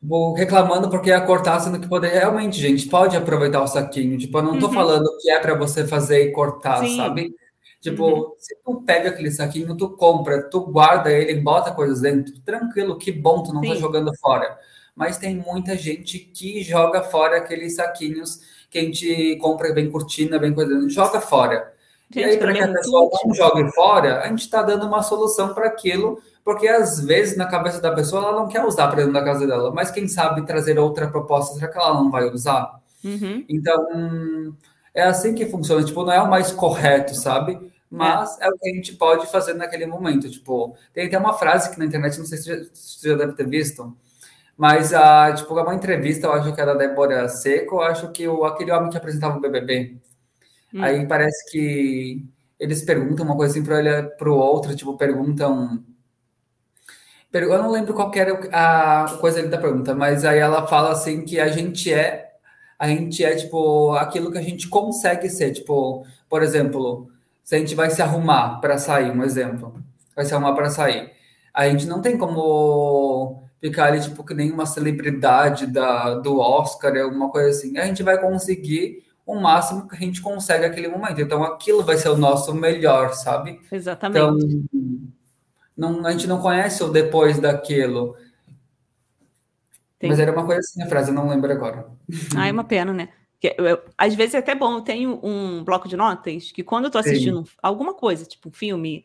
[0.00, 4.16] tipo, reclamando porque ia cortar, sendo que poder realmente, gente, pode aproveitar o saquinho.
[4.16, 4.72] Tipo, eu não tô uhum.
[4.72, 6.96] falando que é para você fazer e cortar, Sim.
[6.96, 7.34] sabe?
[7.80, 8.34] Tipo, uhum.
[8.38, 13.10] se tu pega aquele saquinho, tu compra, tu guarda ele, bota coisas dentro, tranquilo, que
[13.10, 13.74] bom, tu não tá Sim.
[13.74, 14.58] tá jogando fora.
[14.94, 18.40] Mas tem muita gente que joga fora aqueles saquinhos
[18.70, 21.72] que a gente compra bem cortina, bem coisa, joga fora.
[22.10, 25.02] Gente, e aí, para que a pessoa não jogue fora, a gente está dando uma
[25.02, 28.96] solução para aquilo, porque às vezes na cabeça da pessoa ela não quer usar para
[28.96, 32.24] dentro da casa dela, mas quem sabe trazer outra proposta, será que ela não vai
[32.28, 32.80] usar?
[33.04, 33.44] Uhum.
[33.48, 34.56] Então,
[34.94, 35.84] é assim que funciona.
[35.84, 37.70] Tipo, não é o mais correto, sabe?
[37.90, 38.46] mas é.
[38.46, 38.48] é.
[38.48, 40.30] o que a gente pode fazer naquele momento.
[40.30, 43.48] Tipo, tem até uma frase que na internet, não sei se você já deve ter
[43.48, 43.96] visto,
[44.56, 48.28] mas a, tipo, uma entrevista, eu acho que era da Débora Seco, eu acho que
[48.28, 49.96] o, aquele homem que apresentava o BBB.
[50.72, 50.84] Hum.
[50.84, 52.24] Aí parece que
[52.58, 55.82] eles perguntam uma coisa assim para ele para o outro, tipo, perguntam.
[57.32, 61.38] Eu não lembro qual era a coisa da pergunta, mas aí ela fala assim que
[61.38, 62.29] a gente é
[62.80, 65.52] A gente é, tipo, aquilo que a gente consegue ser.
[65.52, 67.10] Tipo, por exemplo,
[67.44, 69.74] se a gente vai se arrumar para sair, um exemplo,
[70.16, 71.12] vai se arrumar para sair.
[71.52, 76.96] A gente não tem como ficar ali, tipo, que nem uma celebridade da, do Oscar,
[76.96, 77.76] alguma coisa assim.
[77.76, 81.20] A gente vai conseguir o máximo que a gente consegue naquele momento.
[81.20, 83.60] Então, aquilo vai ser o nosso melhor, sabe?
[83.70, 84.18] Exatamente.
[84.18, 85.10] Então,
[85.76, 88.16] não, a gente não conhece o depois daquilo.
[90.00, 90.08] Tem.
[90.08, 91.86] Mas era uma coisa assim a frase, eu não lembro agora.
[92.34, 93.10] Ah, é uma pena, né?
[93.38, 96.64] Que eu, eu, às vezes é até bom, eu tenho um bloco de notas que
[96.64, 97.52] quando eu tô assistindo Sim.
[97.62, 99.04] alguma coisa, tipo um filme,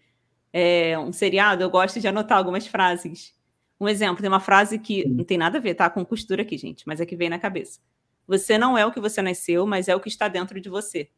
[0.53, 3.35] é, um seriado, eu gosto de anotar algumas frases.
[3.77, 5.09] Um exemplo, tem uma frase que Sim.
[5.09, 5.89] não tem nada a ver, tá?
[5.89, 7.81] Com costura aqui, gente, mas é que vem na cabeça.
[8.25, 11.09] Você não é o que você nasceu, mas é o que está dentro de você.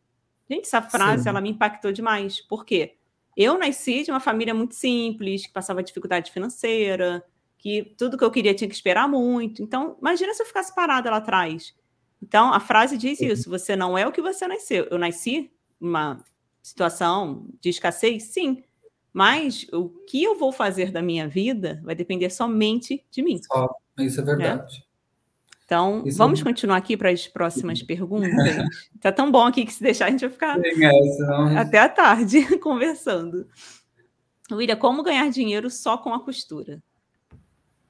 [0.50, 1.30] Gente, essa frase, Sim.
[1.30, 2.42] ela me impactou demais.
[2.42, 2.96] Por quê?
[3.36, 7.24] Eu nasci de uma família muito simples, que passava dificuldade financeira,
[7.68, 9.62] que tudo que eu queria tinha que esperar muito.
[9.62, 11.76] Então, imagina se eu ficasse parada lá atrás.
[12.24, 13.28] Então, a frase diz uhum.
[13.28, 14.88] isso: você não é o que você nasceu.
[14.90, 16.24] Eu nasci uma
[16.64, 18.64] situação de escassez, sim,
[19.12, 23.38] mas o que eu vou fazer da minha vida vai depender somente de mim.
[23.44, 23.70] Só,
[24.00, 24.78] isso é verdade.
[24.78, 24.88] É?
[25.66, 26.44] Então, isso vamos é...
[26.46, 28.66] continuar aqui para as próximas perguntas.
[28.96, 32.46] Está tão bom aqui que se deixar a gente vai ficar é, até a tarde
[32.60, 33.46] conversando.
[34.50, 36.82] William, como ganhar dinheiro só com a costura?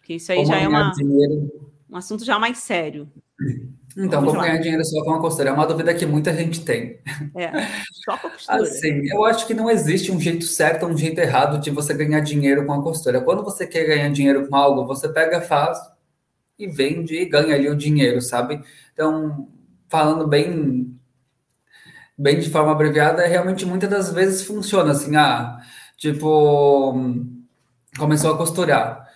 [0.08, 0.94] Porque isso aí como já é uma,
[1.90, 3.12] um assunto já mais sério.
[3.92, 5.50] Então, Vamos como ganhar dinheiro só com a costura?
[5.50, 7.02] É uma dúvida que muita gente tem.
[7.36, 7.52] É,
[8.06, 8.62] só com a costura.
[8.62, 11.94] Assim, eu acho que não existe um jeito certo ou um jeito errado de você
[11.94, 13.20] ganhar dinheiro com a costura.
[13.20, 15.78] Quando você quer ganhar dinheiro com algo, você pega, faz
[16.58, 18.64] e vende e ganha ali o dinheiro, sabe?
[18.94, 19.50] Então,
[19.90, 20.98] falando bem,
[22.18, 25.60] bem de forma abreviada, realmente muitas das vezes funciona assim, ah,
[25.98, 26.94] tipo,
[27.98, 29.07] começou a costurar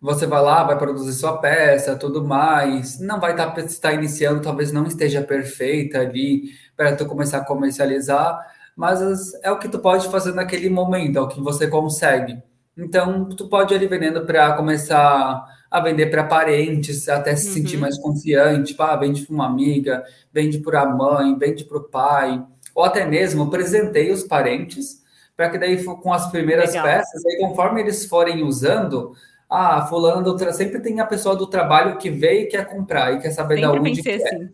[0.00, 4.40] você vai lá, vai produzir sua peça, tudo mais, não vai estar tá, tá iniciando,
[4.40, 8.38] talvez não esteja perfeita ali para tu começar a comercializar,
[8.76, 9.00] mas
[9.42, 12.40] é o que tu pode fazer naquele momento, é o que você consegue.
[12.76, 17.54] Então, tu pode ir ali vendendo para começar a vender para parentes, até se uhum.
[17.54, 21.78] sentir mais confiante, tipo, ah, vende para uma amiga, vende para a mãe, vende para
[21.78, 22.42] o pai,
[22.72, 25.02] ou até mesmo presenteie os parentes,
[25.36, 26.84] para que daí com as primeiras Legal.
[26.84, 29.12] peças, aí conforme eles forem usando,
[29.48, 30.52] ah, fulano do tra...
[30.52, 33.72] sempre tem a pessoa do trabalho que veio e quer comprar e quer saber sempre
[33.76, 34.48] da onde pensei Assim.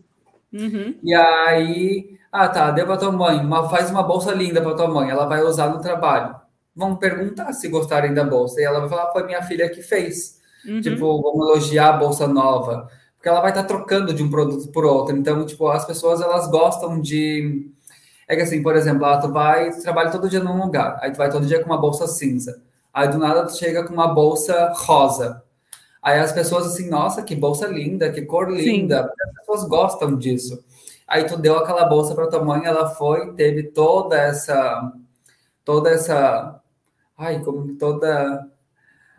[0.53, 0.95] Uhum.
[1.03, 4.87] E aí, ah, tá, deu para tua mãe, uma, faz uma bolsa linda para tua
[4.87, 6.33] mãe, ela vai usar no trabalho.
[6.73, 10.39] Vão perguntar se gostarem da bolsa e ela vai falar, foi minha filha que fez.
[10.65, 10.81] Uhum.
[10.81, 14.71] Tipo, vamos elogiar a bolsa nova, porque ela vai estar tá trocando de um produto
[14.71, 15.15] por outro.
[15.15, 17.69] Então, tipo, as pessoas elas gostam de
[18.27, 21.11] é que assim, por exemplo, ah, tu vai, tu trabalha todo dia num lugar, aí
[21.11, 22.63] tu vai todo dia com uma bolsa cinza.
[22.95, 25.43] Aí do nada tu chega com uma bolsa rosa.
[26.01, 29.01] Aí as pessoas assim, nossa, que bolsa linda, que cor linda.
[29.01, 30.63] As pessoas gostam disso.
[31.05, 34.93] Aí tu deu aquela bolsa para tua mãe, ela foi, teve toda essa
[35.65, 36.61] toda essa
[37.17, 38.47] ai, como toda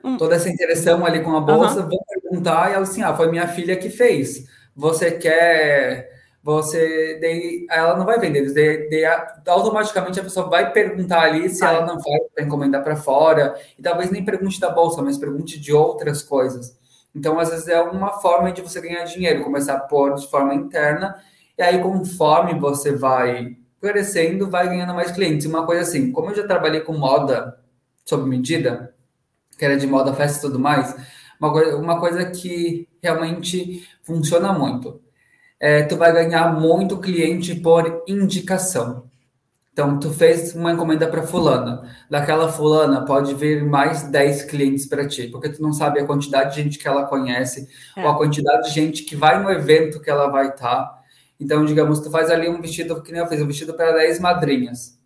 [0.03, 0.17] hum.
[0.17, 1.91] toda essa interação ali com a bolsa, uhum.
[1.91, 4.47] vou perguntar e ela assim, ah, foi minha filha que fez.
[4.75, 6.16] Você quer
[6.47, 9.05] você daí ela não vai vender, daí, daí,
[9.49, 14.13] automaticamente a pessoa vai perguntar ali se ela não vai encomendar para fora, e talvez
[14.13, 16.79] nem pergunte da bolsa, mas pergunte de outras coisas.
[17.13, 20.55] Então, às vezes é uma forma de você ganhar dinheiro, começar a pôr de forma
[20.55, 21.21] interna,
[21.59, 25.47] e aí conforme você vai crescendo, vai ganhando mais clientes.
[25.47, 27.59] Uma coisa assim, como eu já trabalhei com moda
[28.05, 28.95] sob medida,
[29.59, 30.95] que era de moda, festa e tudo mais,
[31.41, 35.05] uma coisa, uma coisa que realmente funciona muito
[35.61, 39.07] é, tu vai ganhar muito cliente por indicação.
[39.73, 41.83] Então, tu fez uma encomenda para fulana.
[42.11, 46.55] Daquela fulana pode vir mais 10 clientes para ti, porque tu não sabe a quantidade
[46.55, 48.03] de gente que ela conhece, é.
[48.03, 50.77] ou a quantidade de gente que vai no evento que ela vai estar.
[50.77, 50.99] Tá.
[51.39, 54.19] Então, digamos, tu faz ali um vestido, que nem eu fiz, um vestido para 10
[54.19, 54.99] madrinhas.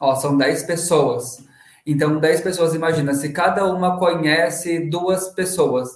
[0.00, 1.44] Ó, são 10 pessoas.
[1.86, 5.88] Então, 10 pessoas, imagina, se cada uma conhece duas pessoas,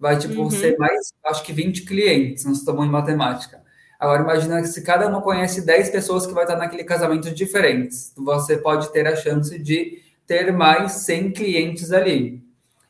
[0.00, 0.50] vai tipo uhum.
[0.50, 3.60] ser mais, acho que 20 clientes, não estou bom em matemática.
[3.98, 8.14] Agora imagina que se cada uma conhece 10 pessoas que vai estar naquele casamento diferentes,
[8.16, 12.42] você pode ter a chance de ter mais 100 clientes ali.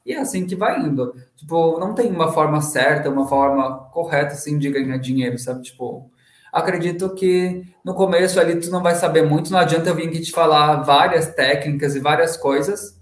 [0.06, 1.12] E é assim que vai indo.
[1.36, 5.62] Tipo, não tem uma forma certa, uma forma correta assim de ganhar dinheiro, sabe?
[5.62, 6.08] Tipo,
[6.52, 10.20] acredito que no começo ali tu não vai saber muito, não adianta eu vir aqui
[10.20, 12.99] te falar várias técnicas e várias coisas,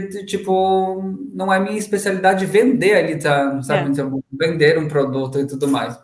[0.00, 1.02] porque, tipo,
[1.32, 3.60] não é minha especialidade vender ali, tá?
[3.62, 3.88] Sabe?
[3.88, 3.92] É.
[3.92, 5.98] Então, vender um produto e tudo mais.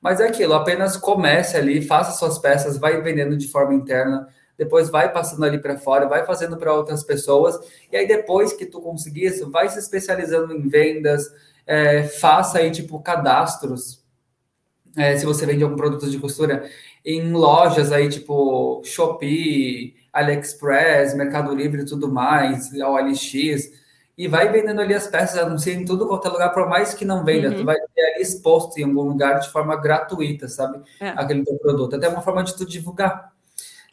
[0.00, 4.88] Mas é aquilo, apenas comece ali, faça suas peças, vai vendendo de forma interna, depois
[4.88, 7.58] vai passando ali para fora, vai fazendo para outras pessoas,
[7.90, 11.28] e aí depois que tu conseguir isso, vai se especializando em vendas,
[11.66, 14.04] é, faça aí, tipo, cadastros
[14.98, 16.68] é, se você vende algum produto de costura
[17.04, 23.70] em lojas aí, tipo Shopee, AliExpress, Mercado Livre e tudo mais, OLX,
[24.18, 27.24] e vai vendendo ali as peças, anuncia em tudo qualquer lugar, por mais que não
[27.24, 27.56] venda, uhum.
[27.56, 30.82] tu vai ter ali exposto em algum lugar de forma gratuita, sabe?
[31.00, 31.10] É.
[31.10, 31.94] Aquele teu produto.
[31.94, 33.32] Até uma forma de tu divulgar.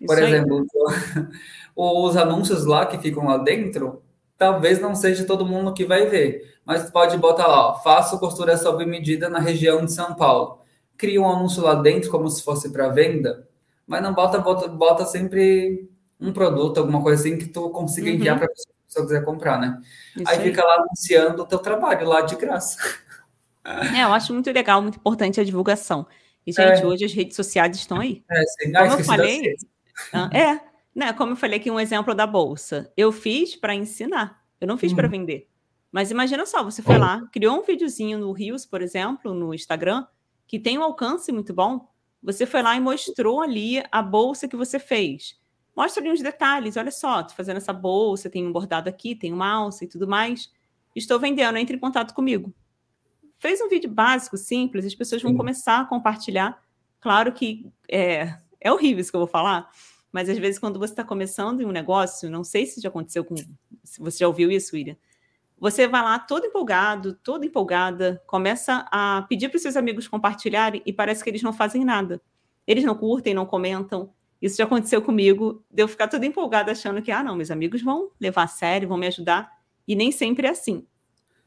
[0.02, 0.66] Isso por exemplo,
[1.76, 4.02] os anúncios lá que ficam lá dentro,
[4.36, 8.58] talvez não seja todo mundo que vai ver, mas pode botar lá, ó, faço costura
[8.58, 10.60] sob medida na região de São Paulo.
[10.98, 13.48] Cria um anúncio lá dentro como se fosse para venda,
[13.86, 15.88] mas não bota, bota, bota sempre
[16.20, 18.40] um produto, alguma coisa assim que tu consiga enviar uhum.
[18.40, 19.82] para a pessoa se quiser comprar, né?
[20.26, 22.78] Aí, aí, fica lá anunciando o teu trabalho lá de graça.
[23.66, 26.06] É, eu acho muito legal, muito importante a divulgação.
[26.46, 26.86] E, gente, é.
[26.86, 28.24] hoje as redes sociais estão aí.
[28.30, 28.72] É, sim.
[28.72, 29.56] Como ah, eu falei,
[30.32, 30.60] é,
[30.94, 32.92] né, como eu falei aqui, um exemplo da bolsa.
[32.96, 34.98] Eu fiz para ensinar, eu não fiz uhum.
[34.98, 35.50] para vender.
[35.92, 40.06] Mas imagina só, você foi lá, criou um videozinho no Rios, por exemplo, no Instagram,
[40.46, 41.88] que tem um alcance muito bom.
[42.22, 45.38] Você foi lá e mostrou ali a bolsa que você fez.
[45.76, 46.78] Mostra ali uns detalhes.
[46.78, 50.08] Olha só, tô fazendo essa bolsa, tem um bordado aqui, tem uma alça e tudo
[50.08, 50.52] mais.
[50.96, 52.54] Estou vendendo, entre em contato comigo.
[53.38, 55.38] Fez um vídeo básico, simples, as pessoas vão Sim.
[55.38, 56.58] começar a compartilhar.
[57.02, 59.70] Claro que é, é horrível isso que eu vou falar,
[60.12, 63.26] mas às vezes quando você está começando em um negócio, não sei se já aconteceu
[63.26, 63.36] com.
[63.84, 64.96] Se você já ouviu isso, William.
[65.58, 70.82] Você vai lá todo empolgado, toda empolgada, começa a pedir para os seus amigos compartilharem
[70.86, 72.22] e parece que eles não fazem nada.
[72.68, 74.14] Eles não curtem, não comentam,
[74.46, 77.82] isso já aconteceu comigo, de eu ficar toda empolgada achando que, ah, não, meus amigos
[77.82, 79.52] vão levar a sério, vão me ajudar,
[79.88, 80.86] e nem sempre é assim.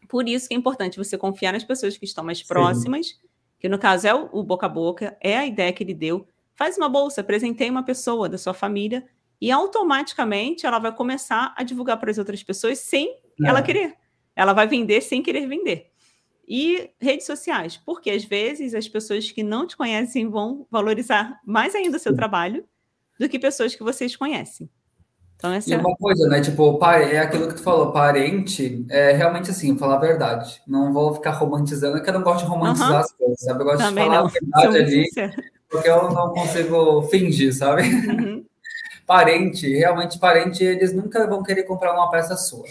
[0.09, 2.47] Por isso que é importante você confiar nas pessoas que estão mais Sim.
[2.49, 3.17] próximas,
[3.61, 6.27] que no caso é o, o boca a boca, é a ideia que ele deu.
[6.57, 9.07] Faz uma bolsa, apresentei uma pessoa da sua família,
[9.41, 13.11] e automaticamente ela vai começar a divulgar para as outras pessoas sem
[13.41, 13.49] é.
[13.49, 13.95] ela querer.
[14.35, 15.93] Ela vai vender sem querer vender.
[16.49, 21.77] E redes sociais, porque às vezes as pessoas que não te conhecem vão valorizar mais
[21.77, 22.65] ainda o seu trabalho
[23.19, 24.71] do que pessoas que vocês conhecem.
[25.39, 26.41] Então, essa e é uma coisa, né?
[26.41, 30.61] Tipo, é aquilo que tu falou, parente, é realmente assim, falar a verdade.
[30.67, 32.99] Não vou ficar romantizando, é que eu não gosto de romantizar uhum.
[32.99, 33.61] as coisas, sabe?
[33.61, 34.27] Eu gosto Também de falar não.
[34.27, 35.33] a verdade ali, sincero.
[35.71, 37.83] porque eu não consigo fingir, sabe?
[37.83, 38.45] Uhum.
[39.07, 42.65] parente, realmente parente, eles nunca vão querer comprar uma peça sua.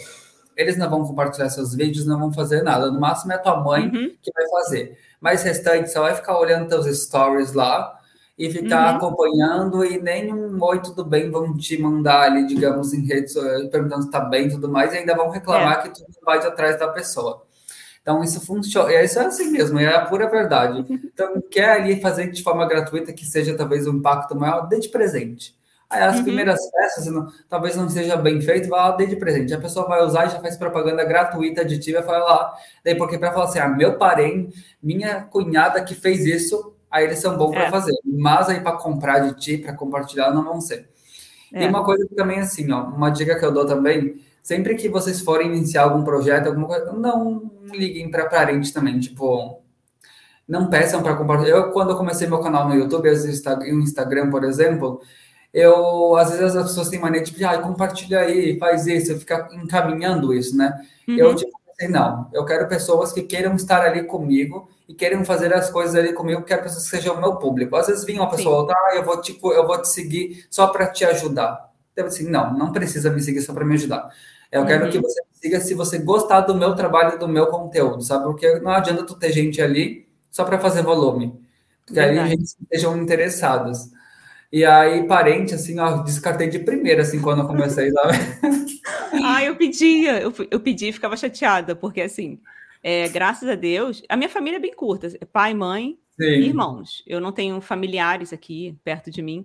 [0.54, 2.90] Eles não vão compartilhar seus vídeos, não vão fazer nada.
[2.90, 4.10] No máximo é tua mãe uhum.
[4.20, 4.98] que vai fazer.
[5.20, 7.97] Mas restante, você vai ficar olhando teus stories lá,
[8.38, 8.96] e ficar uhum.
[8.96, 13.34] acompanhando e nem um oi, tudo bem, vão te mandar ali, digamos, em redes
[13.70, 15.82] perguntando se tá bem e tudo mais, e ainda vão reclamar é.
[15.82, 17.42] que tu vai de atrás da pessoa.
[18.00, 20.84] Então, isso funciona, isso é assim mesmo, é a pura verdade.
[21.18, 24.88] Então, quer ali fazer de forma gratuita, que seja talvez um impacto maior, dê de
[24.88, 25.52] presente.
[25.90, 26.22] Aí as uhum.
[26.22, 29.52] primeiras peças, não, talvez não seja bem feito, vai lá, dê de presente.
[29.52, 32.52] A pessoa vai usar e já faz propaganda gratuita de ti, vai falar,
[32.84, 37.18] daí porque para falar assim, ah, meu parente, minha cunhada que fez isso, aí eles
[37.18, 37.60] são bons é.
[37.60, 37.94] para fazer.
[38.04, 40.88] Mas aí para comprar de ti, para compartilhar, não vão ser.
[41.52, 41.64] É.
[41.64, 44.88] E uma coisa que também assim, ó, uma dica que eu dou também, sempre que
[44.88, 49.62] vocês forem iniciar algum projeto, alguma coisa, não liguem para parente também, tipo,
[50.46, 51.56] não peçam para compartilhar.
[51.56, 55.00] Eu quando eu comecei meu canal no YouTube, no Instagram, por exemplo,
[55.52, 59.48] eu às vezes as pessoas têm mania de tipo, ah, compartilha aí, faz isso, fica
[59.52, 60.78] encaminhando isso, né?
[61.06, 61.16] Uhum.
[61.16, 65.52] Eu tipo assim, não, eu quero pessoas que queiram estar ali comigo e querem fazer
[65.54, 67.76] as coisas ali comigo, que a pessoa seja o meu público.
[67.76, 70.86] Às vezes vinha uma pessoa ah, eu vou te, eu vou te seguir só para
[70.88, 71.72] te ajudar.
[71.94, 74.10] Eu assim, não, não precisa me seguir só para me ajudar.
[74.50, 74.66] Eu uhum.
[74.66, 78.24] quero que você me siga se você gostar do meu trabalho, do meu conteúdo, sabe?
[78.24, 81.38] Porque não adianta tu ter gente ali só para fazer volume.
[81.84, 82.20] Porque Verdade.
[82.20, 83.90] aí gente estejam interessados.
[84.50, 88.14] E aí, parente, assim, ó, descartei de primeira, assim, quando eu comecei, sabe?
[89.22, 92.40] ah, eu pedia, eu, eu pedi e ficava chateada, porque assim,
[92.82, 96.24] é, graças a Deus, a minha família é bem curta: é pai, mãe Sim.
[96.24, 97.02] e irmãos.
[97.06, 99.44] Eu não tenho familiares aqui perto de mim.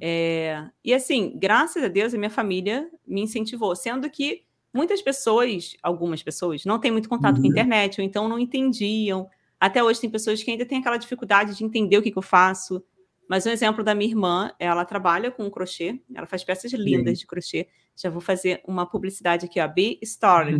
[0.00, 5.76] É, e assim, graças a Deus, a minha família me incentivou, sendo que muitas pessoas,
[5.82, 7.42] algumas pessoas, não têm muito contato uhum.
[7.42, 9.28] com a internet, ou então não entendiam.
[9.60, 12.22] Até hoje tem pessoas que ainda têm aquela dificuldade de entender o que, que eu
[12.22, 12.82] faço.
[13.28, 17.20] Mas um exemplo da minha irmã, ela trabalha com crochê, ela faz peças lindas Sim.
[17.20, 17.68] de crochê.
[17.94, 20.56] Já vou fazer uma publicidade aqui, ó, B Story.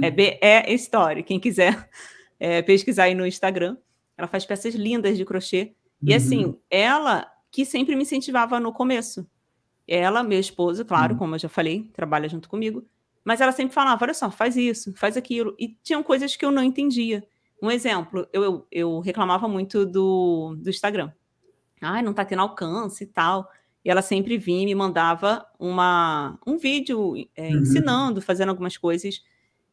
[0.00, 1.24] é B E Story.
[1.24, 1.88] Quem quiser
[2.38, 3.76] é, pesquisar aí no Instagram,
[4.16, 5.72] ela faz peças lindas de crochê.
[6.00, 6.16] E uhum.
[6.16, 9.26] assim, ela que sempre me incentivava no começo.
[9.86, 11.18] Ela, meu esposo, claro, uhum.
[11.18, 12.86] como eu já falei, trabalha junto comigo.
[13.24, 15.56] Mas ela sempre falava: olha só, faz isso, faz aquilo.
[15.58, 17.24] E tinham coisas que eu não entendia.
[17.60, 21.12] Um exemplo, eu, eu, eu reclamava muito do, do Instagram
[21.82, 23.48] ah, não está tendo alcance e tal.
[23.84, 27.60] E ela sempre vinha e me mandava uma, um vídeo é, uhum.
[27.60, 29.22] ensinando, fazendo algumas coisas.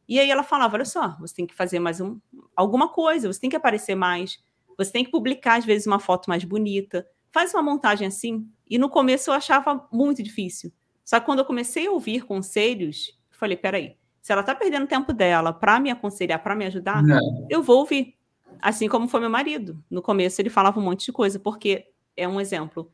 [0.08, 2.18] E aí ela falava: olha só, você tem que fazer mais um,
[2.56, 4.42] alguma coisa, você tem que aparecer mais,
[4.76, 7.06] Você tem que publicar, às vezes, uma foto mais bonita.
[7.30, 8.48] Faz uma montagem assim.
[8.68, 10.72] E no começo eu achava muito difícil.
[11.04, 14.86] Só que quando eu comecei a ouvir conselhos, eu falei: peraí, se ela está perdendo
[14.86, 17.46] tempo dela para me aconselhar, para me ajudar, Não.
[17.48, 18.16] eu vou ouvir.
[18.60, 19.82] Assim como foi meu marido.
[19.88, 22.92] No começo ele falava um monte de coisa, porque é um exemplo.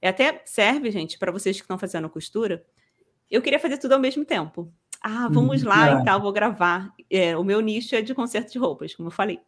[0.00, 2.64] É até serve, gente, para vocês que estão fazendo costura.
[3.30, 4.72] Eu queria fazer tudo ao mesmo tempo.
[5.02, 6.00] Ah, vamos hum, lá é.
[6.00, 6.92] e tal, vou gravar.
[7.10, 9.40] É, o meu nicho é de conserto de roupas, como eu falei.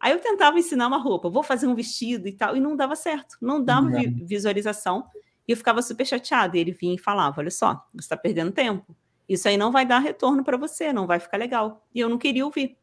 [0.00, 2.94] Aí eu tentava ensinar uma roupa, vou fazer um vestido e tal, e não dava
[2.94, 5.06] certo, não dava vi visualização.
[5.46, 6.56] E eu ficava super chateada.
[6.56, 8.96] E ele vinha e falava: Olha só, você está perdendo tempo.
[9.28, 11.86] Isso aí não vai dar retorno para você, não vai ficar legal.
[11.94, 12.76] E eu não queria ouvir.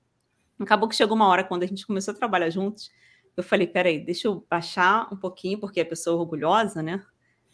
[0.59, 2.91] Acabou que chegou uma hora, quando a gente começou a trabalhar juntos,
[3.35, 7.03] eu falei: peraí, deixa eu baixar um pouquinho, porque a pessoa é orgulhosa, né?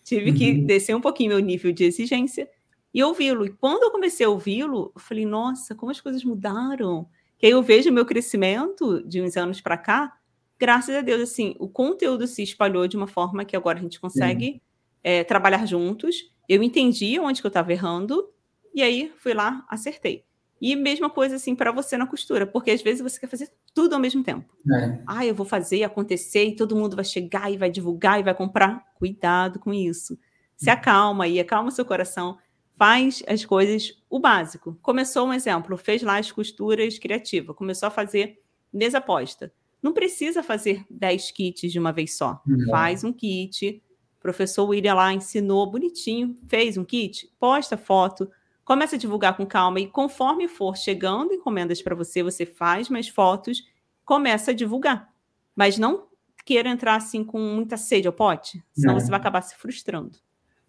[0.04, 0.66] Tive que uhum.
[0.66, 2.49] descer um pouquinho meu nível de exigência
[2.94, 3.45] e ouvi-lo.
[3.45, 7.08] E quando eu comecei a ouvi-lo, eu falei: nossa, como as coisas mudaram.
[7.38, 10.18] Que aí eu vejo o meu crescimento de uns anos para cá,
[10.60, 13.99] graças a Deus, assim, o conteúdo se espalhou de uma forma que agora a gente
[13.99, 14.62] consegue
[15.04, 16.32] é, trabalhar juntos.
[16.49, 18.28] Eu entendi onde que eu estava errando,
[18.74, 20.27] e aí fui lá, acertei.
[20.60, 23.94] E mesma coisa assim para você na costura, porque às vezes você quer fazer tudo
[23.94, 24.52] ao mesmo tempo.
[24.72, 25.00] É.
[25.06, 28.34] Ah, eu vou fazer acontecer e todo mundo vai chegar e vai divulgar e vai
[28.34, 28.84] comprar.
[28.96, 30.18] Cuidado com isso.
[30.56, 32.38] Se acalma aí, acalma seu coração,
[32.76, 34.78] faz as coisas o básico.
[34.82, 38.40] Começou um exemplo, fez lá as costuras criativas, começou a fazer
[38.74, 39.54] mesa posta.
[39.82, 42.42] Não precisa fazer 10 kits de uma vez só.
[42.46, 42.70] Não.
[42.70, 43.82] Faz um kit.
[44.18, 48.30] O professor William lá ensinou bonitinho, fez um kit, posta foto,
[48.68, 53.07] Começa a divulgar com calma e conforme for chegando encomendas para você, você faz mais
[53.07, 53.64] fotos,
[54.03, 55.07] começa a divulgar.
[55.56, 56.07] Mas não
[56.45, 58.99] queira entrar assim com muita sede ao pote, senão não.
[58.99, 60.18] você vai acabar se frustrando.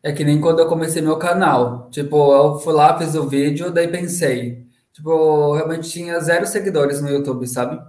[0.01, 1.91] É que nem quando eu comecei meu canal.
[1.91, 4.65] Tipo, eu fui lá, fiz o vídeo, daí pensei.
[4.93, 7.85] Tipo, realmente tinha zero seguidores no YouTube, sabe?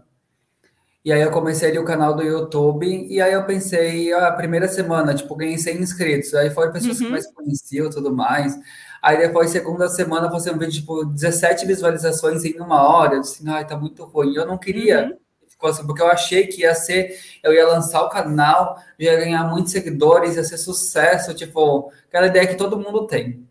[1.05, 4.67] E aí eu comecei ali o canal do YouTube, e aí eu pensei, a primeira
[4.67, 6.33] semana, tipo, ganhei 100 inscritos.
[6.33, 7.05] Aí foi pessoas uhum.
[7.05, 8.57] que mais conheciam e tudo mais.
[9.01, 13.15] Aí depois, segunda semana, você um vídeo, tipo, 17 visualizações em uma hora.
[13.15, 14.35] Eu disse, ai, tá muito ruim.
[14.35, 15.05] Eu não queria.
[15.05, 15.69] Uhum.
[15.69, 19.73] Assim, porque eu achei que ia ser, eu ia lançar o canal, ia ganhar muitos
[19.73, 23.45] seguidores, ia ser sucesso, tipo, aquela ideia que todo mundo tem.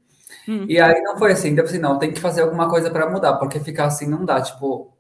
[0.47, 0.65] Uhum.
[0.67, 3.35] E aí não foi assim, depois assim, não, tem que fazer alguma coisa para mudar,
[3.35, 4.91] porque ficar assim não dá, tipo.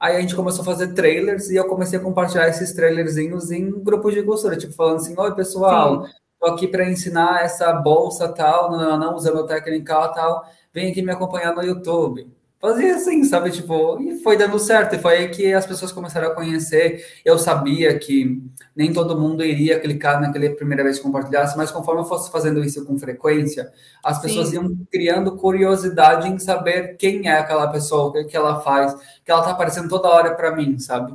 [0.00, 3.70] Aí a gente começou a fazer trailers e eu comecei a compartilhar esses trailerzinhos em
[3.70, 8.28] grupos de costura, tipo, falando assim, oi pessoal, Sim tô aqui para ensinar essa bolsa
[8.28, 12.30] tal, não, não, usando técnica tal, vem aqui me acompanhar no YouTube.
[12.64, 13.50] Fazia assim, sabe?
[13.50, 14.94] Tipo, e foi dando certo.
[14.94, 17.04] E foi aí que as pessoas começaram a conhecer.
[17.22, 18.42] Eu sabia que
[18.74, 22.64] nem todo mundo iria clicar naquela primeira vez que compartilhasse, mas conforme eu fosse fazendo
[22.64, 23.70] isso com frequência,
[24.02, 24.54] as pessoas Sim.
[24.54, 29.30] iam criando curiosidade em saber quem é aquela pessoa, o que, que ela faz, que
[29.30, 31.12] ela tá aparecendo toda hora para mim, sabe?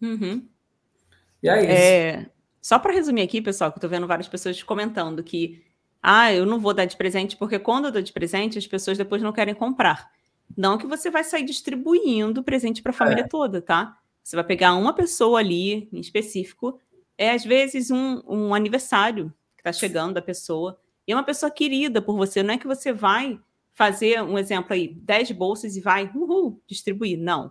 [0.00, 0.42] Uhum.
[1.42, 1.70] E é isso.
[1.70, 2.26] É,
[2.62, 5.60] só para resumir aqui, pessoal, que eu tô vendo várias pessoas comentando que
[6.00, 8.96] ah, eu não vou dar de presente porque quando eu dou de presente as pessoas
[8.96, 10.10] depois não querem comprar.
[10.56, 13.28] Não que você vai sair distribuindo presente para a família é.
[13.28, 13.98] toda, tá?
[14.22, 16.78] Você vai pegar uma pessoa ali em específico,
[17.18, 21.50] é às vezes um, um aniversário que está chegando da pessoa, e é uma pessoa
[21.50, 23.40] querida por você, não é que você vai
[23.72, 27.18] fazer um exemplo aí, 10 bolsas e vai uhul, distribuir.
[27.18, 27.50] Não.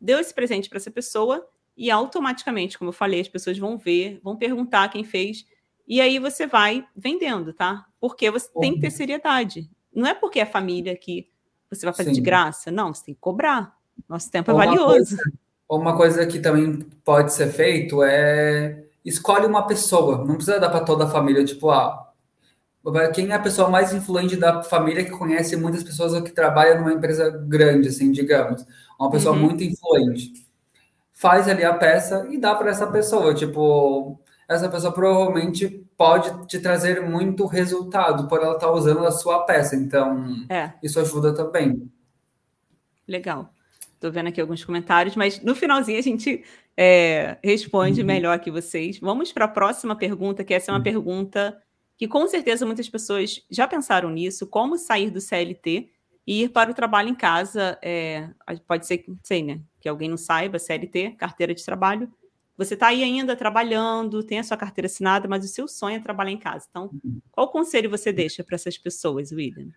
[0.00, 1.46] Deu esse presente para essa pessoa,
[1.76, 5.44] e automaticamente, como eu falei, as pessoas vão ver, vão perguntar quem fez,
[5.86, 7.84] e aí você vai vendendo, tá?
[8.00, 8.60] Porque você uhum.
[8.60, 9.70] tem que ter seriedade.
[9.94, 11.28] Não é porque é família que
[11.70, 12.16] você vai fazer Sim.
[12.16, 13.76] de graça, não, você tem que cobrar.
[14.08, 15.16] Nosso tempo é valioso.
[15.16, 15.16] Coisa,
[15.68, 20.84] uma coisa que também pode ser feito é escolhe uma pessoa, não precisa dar para
[20.84, 22.12] toda a família, tipo, ah,
[23.14, 26.76] quem é a pessoa mais influente da família que conhece muitas pessoas ou que trabalha
[26.76, 28.64] numa empresa grande, assim, digamos,
[28.98, 29.42] uma pessoa uhum.
[29.42, 30.45] muito influente
[31.16, 33.34] faz ali a peça e dá para essa pessoa.
[33.34, 39.10] Tipo, essa pessoa provavelmente pode te trazer muito resultado por ela estar tá usando a
[39.10, 39.74] sua peça.
[39.74, 40.74] Então, é.
[40.82, 41.90] isso ajuda também.
[43.08, 43.50] Legal.
[43.94, 46.44] Estou vendo aqui alguns comentários, mas no finalzinho a gente
[46.76, 48.06] é, responde uhum.
[48.06, 49.00] melhor que vocês.
[49.00, 50.84] Vamos para a próxima pergunta, que essa é uma uhum.
[50.84, 51.56] pergunta
[51.96, 55.88] que com certeza muitas pessoas já pensaram nisso: como sair do CLT
[56.26, 57.78] e ir para o trabalho em casa.
[57.82, 58.28] É,
[58.66, 59.60] pode ser, sei, né?
[59.86, 62.12] que alguém não saiba, CLT, carteira de trabalho.
[62.58, 66.00] Você está aí ainda trabalhando, tem a sua carteira assinada, mas o seu sonho é
[66.00, 66.66] trabalhar em casa.
[66.68, 66.90] Então,
[67.30, 69.68] qual conselho você deixa para essas pessoas, William?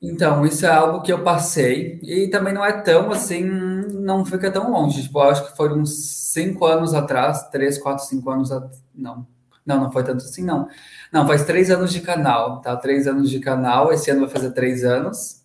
[0.00, 4.52] Então, isso é algo que eu passei e também não é tão assim, não fica
[4.52, 5.02] tão longe.
[5.02, 8.50] Tipo, eu acho que foi uns cinco anos atrás, três, quatro, cinco anos,
[8.94, 9.26] não,
[9.66, 10.68] não, não foi tanto assim, não.
[11.12, 12.76] Não, faz três anos de canal, tá?
[12.76, 15.39] Três anos de canal, esse ano vai fazer três anos.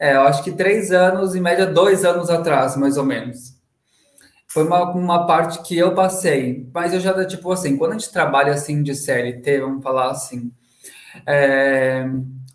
[0.00, 3.54] É, eu acho que três anos, em média, dois anos atrás, mais ou menos.
[4.48, 8.10] foi uma, uma parte que eu passei, mas eu já, tipo assim, quando a gente
[8.10, 10.50] trabalha assim de CLT, vamos falar assim,
[11.26, 12.06] é,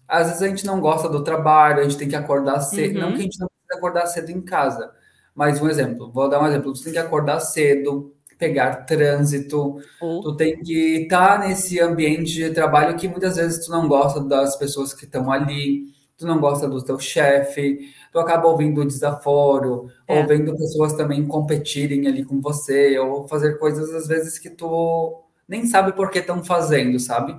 [0.08, 3.02] às vezes a gente não gosta do trabalho, a gente tem que acordar cedo, uhum.
[3.02, 4.92] não que a gente não precisa acordar cedo em casa,
[5.36, 10.22] mas um exemplo, vou dar um exemplo, você tem que acordar cedo, pegar trânsito, uhum.
[10.22, 14.20] tu tem que estar tá nesse ambiente de trabalho que muitas vezes tu não gosta
[14.20, 19.90] das pessoas que estão ali, tu não gosta do teu chefe, tu acaba ouvindo desaforo,
[20.08, 20.20] é.
[20.20, 25.22] ou vendo pessoas também competirem ali com você, ou fazer coisas às vezes que tu
[25.48, 27.38] nem sabe por que estão fazendo, sabe?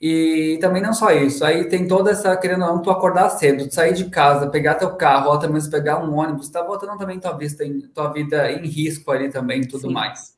[0.00, 3.68] E também não só isso, aí tem toda essa, querendo ou não, tu acordar cedo,
[3.68, 6.98] tu sair de casa, pegar teu carro, ou até mesmo pegar um ônibus, tá botando
[6.98, 9.92] também tua, vista em, tua vida em risco ali também, tudo Sim.
[9.92, 10.34] mais.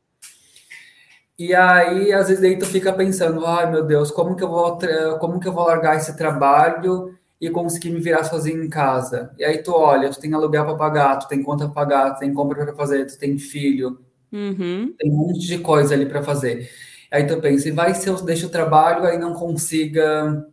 [1.39, 4.79] E aí, às vezes, aí tu fica pensando, ai meu Deus, como que eu vou,
[5.19, 9.35] como que eu vou largar esse trabalho e conseguir me virar sozinho em casa?
[9.37, 12.21] E aí tu olha, tu tem aluguel para pagar, tu tem conta para pagar, tu
[12.21, 13.99] tem compra para fazer, tu tem filho,
[14.33, 14.95] uhum.
[14.97, 16.71] tem um monte de coisa ali para fazer.
[17.11, 20.47] Aí tu pensa, e vai se eu deixo o trabalho, aí não consiga,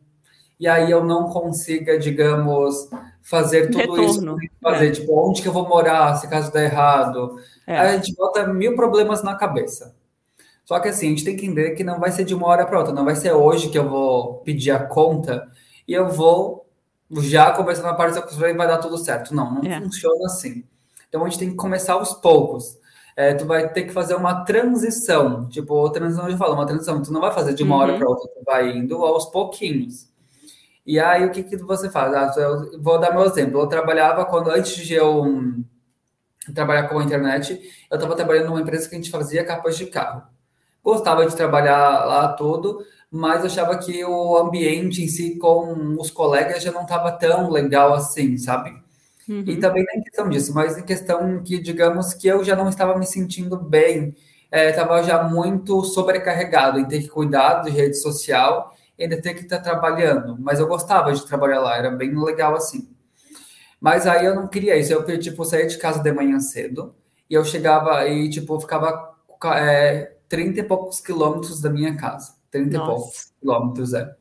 [0.60, 2.90] e aí eu não consiga, digamos,
[3.22, 4.38] fazer tudo Retorno.
[4.42, 4.92] isso fazer, é.
[4.92, 7.36] tipo, onde que eu vou morar se caso der errado.
[7.68, 7.78] É.
[7.78, 9.96] Aí a gente bota mil problemas na cabeça.
[10.66, 12.66] Só que assim, a gente tem que entender que não vai ser de uma hora
[12.66, 15.48] para outra, não vai ser hoje que eu vou pedir a conta
[15.88, 16.59] e eu vou
[17.22, 19.34] já começar na parte da construção e vai dar tudo certo.
[19.34, 19.82] Não, não é.
[19.82, 20.64] funciona assim.
[21.08, 22.80] Então a gente tem que começar aos poucos
[23.20, 25.46] é, tu vai ter que fazer uma transição.
[25.50, 27.02] Tipo, transição, eu falo, uma transição.
[27.02, 27.82] Tu não vai fazer de uma uhum.
[27.82, 30.08] hora para outra, tu vai indo aos pouquinhos.
[30.86, 32.14] E aí, o que, que você faz?
[32.14, 33.60] Ah, eu vou dar meu exemplo.
[33.60, 35.54] Eu trabalhava quando, antes de eu
[36.56, 37.60] trabalhar com a internet,
[37.92, 40.24] eu estava trabalhando numa empresa que a gente fazia capas de carro.
[40.82, 46.62] Gostava de trabalhar lá tudo, mas achava que o ambiente em si com os colegas
[46.62, 48.72] já não estava tão legal assim, sabe?
[49.28, 49.44] Uhum.
[49.46, 52.70] E também não em questão disso, mas em questão que, digamos, que eu já não
[52.70, 54.16] estava me sentindo bem,
[54.52, 59.34] estava é, já muito sobrecarregado em ter que cuidar de rede social e ainda ter
[59.34, 60.36] que estar trabalhando.
[60.40, 62.90] Mas eu gostava de trabalhar lá, era bem legal assim.
[63.80, 66.94] Mas aí eu não queria isso, eu, tipo, saía de casa de manhã cedo
[67.30, 69.16] e eu chegava e, tipo, ficava
[69.56, 72.39] é, 30 e poucos quilômetros da minha casa.
[72.52, 72.92] 30 Nossa.
[72.92, 74.16] e poucos quilômetros, é.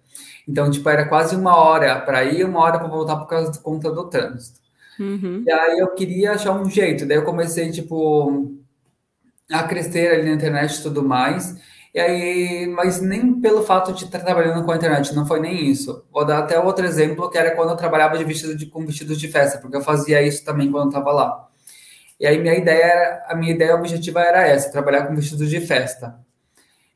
[0.46, 3.58] Então, tipo, era quase uma hora para ir, uma hora para voltar por causa da
[3.58, 4.58] conta do trânsito.
[4.98, 5.44] Uhum.
[5.46, 7.06] E aí eu queria achar um jeito.
[7.06, 8.56] Daí eu comecei, tipo,
[9.50, 11.56] a crescer ali na internet e tudo mais.
[11.94, 15.70] E aí, mas nem pelo fato de estar trabalhando com a internet, não foi nem
[15.70, 16.04] isso.
[16.12, 19.18] Vou dar até outro exemplo, que era quando eu trabalhava de vestido de, com vestidos
[19.18, 21.48] de festa, porque eu fazia isso também quando eu estava lá.
[22.20, 26.18] E aí minha ideia, a minha ideia objetiva era essa, trabalhar com vestidos de festa.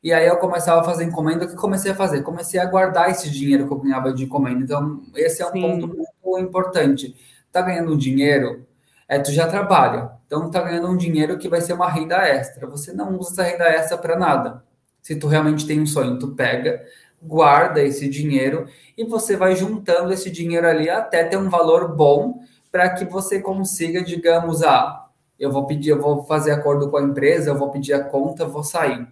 [0.03, 2.21] E aí eu começava a fazer encomenda, o que comecei a fazer?
[2.23, 4.61] Comecei a guardar esse dinheiro que eu ganhava de encomenda.
[4.61, 5.61] Então, esse é um Sim.
[5.61, 7.15] ponto muito importante
[7.53, 8.65] tá ganhando um dinheiro,
[9.07, 10.11] é, tu já trabalha.
[10.25, 12.67] Então, tá ganhando um dinheiro que vai ser uma renda extra.
[12.67, 14.63] Você não usa essa renda extra para nada.
[15.01, 16.83] Se tu realmente tem um sonho, tu pega,
[17.21, 18.65] guarda esse dinheiro
[18.97, 22.39] e você vai juntando esse dinheiro ali até ter um valor bom
[22.71, 25.07] para que você consiga, digamos, ah,
[25.39, 28.47] eu vou pedir, eu vou fazer acordo com a empresa, eu vou pedir a conta,
[28.47, 29.07] vou sair.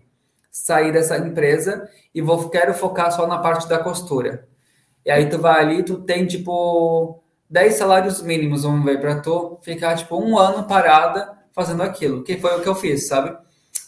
[0.52, 4.48] Sair dessa empresa e vou quero focar só na parte da costura.
[5.06, 9.57] E aí tu vai ali, tu tem tipo 10 salários mínimos, vamos ver, para tu
[9.61, 13.36] ficar tipo um ano parada fazendo aquilo, que foi o que eu fiz, sabe?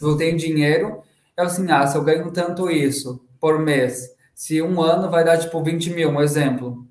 [0.00, 1.02] Eu tenho dinheiro,
[1.36, 5.38] é assim, ah, se eu ganho tanto isso por mês, se um ano vai dar
[5.38, 6.86] tipo 20 mil, um exemplo.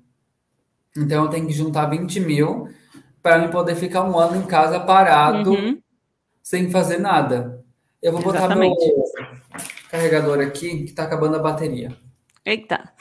[0.96, 2.68] Então eu tenho que juntar 20 mil
[3.22, 5.78] para eu poder ficar um ano em casa parado, uhum.
[6.42, 7.62] sem fazer nada.
[8.02, 8.86] Eu vou botar Exatamente.
[8.86, 9.03] meu
[9.94, 11.96] carregador aqui, que está acabando a bateria.
[12.44, 12.92] Eita.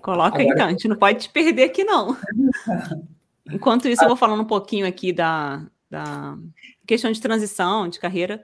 [0.00, 0.54] Coloca Agora...
[0.54, 2.16] então, a gente não pode te perder aqui, não.
[3.52, 6.38] Enquanto isso, eu vou falando um pouquinho aqui da, da
[6.86, 8.42] questão de transição, de carreira.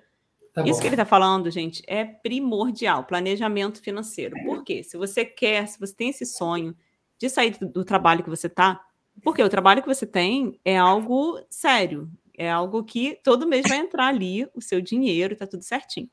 [0.53, 4.35] Tá isso que ele está falando, gente, é primordial, planejamento financeiro.
[4.45, 4.83] Por quê?
[4.83, 6.77] Se você quer, se você tem esse sonho
[7.19, 8.81] de sair do, do trabalho que você está,
[9.23, 13.79] porque o trabalho que você tem é algo sério, é algo que todo mês vai
[13.79, 16.11] entrar ali o seu dinheiro, está tudo certinho.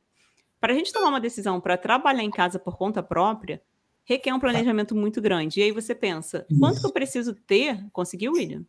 [0.63, 3.61] Para a gente tomar uma decisão para trabalhar em casa por conta própria,
[4.05, 5.59] requer um planejamento muito grande.
[5.59, 7.85] E aí você pensa, quanto que eu preciso ter?
[7.91, 8.65] Conseguiu, William?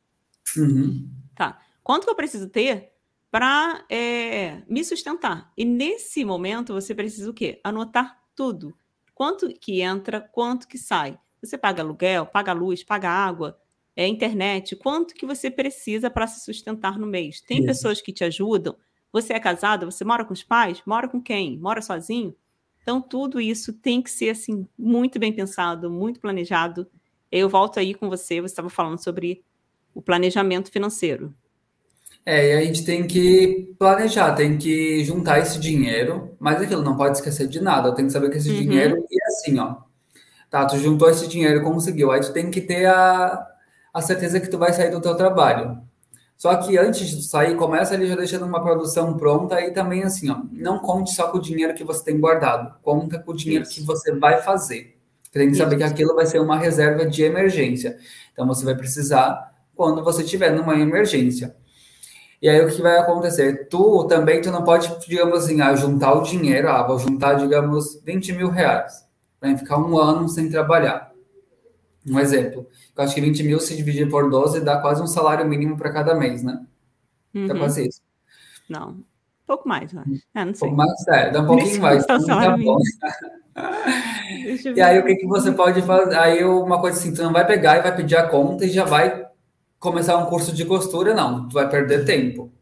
[0.56, 1.08] Uhum.
[1.36, 1.56] Tá.
[1.84, 2.90] Quanto que eu preciso ter
[3.30, 5.52] para é, me sustentar?
[5.56, 7.60] E nesse momento você precisa o quê?
[7.62, 8.76] Anotar tudo.
[9.14, 11.16] Quanto que entra, quanto que sai.
[11.40, 13.56] Você paga aluguel, paga luz, paga água,
[13.94, 17.40] é internet, quanto que você precisa para se sustentar no mês.
[17.40, 17.66] Tem Isso.
[17.68, 18.74] pessoas que te ajudam.
[19.14, 20.82] Você é casado, você mora com os pais?
[20.84, 21.56] Mora com quem?
[21.56, 22.34] Mora sozinho?
[22.82, 26.84] Então, tudo isso tem que ser assim muito bem pensado, muito planejado.
[27.30, 29.44] Eu volto aí com você, você estava falando sobre
[29.94, 31.32] o planejamento financeiro.
[32.26, 36.96] É, e a gente tem que planejar, tem que juntar esse dinheiro, mas aquilo não
[36.96, 37.94] pode esquecer de nada.
[37.94, 38.56] Tem que saber que esse Uhum.
[38.62, 39.76] dinheiro e assim, ó.
[40.50, 42.12] Tá, tu juntou esse dinheiro, conseguiu.
[42.12, 43.46] Aí tu tem que ter a,
[43.92, 45.83] a certeza que tu vai sair do teu trabalho.
[46.36, 50.30] Só que antes de sair, começa ali já deixando uma produção pronta e também assim,
[50.30, 53.64] ó, não conte só com o dinheiro que você tem guardado, conta com o dinheiro
[53.64, 53.74] Isso.
[53.74, 54.98] que você vai fazer.
[55.22, 55.92] Você tem que saber que Isso.
[55.92, 57.96] aquilo vai ser uma reserva de emergência.
[58.32, 61.56] Então você vai precisar quando você tiver numa emergência.
[62.42, 63.68] E aí o que vai acontecer?
[63.68, 67.98] Tu também tu não pode, digamos assim, ah, juntar o dinheiro, ah, vou juntar, digamos,
[68.04, 69.02] 20 mil reais.
[69.40, 71.13] Vai ficar um ano sem trabalhar.
[72.08, 72.66] Um exemplo.
[72.96, 75.92] Eu acho que 20 mil se dividir por 12 dá quase um salário mínimo para
[75.92, 76.64] cada mês, né?
[77.34, 77.58] Dá Uhum.
[77.58, 78.00] quase isso.
[78.68, 79.04] Não, um
[79.46, 80.10] pouco mais, eu acho.
[80.34, 80.70] É, não sei.
[80.70, 82.04] Mas é, dá um pouquinho mais.
[82.06, 82.78] tá então bom.
[84.74, 86.16] E aí o que, que você pode fazer?
[86.16, 88.84] Aí uma coisa assim, tu não vai pegar e vai pedir a conta e já
[88.84, 89.24] vai
[89.78, 91.48] começar um curso de costura, não.
[91.48, 92.52] Tu vai perder tempo.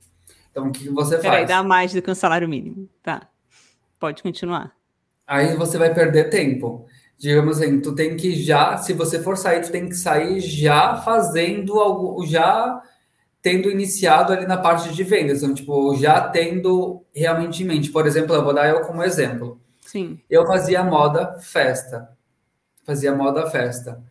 [0.50, 1.48] Então o que, que você Peraí, faz?
[1.48, 2.88] dá mais do que um salário mínimo.
[3.02, 3.22] Tá.
[3.98, 4.72] Pode continuar.
[5.26, 6.84] Aí você vai perder tempo.
[7.22, 10.96] Digamos assim, tu tem que já, se você for sair, tu tem que sair já
[10.96, 12.82] fazendo algo, já
[13.40, 17.90] tendo iniciado ali na parte de vendas, então, tipo, já tendo realmente em mente.
[17.90, 19.60] Por exemplo, eu vou dar eu como exemplo.
[19.82, 20.18] Sim.
[20.28, 22.08] Eu fazia moda festa.
[22.84, 24.02] Fazia moda festa.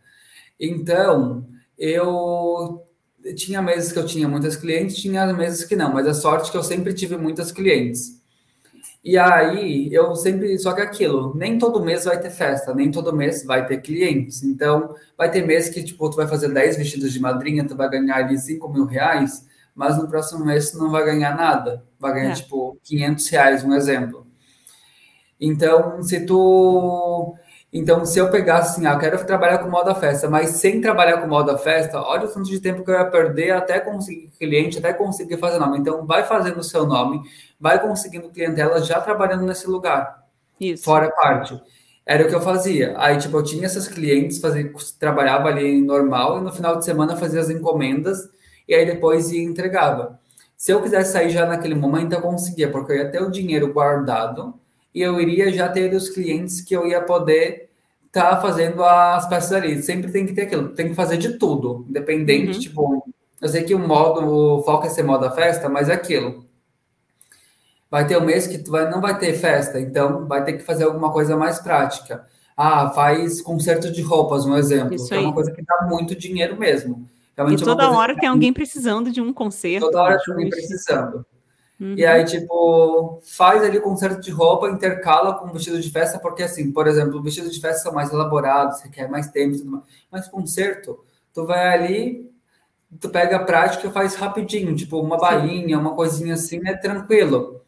[0.58, 2.82] Então, eu
[3.36, 6.50] tinha meses que eu tinha muitas clientes, tinha meses que não, mas a sorte é
[6.50, 8.21] que eu sempre tive muitas clientes.
[9.04, 10.56] E aí, eu sempre.
[10.58, 14.42] Só que aquilo, nem todo mês vai ter festa, nem todo mês vai ter clientes.
[14.44, 17.90] Então, vai ter mês que, tipo, tu vai fazer 10 vestidos de madrinha, tu vai
[17.90, 21.84] ganhar ali 5 mil reais, mas no próximo mês tu não vai ganhar nada.
[21.98, 22.34] Vai ganhar, É.
[22.34, 24.24] tipo, 500 reais, um exemplo.
[25.40, 27.34] Então, se tu.
[27.72, 31.22] Então, se eu pegasse assim, ah, eu quero trabalhar com moda festa, mas sem trabalhar
[31.22, 34.78] com moda festa, olha o tanto de tempo que eu ia perder até conseguir cliente,
[34.78, 35.78] até conseguir fazer nome.
[35.78, 37.22] Então, vai fazendo o seu nome,
[37.58, 40.22] vai conseguindo clientela já trabalhando nesse lugar,
[40.60, 40.84] Isso.
[40.84, 41.58] fora parte.
[42.04, 42.94] Era o que eu fazia.
[42.98, 47.16] Aí, tipo, eu tinha essas clientes, fazia, trabalhava ali normal, e no final de semana
[47.16, 48.28] fazia as encomendas,
[48.68, 50.20] e aí depois ia entregava.
[50.58, 53.72] Se eu quisesse sair já naquele momento, eu conseguia, porque eu ia ter o dinheiro
[53.72, 54.60] guardado,
[54.94, 57.70] e eu iria já ter os clientes que eu ia poder
[58.06, 59.82] estar fazendo as peças ali.
[59.82, 62.58] Sempre tem que ter aquilo, tem que fazer de tudo, independente, Uhum.
[62.60, 63.06] tipo,
[63.40, 64.26] eu sei que o modo,
[64.58, 66.44] o foco é ser moda festa, mas é aquilo.
[67.90, 70.62] Vai ter um mês que tu vai, não vai ter festa, então vai ter que
[70.62, 72.24] fazer alguma coisa mais prática.
[72.56, 74.94] Ah, faz conserto de roupas, um exemplo.
[74.94, 77.06] Isso é uma coisa que dá muito dinheiro mesmo.
[77.06, 79.86] E Realmente é uma toda coisa hora tem alguém precisando de um concerto.
[79.86, 81.24] Toda hora tem alguém precisando.
[81.82, 81.96] Uhum.
[81.96, 86.70] E aí, tipo, faz ali conserto de roupa, intercala com vestido de festa, porque assim,
[86.70, 89.84] por exemplo, vestidos de festa são mais elaborados, você quer mais tempo e tudo mais.
[90.08, 91.00] Mas concerto,
[91.34, 92.30] tu vai ali,
[93.00, 97.60] tu pega a prática e faz rapidinho, tipo, uma bainha, uma coisinha assim, é tranquilo.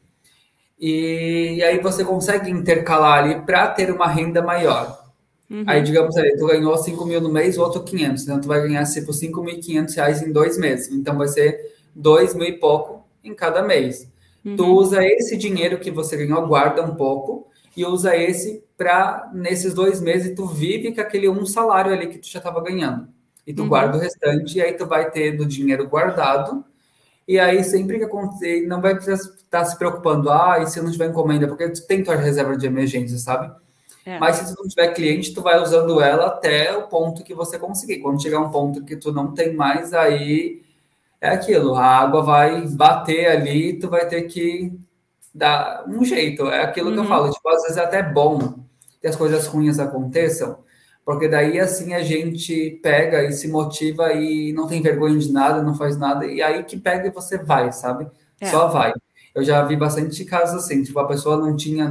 [0.78, 5.06] E, e aí você consegue intercalar ali para ter uma renda maior.
[5.50, 5.64] Uhum.
[5.66, 8.22] Aí, digamos ali, tu ganhou 5 mil no mês, o outro 500.
[8.22, 10.92] Então, tu vai ganhar, tipo, 5.500 reais em dois meses.
[10.92, 14.09] Então, vai ser 2 mil e pouco em cada mês.
[14.44, 14.56] Uhum.
[14.56, 19.72] Tu usa esse dinheiro que você ganhou, guarda um pouco e usa esse para, nesses
[19.74, 23.09] dois meses, tu vive com aquele um salário ali que tu já estava ganhando.
[23.46, 23.68] E tu Uhum.
[23.68, 26.64] guarda o restante, e aí tu vai ter do dinheiro guardado.
[27.26, 30.82] E aí, sempre que acontecer, não vai precisar estar se preocupando, ah, e se eu
[30.84, 33.55] não tiver encomenda, porque tu tem tua reserva de emergência, sabe?
[34.05, 34.18] É.
[34.18, 37.59] Mas se tu não tiver cliente, tu vai usando ela até o ponto que você
[37.59, 38.01] conseguir.
[38.01, 40.60] Quando chegar um ponto que tu não tem mais, aí
[41.24, 44.72] é aquilo, a água vai bater ali, tu vai ter que
[45.34, 46.46] dar um jeito.
[46.48, 47.09] É aquilo que eu Uhum.
[47.09, 48.60] falo, tipo, às vezes é até bom
[49.01, 50.59] que as coisas ruins aconteçam,
[51.05, 55.62] porque daí assim a gente pega e se motiva e não tem vergonha de nada,
[55.62, 58.06] não faz nada, e aí que pega e você vai, sabe?
[58.40, 58.46] É.
[58.46, 58.92] Só vai.
[59.34, 61.90] Eu já vi bastante casos assim, tipo, a pessoa não tinha,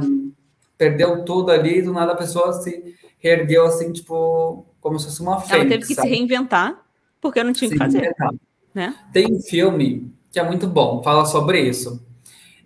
[0.78, 5.40] perdeu tudo ali, do nada a pessoa se reergueu assim, tipo, como se fosse uma
[5.40, 6.08] fênix, Ela teve que sabe?
[6.08, 6.82] se reinventar
[7.20, 8.38] porque não tinha o que fazer, exato.
[8.74, 8.94] Né?
[9.12, 12.04] Tem um filme que é muito bom, fala sobre isso.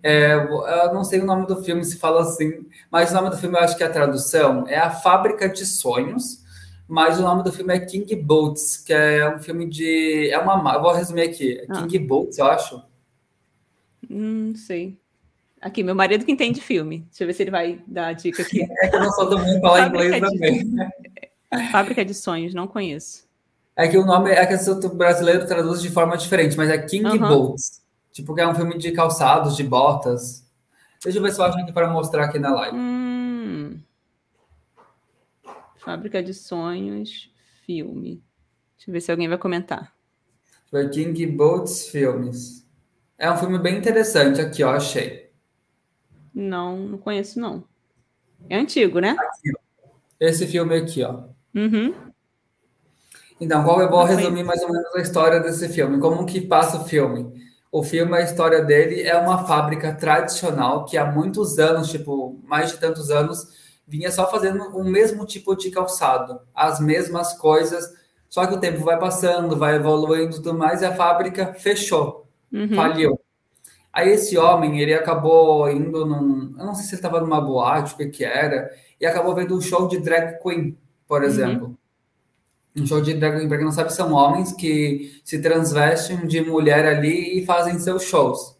[0.01, 3.37] É, eu não sei o nome do filme, se fala assim, mas o nome do
[3.37, 6.41] filme eu acho que a tradução é A Fábrica de Sonhos,
[6.87, 10.29] mas o nome do filme é King Boats, que é um filme de.
[10.31, 10.57] É uma.
[10.57, 11.59] ma- Eu vou resumir aqui.
[11.59, 11.81] É Ah.
[11.85, 12.81] King Boats, eu acho.
[14.09, 14.97] Hum, Não sei.
[15.61, 16.99] Aqui, meu marido que entende filme.
[17.09, 18.61] Deixa eu ver se ele vai dar a dica aqui.
[18.81, 20.65] É que eu não sou do mundo falar inglês de- também.
[21.71, 23.27] Fábrica de Sonhos, não conheço.
[23.79, 27.05] É que o nome é que o brasileiro traduz de forma diferente, mas é King
[27.05, 27.29] Aham.
[27.29, 27.81] Boats.
[28.11, 30.45] Tipo, que é um filme de calçados, de botas.
[31.01, 32.75] Deixa eu ver se eu acho aqui para mostrar aqui na live.
[32.77, 33.79] Hum.
[35.77, 37.31] Fábrica de Sonhos,
[37.65, 38.21] filme.
[38.75, 39.95] Deixa eu ver se alguém vai comentar.
[40.69, 42.67] Foi King Boats Filmes.
[43.17, 45.31] É um filme bem interessante aqui, ó, achei.
[46.35, 47.63] Não, não conheço, não.
[48.49, 49.15] É antigo, né?
[49.17, 49.53] Aqui,
[50.19, 51.23] Esse filme aqui, ó.
[51.55, 52.08] Uhum.
[53.39, 55.99] Então, qual eu vou resumir mais ou menos a história desse filme?
[55.99, 57.31] Como que passa o filme?
[57.71, 62.71] O filme, a história dele é uma fábrica tradicional que há muitos anos, tipo, mais
[62.71, 63.47] de tantos anos,
[63.87, 67.91] vinha só fazendo o mesmo tipo de calçado, as mesmas coisas,
[68.27, 72.27] só que o tempo vai passando, vai evoluindo e tudo mais, e a fábrica fechou,
[72.51, 72.75] uhum.
[72.75, 73.19] faliu.
[73.91, 76.55] Aí esse homem, ele acabou indo num.
[76.57, 78.69] Eu não sei se ele estava numa boate, o que, que era,
[79.01, 81.27] e acabou vendo um show de drag queen, por uhum.
[81.27, 81.67] exemplo.
[81.67, 81.77] Uhum.
[82.75, 86.41] Um show de drag queen, para quem não sabe, são homens que se transvestem de
[86.41, 88.57] mulher ali e fazem seus shows.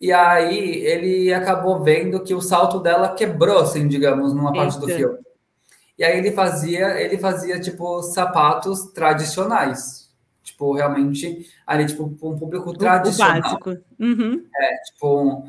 [0.00, 4.86] E aí ele acabou vendo que o salto dela quebrou, assim, digamos, numa parte Eita.
[4.86, 5.18] do filme.
[5.98, 10.08] E aí ele fazia, ele fazia tipo sapatos tradicionais.
[10.42, 13.38] Tipo, realmente, ali, tipo, um público tradicional.
[13.38, 13.70] O básico.
[13.98, 14.42] Uhum.
[14.56, 15.44] É, tipo.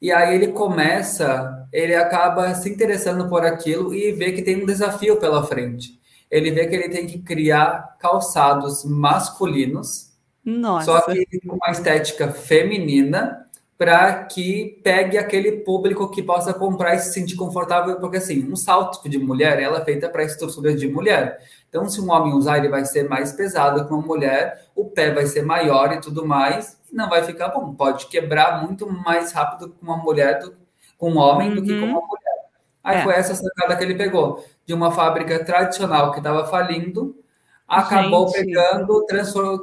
[0.00, 4.66] E aí ele começa, ele acaba se interessando por aquilo e vê que tem um
[4.66, 5.99] desafio pela frente.
[6.30, 10.12] Ele vê que ele tem que criar calçados masculinos,
[10.44, 10.86] Nossa.
[10.86, 13.46] só que com uma estética feminina
[13.80, 18.54] para que pegue aquele público que possa comprar e se sentir confortável, porque assim, um
[18.54, 21.38] salto de mulher, ela é feita para estrutura de mulher.
[21.66, 25.14] Então, se um homem usar, ele vai ser mais pesado que uma mulher, o pé
[25.14, 27.72] vai ser maior e tudo mais, não vai ficar bom.
[27.72, 30.52] Pode quebrar muito mais rápido com uma mulher, do,
[30.98, 31.54] com um homem, uhum.
[31.54, 32.30] do que com uma mulher.
[32.84, 33.02] Aí é.
[33.02, 37.16] foi essa sacada que ele pegou, de uma fábrica tradicional que estava falindo,
[37.66, 38.46] acabou Gente.
[38.46, 39.04] pegando,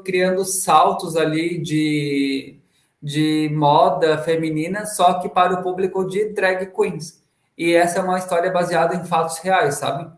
[0.04, 2.60] criando saltos ali de
[3.02, 7.24] de moda feminina, só que para o público de drag queens.
[7.58, 10.12] E essa é uma história baseada em fatos reais, sabe?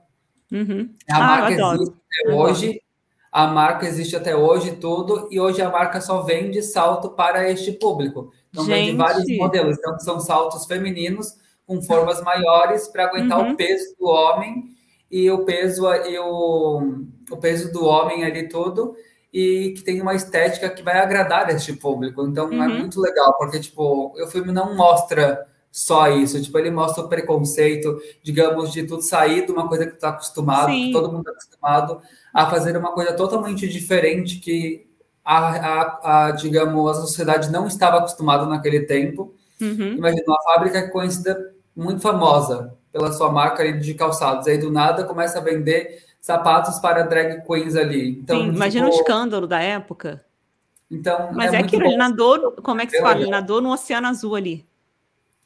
[0.51, 0.91] Uhum.
[1.07, 2.81] A ah, marca existe até hoje,
[3.31, 7.73] a marca existe até hoje tudo, e hoje a marca só vende salto para este
[7.73, 8.31] público.
[8.49, 8.85] Então Gente.
[8.85, 9.77] vende vários modelos.
[9.77, 11.35] Então são saltos femininos
[11.67, 13.51] com formas maiores para aguentar uhum.
[13.51, 14.78] o peso do homem
[15.09, 18.95] e o peso e o, o peso do homem ali todo
[19.33, 22.25] e que tem uma estética que vai agradar este público.
[22.25, 22.63] Então é uhum.
[22.63, 27.07] é muito legal, porque tipo, o filme não mostra só isso, tipo, ele mostra o
[27.07, 30.87] preconceito, digamos, de tudo sair de uma coisa que tu tá acostumado, Sim.
[30.87, 32.01] que todo mundo está acostumado,
[32.33, 34.87] a fazer uma coisa totalmente diferente que
[35.23, 39.35] a, a, a, digamos, a sociedade não estava acostumada naquele tempo.
[39.61, 39.93] Uhum.
[39.97, 45.39] Imagina uma fábrica conhecida muito famosa pela sua marca de calçados, aí do nada começa
[45.39, 48.09] a vender sapatos para drag queens ali.
[48.09, 50.23] Então, Sim, imagina o escândalo da época.
[50.91, 53.21] Então, Mas é, é aquilo, ele nadou, como é que se fala?
[53.21, 54.65] Ele nadou no oceano azul ali.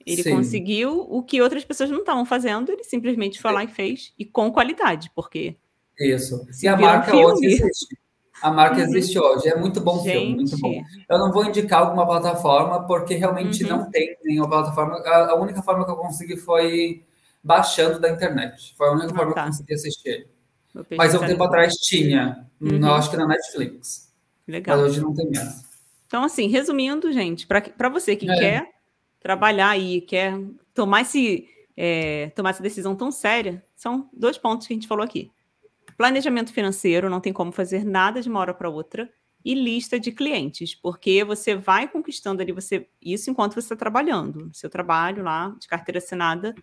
[0.05, 0.35] Ele Sim.
[0.35, 4.25] conseguiu o que outras pessoas não estavam fazendo, ele simplesmente foi lá e fez, e
[4.25, 5.55] com qualidade, porque.
[5.99, 6.45] Isso.
[6.61, 7.97] E a marca um hoje existe.
[8.41, 8.83] A marca uhum.
[8.83, 9.47] existe hoje.
[9.47, 10.11] É muito bom Gente.
[10.11, 10.83] filme, muito bom.
[11.09, 13.69] Eu não vou indicar alguma plataforma, porque realmente uhum.
[13.69, 14.97] não tem nenhuma plataforma.
[14.97, 17.03] A, a, única forma que eu consegui foi
[17.43, 18.73] baixando da internet.
[18.77, 19.41] Foi a única ah, forma tá.
[19.41, 20.27] que eu consegui assistir.
[20.97, 22.93] Mas um tempo atrás tinha, uhum.
[22.93, 24.11] acho que na Netflix.
[24.47, 24.77] Legal.
[24.77, 25.63] Mas hoje não tem mais.
[26.07, 28.39] Então, assim, resumindo, gente, para você que é.
[28.39, 28.69] quer
[29.19, 30.39] trabalhar aí, quer
[30.73, 31.47] tomar, esse,
[31.77, 35.31] é, tomar essa decisão tão séria, são dois pontos que a gente falou aqui.
[35.97, 39.09] Planejamento financeiro, não tem como fazer nada de uma hora para outra,
[39.45, 44.49] e lista de clientes, porque você vai conquistando ali você isso enquanto você está trabalhando.
[44.53, 46.55] Seu trabalho lá, de carteira assinada,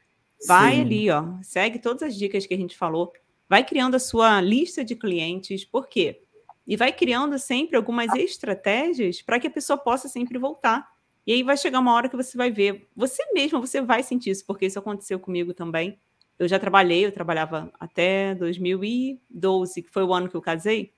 [0.46, 0.80] vai Sim.
[0.80, 3.12] ali, ó, segue todas as dicas que a gente falou
[3.50, 6.22] vai criando a sua lista de clientes, por quê?
[6.64, 10.88] E vai criando sempre algumas estratégias para que a pessoa possa sempre voltar.
[11.26, 14.30] E aí vai chegar uma hora que você vai ver, você mesmo, você vai sentir
[14.30, 15.98] isso, porque isso aconteceu comigo também.
[16.38, 20.92] Eu já trabalhei, eu trabalhava até 2012, que foi o ano que eu casei.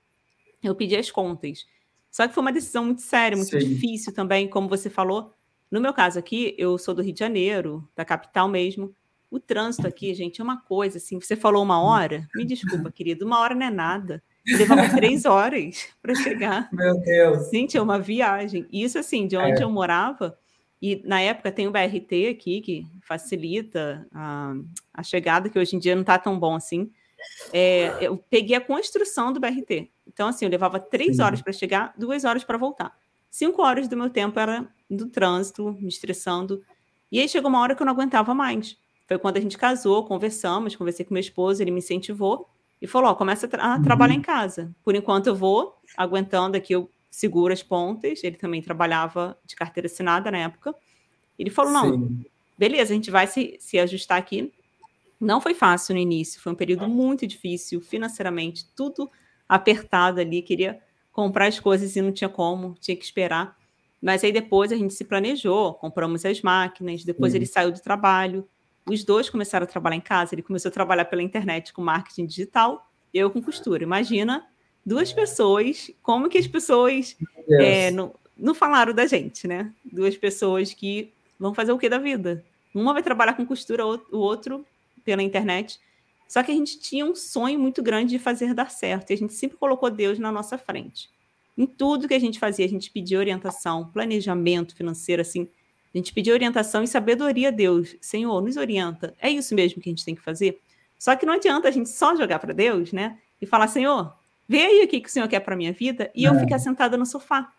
[0.61, 1.65] Eu pedi as contas.
[2.11, 3.67] Só que foi uma decisão muito séria, muito Sim.
[3.67, 5.33] difícil também, como você falou.
[5.71, 8.95] No meu caso aqui, eu sou do Rio de Janeiro, da capital mesmo.
[9.33, 11.19] O trânsito aqui, gente, é uma coisa assim.
[11.19, 12.27] Você falou uma hora?
[12.35, 14.21] Me desculpa, querido, uma hora não é nada.
[14.47, 16.69] Levava três horas para chegar.
[16.71, 17.49] Meu Deus.
[17.49, 18.67] Gente, é uma viagem.
[18.71, 19.63] Isso, assim, de onde é.
[19.63, 20.37] eu morava,
[20.79, 24.53] e na época tem o BRT aqui, que facilita a,
[24.93, 26.91] a chegada, que hoje em dia não está tão bom assim.
[27.51, 29.89] É, eu peguei a construção do BRT.
[30.05, 31.23] Então, assim, eu levava três Sim.
[31.23, 32.95] horas para chegar, duas horas para voltar.
[33.31, 36.61] Cinco horas do meu tempo era do trânsito, me estressando.
[37.11, 38.77] E aí chegou uma hora que eu não aguentava mais.
[39.07, 42.47] Foi quando a gente casou, conversamos, conversei com meu esposo, ele me incentivou
[42.81, 43.81] e falou: Ó, começa a, tra uhum.
[43.81, 44.73] trabalhar em casa.
[44.83, 48.23] Por enquanto eu vou aguentando aqui, eu seguro as pontas.
[48.23, 50.75] Ele também trabalhava de carteira assinada na época.
[51.37, 52.25] Ele falou: Não, Sim.
[52.57, 54.51] beleza, a gente vai se, se ajustar aqui.
[55.19, 59.09] Não foi fácil no início, foi um período muito difícil financeiramente, tudo
[59.47, 60.41] apertado ali.
[60.41, 60.81] Queria
[61.13, 63.55] comprar as coisas e não tinha como, tinha que esperar.
[64.01, 68.45] Mas aí depois a gente se planejou, compramos as máquinas, depois ele saiu do trabalho.
[68.85, 70.35] Os dois começaram a trabalhar em casa.
[70.35, 73.83] Ele começou a trabalhar pela internet com marketing digital, eu com costura.
[73.83, 74.45] Imagina
[74.85, 77.15] duas pessoas, como que as pessoas
[77.49, 79.71] é, não, não falaram da gente, né?
[79.83, 82.43] Duas pessoas que vão fazer o que da vida?
[82.73, 84.65] Uma vai trabalhar com costura, o outro
[85.05, 85.79] pela internet.
[86.27, 89.17] Só que a gente tinha um sonho muito grande de fazer dar certo, e a
[89.17, 91.09] gente sempre colocou Deus na nossa frente.
[91.55, 95.47] Em tudo que a gente fazia, a gente pedia orientação, planejamento financeiro, assim.
[95.93, 97.95] A gente pedia orientação e sabedoria a Deus.
[98.01, 99.13] Senhor, nos orienta.
[99.19, 100.59] É isso mesmo que a gente tem que fazer?
[100.97, 103.17] Só que não adianta a gente só jogar para Deus, né?
[103.41, 104.13] E falar, Senhor,
[104.47, 106.29] vê aí o que, que o Senhor quer para minha vida, e é.
[106.29, 107.51] eu ficar sentada no sofá,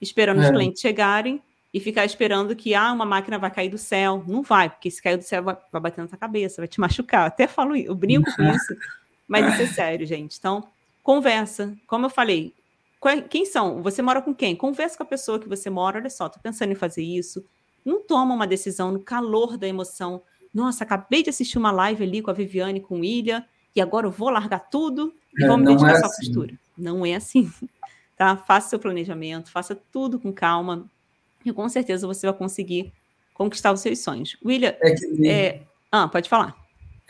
[0.00, 0.44] esperando é.
[0.44, 1.42] os clientes chegarem
[1.74, 4.22] e ficar esperando que ah, uma máquina vai cair do céu.
[4.26, 6.78] Não vai, porque se cair do céu vai, vai bater na sua cabeça, vai te
[6.78, 7.26] machucar.
[7.26, 8.76] até falo, eu brinco com isso,
[9.26, 10.38] mas isso é sério, gente.
[10.38, 10.66] Então,
[11.02, 11.74] conversa.
[11.86, 12.54] Como eu falei,
[13.28, 13.82] quem são?
[13.82, 14.54] Você mora com quem?
[14.54, 15.98] Conversa com a pessoa que você mora.
[15.98, 17.44] Olha só, tô pensando em fazer isso.
[17.84, 20.22] Não toma uma decisão no calor da emoção.
[20.52, 23.44] Nossa, acabei de assistir uma live ali com a Viviane, com o Ilha,
[23.74, 26.26] e agora eu vou largar tudo e é, vou me dedicar é só à assim.
[26.26, 26.54] costura.
[26.76, 27.50] Não é assim.
[28.14, 28.36] Tá?
[28.36, 30.86] Faça seu planejamento, faça tudo com calma,
[31.44, 32.92] e com certeza você vai conseguir
[33.34, 34.36] conquistar os seus sonhos.
[34.44, 35.30] William, é que nem...
[35.30, 35.62] é...
[35.90, 36.54] Ah, pode falar.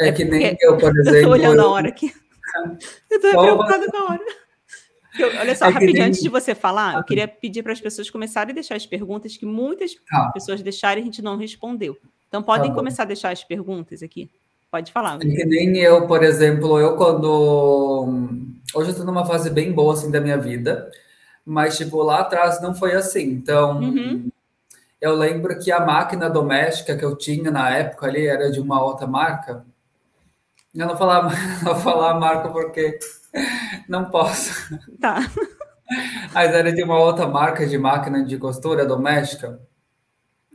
[0.00, 1.18] É, é que nem eu, por exemplo.
[1.18, 1.66] Eu tô olhando eu...
[1.66, 2.12] a hora aqui.
[3.10, 4.24] Eu tô preocupada com a hora.
[5.18, 8.52] Eu, olha só, rapidinho, antes de você falar, eu queria pedir para as pessoas começarem
[8.52, 10.30] a deixar as perguntas que muitas tá.
[10.32, 11.96] pessoas deixaram e a gente não respondeu.
[12.28, 14.30] Então, podem tá começar a deixar as perguntas aqui.
[14.70, 15.16] Pode falar.
[15.16, 18.28] É que nem eu, por exemplo, eu quando...
[18.74, 20.90] Hoje eu estou numa fase bem boa, assim, da minha vida
[21.44, 23.24] mas tipo lá atrás não foi assim.
[23.24, 24.30] Então, uhum.
[25.00, 28.82] eu lembro que a máquina doméstica que eu tinha na época ali era de uma
[28.82, 29.64] outra marca.
[30.74, 31.30] Eu não falar,
[31.62, 32.98] não falar a marca porque
[33.88, 34.76] não posso.
[35.00, 35.20] Tá.
[36.32, 39.60] Mas era de uma outra marca de máquina de costura doméstica.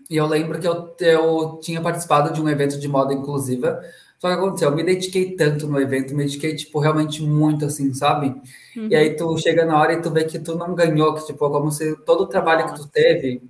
[0.09, 3.81] E eu lembro que eu, eu tinha participado de um evento de moda inclusiva
[4.19, 7.93] só que aconteceu, eu me dediquei tanto no evento, me dediquei, tipo, realmente muito, assim,
[7.93, 8.29] sabe?
[8.75, 8.87] Uhum.
[8.89, 11.49] E aí tu chega na hora e tu vê que tu não ganhou, que, tipo,
[11.49, 13.43] como se todo o trabalho que tu teve,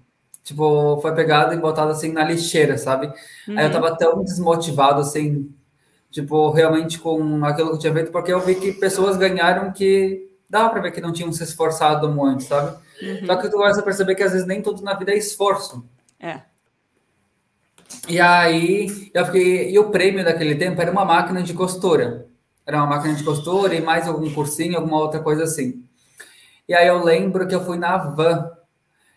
[0.43, 3.07] tipo, foi pegado e botado, assim, na lixeira, sabe?
[3.47, 3.57] Uhum.
[3.57, 3.71] Aí eu uhum.
[3.71, 5.49] tava tão desmotivado, assim,
[6.11, 10.27] tipo, realmente com aquilo que eu tinha feito, porque eu vi que pessoas ganharam que
[10.49, 12.77] dava para ver que não tinham se esforçado muito, sabe?
[13.01, 13.25] Uhum.
[13.25, 15.85] Só que tu começa a perceber que às vezes nem tudo na vida é esforço.
[16.19, 16.41] É.
[18.07, 19.71] E aí, eu fiquei.
[19.71, 22.27] E o prêmio daquele tempo era uma máquina de costura.
[22.65, 25.84] Era uma máquina de costura e mais algum cursinho, alguma outra coisa assim.
[26.67, 28.51] E aí eu lembro que eu fui na van.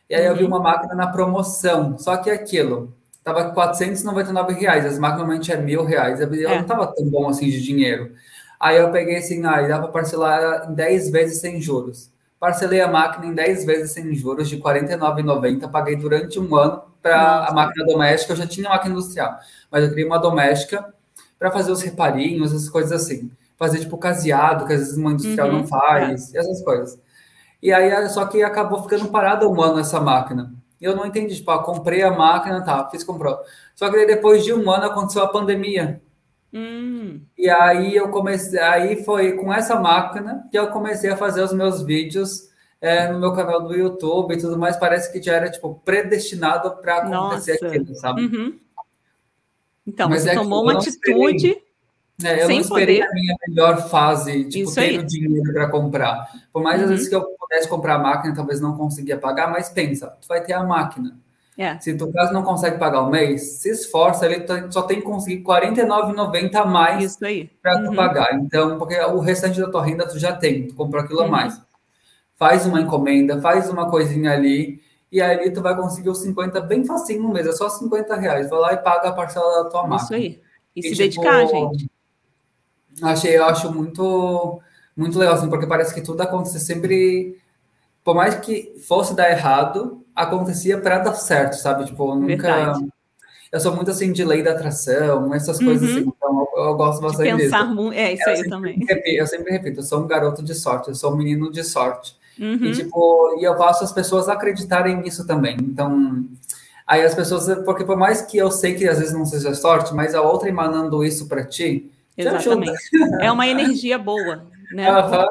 [0.09, 0.51] E aí eu vi uhum.
[0.51, 1.99] uma máquina na promoção.
[1.99, 2.95] Só que aquilo
[3.35, 4.87] tava 499 reais.
[4.87, 6.21] As máquinas normalmente é mil reais.
[6.21, 6.59] Eu é.
[6.59, 8.13] não tava tão bom assim de dinheiro.
[8.59, 12.11] Aí eu peguei assim, ah, dá para parcelar em 10 vezes sem juros.
[12.39, 15.71] Parcelei a máquina em 10 vezes sem juros de R$ 49,90.
[15.71, 19.39] Paguei durante um ano para a máquina doméstica, eu já tinha máquina industrial,
[19.71, 20.93] mas eu queria uma doméstica
[21.39, 23.31] para fazer os reparinhos, essas coisas assim.
[23.57, 26.39] Fazer tipo caseado, que às vezes uma industrial uhum, não faz, é.
[26.39, 26.99] essas coisas.
[27.63, 30.53] E aí, só que acabou ficando parada um ano essa máquina.
[30.81, 33.39] E eu não entendi, tipo, ah, comprei a máquina, tá, fiz comprou.
[33.75, 36.01] Só que depois de um ano aconteceu a pandemia.
[36.53, 37.21] Hum.
[37.37, 41.53] E aí eu comecei, aí foi com essa máquina que eu comecei a fazer os
[41.53, 42.51] meus vídeos
[42.81, 46.77] é, no meu canal do YouTube e tudo mais, parece que já era tipo predestinado
[46.77, 47.67] para acontecer Nossa.
[47.67, 48.23] aquilo, sabe?
[48.23, 48.59] Uhum.
[49.87, 51.63] Então, Mas você é tomou uma atitude.
[52.25, 53.11] É, eu não esperei poder.
[53.11, 56.29] a minha melhor fase, tipo, ter o dinheiro para comprar.
[56.53, 56.85] Por mais uhum.
[56.85, 60.29] às vezes que eu pudesse comprar a máquina, talvez não conseguia pagar, mas pensa, tu
[60.29, 61.17] vai ter a máquina.
[61.59, 61.79] É.
[61.79, 65.45] Se tu caso não consegue pagar o mês, se esforça, ele só tem que conseguir
[65.47, 67.19] R$ 49,90 a mais
[67.63, 67.97] para tu uhum.
[67.97, 68.35] pagar.
[68.35, 71.31] Então, porque o restante da tua renda tu já tem, tu comprou aquilo a uhum.
[71.31, 71.61] mais
[72.41, 74.81] faz uma encomenda, faz uma coisinha ali,
[75.13, 78.49] e aí tu vai conseguir os 50 bem facinho no mês, é só 50 reais.
[78.49, 80.05] Vai lá e paga a parcela da tua marca.
[80.05, 80.41] Isso aí.
[80.75, 81.91] E, e se tipo, dedicar, gente.
[83.03, 84.61] Achei, eu acho muito,
[84.97, 87.39] muito legal, assim, porque parece que tudo acontece sempre.
[88.03, 91.85] Por mais que fosse dar errado, acontecia para dar certo, sabe?
[91.87, 92.55] Tipo, nunca.
[92.55, 92.89] Verdade.
[93.53, 95.97] Eu sou muito assim de lei da atração, essas coisas uhum.
[95.97, 97.93] assim, então eu, eu gosto bastante de pensar disso.
[97.93, 98.79] É, isso eu aí também.
[98.79, 101.65] Repito, eu sempre repito, eu sou um garoto de sorte, eu sou um menino de
[101.65, 102.15] sorte.
[102.39, 102.65] Uhum.
[102.65, 105.57] E, tipo, e eu faço as pessoas acreditarem nisso também.
[105.61, 106.25] Então,
[106.87, 109.93] aí as pessoas, porque por mais que eu sei que às vezes não seja sorte,
[109.93, 112.73] mas a outra emanando isso para ti, Exatamente.
[113.21, 114.91] É uma energia boa, né?
[114.91, 115.27] Uhum.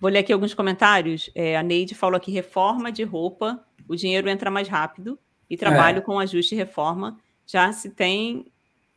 [0.00, 1.30] Vou ler aqui alguns comentários.
[1.34, 5.18] É, a Neide falou aqui: reforma de roupa, o dinheiro entra mais rápido
[5.48, 6.00] e trabalho é.
[6.00, 7.18] com ajuste e reforma.
[7.46, 8.46] Já se tem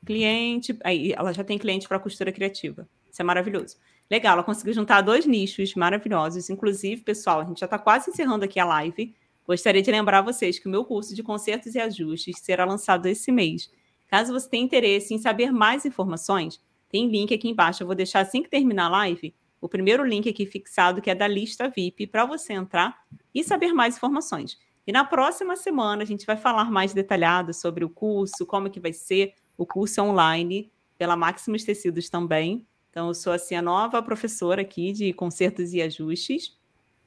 [0.06, 2.88] cliente, aí ela já tem cliente para costura criativa.
[3.10, 3.78] Isso é maravilhoso.
[4.10, 6.50] Legal, ela conseguiu juntar dois nichos maravilhosos.
[6.50, 9.14] Inclusive, pessoal, a gente já está quase encerrando aqui a live,
[9.52, 13.32] Gostaria de lembrar vocês que o meu curso de consertos e ajustes será lançado esse
[13.32, 13.70] mês.
[14.08, 16.62] Caso você tenha interesse em saber mais informações,
[16.92, 17.84] tem link aqui embaixo.
[17.84, 21.16] Eu vou deixar assim que terminar a live, o primeiro link aqui fixado, que é
[21.16, 22.98] da lista VIP, para você entrar
[23.34, 24.60] e saber mais informações.
[24.86, 28.80] E na próxima semana a gente vai falar mais detalhado sobre o curso, como que
[28.80, 32.66] vai ser o curso online pela Maximus Tecidos também.
[32.90, 36.58] Então, eu sou assim a nova professora aqui de consertos e ajustes.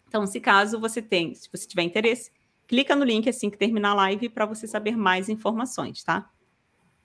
[0.09, 2.31] Então, se caso você tem, se você tiver interesse,
[2.67, 6.31] clica no link assim que terminar a live para você saber mais informações, tá?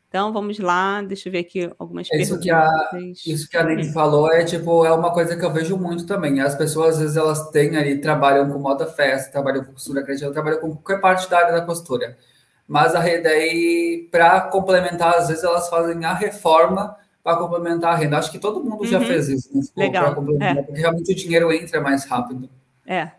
[0.10, 2.44] Então, vamos lá, deixa eu ver aqui algumas isso perguntas.
[2.44, 5.78] Que a, isso que a Nancy falou é, tipo, é uma coisa que eu vejo
[5.78, 6.42] muito também.
[6.42, 10.32] As pessoas, às vezes, elas têm ali, trabalham com moda festa, trabalham com costura criativa,
[10.32, 12.18] trabalham com qualquer parte da área da costura.
[12.68, 18.18] Mas a daí, para complementar, às vezes elas fazem a reforma para complementar a renda.
[18.18, 18.88] Acho que todo mundo uhum.
[18.88, 19.62] já fez isso, né?
[19.78, 20.16] Legal.
[20.42, 20.56] É.
[20.56, 22.50] Porque realmente o dinheiro entra mais rápido.
[22.84, 23.12] É.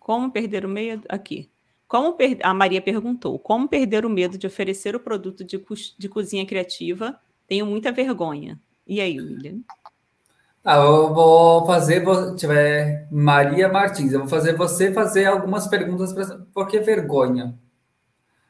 [0.00, 1.04] Como perder o medo?
[1.08, 1.51] Aqui.
[1.92, 2.38] Como per...
[2.42, 5.74] A Maria perguntou: como perder o medo de oferecer o produto de, co...
[5.98, 7.20] de cozinha criativa?
[7.46, 8.58] Tenho muita vergonha.
[8.86, 9.60] E aí, William?
[10.64, 16.14] Ah, eu vou fazer, vou, tiver Maria Martins, eu vou fazer você fazer algumas perguntas
[16.14, 17.54] para por que vergonha?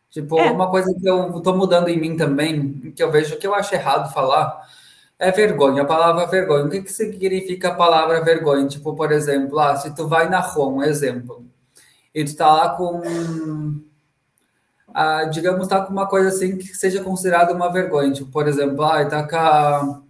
[0.09, 0.49] Tipo, é.
[0.53, 3.75] uma coisa que eu estou mudando em mim também, que eu vejo que eu acho
[3.75, 4.69] errado falar,
[5.19, 6.67] é vergonha, a palavra vergonha.
[6.67, 8.69] O que, que significa a palavra vergonha?
[8.69, 11.45] Tipo, por exemplo, ah, se tu vai na rua, um exemplo,
[12.15, 13.81] e tu tá lá com,
[14.95, 18.13] ah, digamos, tá com uma coisa assim que seja considerada uma vergonha.
[18.13, 20.03] Tipo, por exemplo, ah, tá com a,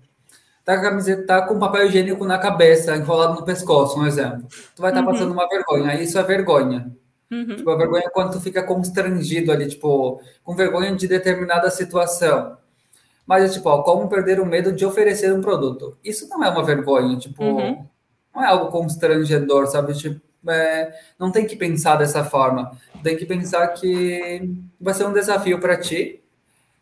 [0.65, 4.47] tá com a camiseta, tá com papel higiênico na cabeça, enrolado no pescoço, um exemplo.
[4.75, 5.13] Tu vai estar tá uhum.
[5.13, 6.91] passando uma vergonha, isso é vergonha.
[7.31, 7.57] Uhum.
[7.57, 12.59] Tipo, a vergonha é quando tu fica constrangido ali, tipo, com vergonha de determinada situação.
[13.25, 15.97] Mas é tipo, ó, como perder o medo de oferecer um produto.
[16.03, 17.87] Isso não é uma vergonha, tipo, uhum.
[18.35, 19.95] não é algo constrangedor, sabe?
[19.95, 22.77] Tipo, é, não tem que pensar dessa forma.
[23.03, 24.51] Tem que pensar que
[24.81, 26.23] vai ser um desafio para ti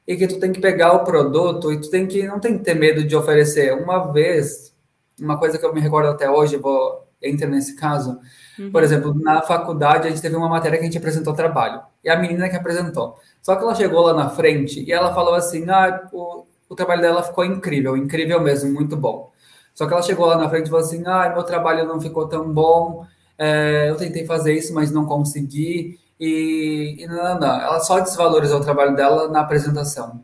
[0.07, 2.65] e que tu tem que pegar o produto e tu tem que não tem que
[2.65, 3.73] ter medo de oferecer.
[3.75, 4.75] Uma vez,
[5.21, 8.19] uma coisa que eu me recordo até hoje, vou entrar nesse caso.
[8.59, 8.73] Uhum.
[8.73, 12.09] Por exemplo, na faculdade a gente teve uma matéria que a gente apresentou trabalho e
[12.09, 13.19] a menina que apresentou.
[13.43, 17.03] Só que ela chegou lá na frente e ela falou assim: "Ah, o, o trabalho
[17.03, 19.31] dela ficou incrível, incrível mesmo, muito bom".
[19.75, 22.27] Só que ela chegou lá na frente e falou assim: "Ah, meu trabalho não ficou
[22.29, 23.07] tão bom".
[23.43, 25.99] É, eu tentei fazer isso, mas não consegui.
[26.21, 30.23] E, e não, não, ela só desvalorizou o trabalho dela na apresentação.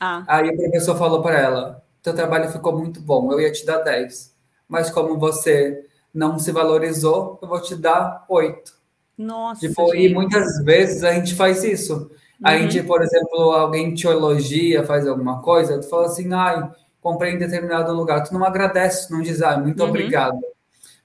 [0.00, 0.24] Ah.
[0.26, 3.78] Aí o professor falou para ela: teu trabalho ficou muito bom, eu ia te dar
[3.78, 4.34] 10.
[4.68, 8.72] Mas como você não se valorizou, eu vou te dar 8.
[9.16, 9.60] Nossa.
[9.60, 11.94] Tipo, e muitas vezes a gente faz isso.
[11.94, 12.08] Uhum.
[12.42, 16.68] A gente, por exemplo, alguém te elogia, faz alguma coisa, tu fala assim, ai,
[17.00, 18.24] comprei em determinado lugar.
[18.24, 19.88] Tu não agradece, não diz, ai, muito uhum.
[19.88, 20.40] obrigado.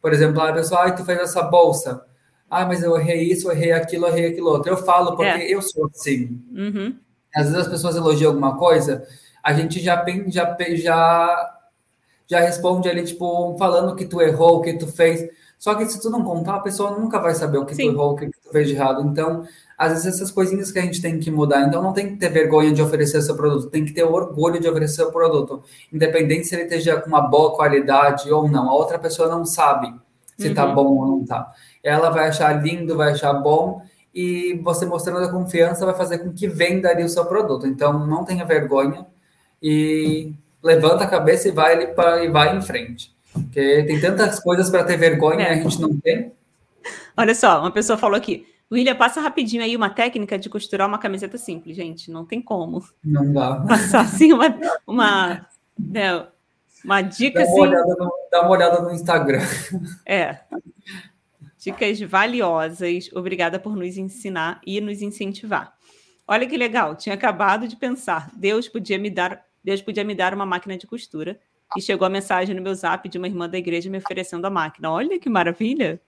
[0.04, 2.06] Por exemplo, a pessoa, ai, tu fez essa bolsa.
[2.50, 4.70] Ah, mas eu errei isso, eu errei aquilo, eu errei aquilo outro.
[4.70, 5.56] Eu falo porque é.
[5.56, 6.44] eu sou assim.
[6.52, 6.94] Uhum.
[7.34, 9.08] Às vezes as pessoas elogiam alguma coisa,
[9.42, 11.60] a gente já, já, já,
[12.28, 15.26] já responde ali, tipo, falando que tu errou, o que tu fez.
[15.58, 17.84] Só que se tu não contar, a pessoa nunca vai saber o que Sim.
[17.84, 19.02] tu errou, o que tu fez de errado.
[19.04, 19.48] Então,
[19.84, 21.68] às vezes essas coisinhas que a gente tem que mudar.
[21.68, 24.68] Então não tem que ter vergonha de oferecer seu produto, tem que ter orgulho de
[24.68, 28.70] oferecer seu produto, independente se ele esteja com uma boa qualidade ou não.
[28.70, 29.94] A outra pessoa não sabe
[30.38, 30.76] se está uhum.
[30.76, 31.52] bom ou não está.
[31.84, 33.82] Ela vai achar lindo, vai achar bom
[34.14, 37.66] e você mostrando a confiança vai fazer com que venda ali o seu produto.
[37.66, 39.06] Então não tenha vergonha
[39.62, 41.94] e levanta a cabeça e vai
[42.24, 43.14] e vai em frente.
[43.34, 45.58] Porque tem tantas coisas para ter vergonha é.
[45.58, 46.32] e a gente não tem.
[47.18, 50.98] Olha só, uma pessoa falou aqui: William, passa rapidinho aí uma técnica de costurar uma
[50.98, 52.10] camiseta simples, gente.
[52.10, 52.84] Não tem como.
[53.04, 53.58] Não dá.
[53.68, 54.48] Passar assim uma,
[54.88, 55.46] uma,
[55.78, 56.26] né,
[56.84, 57.96] uma dica dá uma assim.
[58.00, 59.42] No, dá uma olhada no Instagram.
[60.08, 60.40] É.
[61.60, 63.12] Dicas valiosas.
[63.14, 65.74] Obrigada por nos ensinar e nos incentivar.
[66.28, 68.32] Olha que legal, tinha acabado de pensar.
[68.34, 71.40] Deus podia me dar, Deus podia me dar uma máquina de costura.
[71.78, 74.50] E chegou a mensagem no meu zap de uma irmã da igreja me oferecendo a
[74.50, 74.92] máquina.
[74.92, 76.02] Olha que maravilha!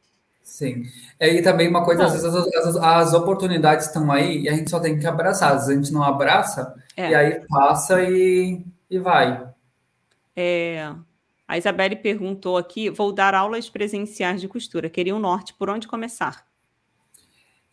[0.46, 0.84] Sim.
[1.20, 4.70] E também uma coisa, às vezes as, as, as, oportunidades estão aí e a gente
[4.70, 5.54] só tem que abraçar.
[5.54, 7.10] Às vezes a gente não abraça é.
[7.10, 9.44] e aí passa e, e vai.
[10.36, 10.94] É,
[11.48, 14.88] a Isabelle perguntou aqui: vou dar aulas presenciais de costura.
[14.88, 16.46] Queria um norte, por onde começar?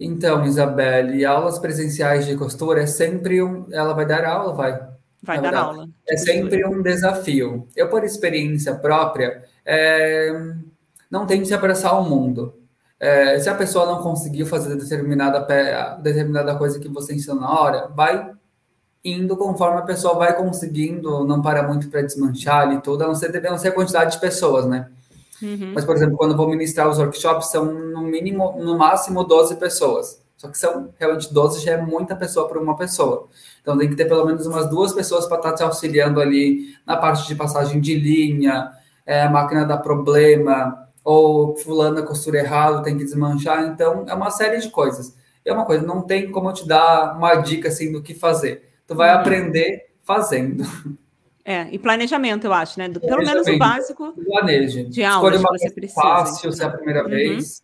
[0.01, 3.67] Então, Isabelle, aulas presenciais de costura é sempre um.
[3.71, 4.89] Ela vai dar aula, vai.
[5.23, 5.89] Vai dar, aula.
[6.09, 7.69] É sempre um desafio.
[7.77, 10.33] Eu, por experiência própria, é...
[11.09, 12.62] não que se abraçar ao mundo
[13.03, 15.41] é, se a pessoa não conseguiu fazer determinada,
[16.01, 18.31] determinada coisa que você ensina na hora, vai
[19.05, 23.17] indo conforme a pessoa vai conseguindo, não para muito para desmanchar e tudo, a não
[23.17, 24.89] ser, a não ser a quantidade de pessoas, né?
[25.43, 25.73] Uhum.
[25.75, 29.57] Mas, por exemplo, quando eu vou ministrar os workshops, são no mínimo, no máximo 12
[29.57, 30.23] pessoas.
[30.37, 33.27] Só que são realmente 12 já é muita pessoa para uma pessoa.
[33.61, 36.77] Então tem que ter pelo menos umas duas pessoas para estar tá te auxiliando ali
[36.87, 38.71] na parte de passagem de linha,
[39.05, 43.65] é, a máquina dá problema, ou fulano a costura errado, tem que desmanchar.
[43.65, 45.17] Então é uma série de coisas.
[45.45, 48.71] É uma coisa, não tem como eu te dar uma dica assim do que fazer.
[48.87, 49.21] Tu vai uhum.
[49.21, 50.65] aprender fazendo.
[51.45, 52.89] É, e planejamento, eu acho, né?
[52.89, 54.85] Do, pelo menos o básico Planeje.
[54.85, 56.01] de aulas que você precisa.
[56.01, 57.11] Fácil, se é a primeira uhum.
[57.11, 57.63] vez.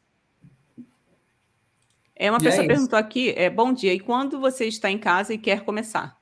[2.16, 4.98] É, uma e pessoa é perguntou aqui, é, bom dia, e quando você está em
[4.98, 6.18] casa e quer começar?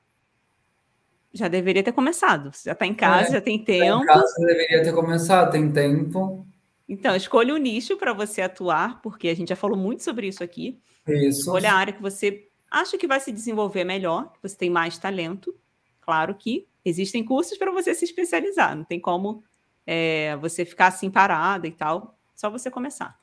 [1.33, 2.53] Já deveria ter começado.
[2.53, 4.05] Você já está em casa, é, já tem tempo.
[4.05, 6.46] Tá em casa, deveria ter começado, tem tempo.
[6.87, 10.43] Então, escolha um nicho para você atuar, porque a gente já falou muito sobre isso
[10.43, 10.79] aqui.
[11.07, 11.39] Isso.
[11.41, 14.97] Escolha a área que você acha que vai se desenvolver melhor, que você tem mais
[14.97, 15.53] talento.
[16.01, 19.43] Claro que existem cursos para você se especializar, não tem como
[19.85, 23.19] é, você ficar assim parada e tal, só você começar.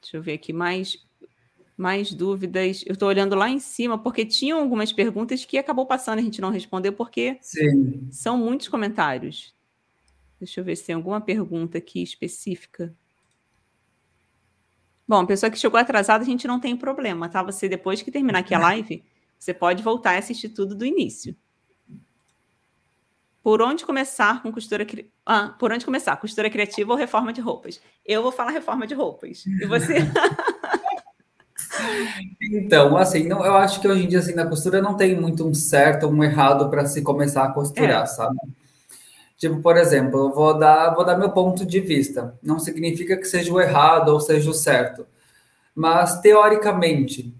[0.00, 0.98] Deixa eu ver aqui mais
[1.76, 2.84] mais dúvidas.
[2.86, 6.40] Eu estou olhando lá em cima porque tinham algumas perguntas que acabou passando a gente
[6.40, 8.06] não respondeu porque Sim.
[8.10, 9.54] são muitos comentários.
[10.40, 12.94] Deixa eu ver se tem alguma pergunta aqui específica.
[15.06, 17.42] Bom, pessoa que chegou atrasada, a gente não tem problema, tá?
[17.42, 19.04] Você, depois que terminar aqui a live,
[19.38, 21.36] você pode voltar e assistir tudo do início.
[23.42, 25.10] Por onde começar com costura cri...
[25.26, 26.16] ah, por onde começar?
[26.16, 27.80] Costura criativa ou reforma de roupas?
[28.06, 29.44] Eu vou falar reforma de roupas.
[29.46, 29.96] E você?
[32.40, 35.46] então, assim, não, eu acho que hoje em dia assim na costura não tem muito
[35.46, 38.06] um certo ou um errado para se começar a costurar, é.
[38.06, 38.38] sabe?
[39.40, 42.38] Tipo, por exemplo, eu vou dar, vou dar meu ponto de vista.
[42.42, 45.06] Não significa que seja o errado ou seja o certo.
[45.74, 47.34] Mas, teoricamente,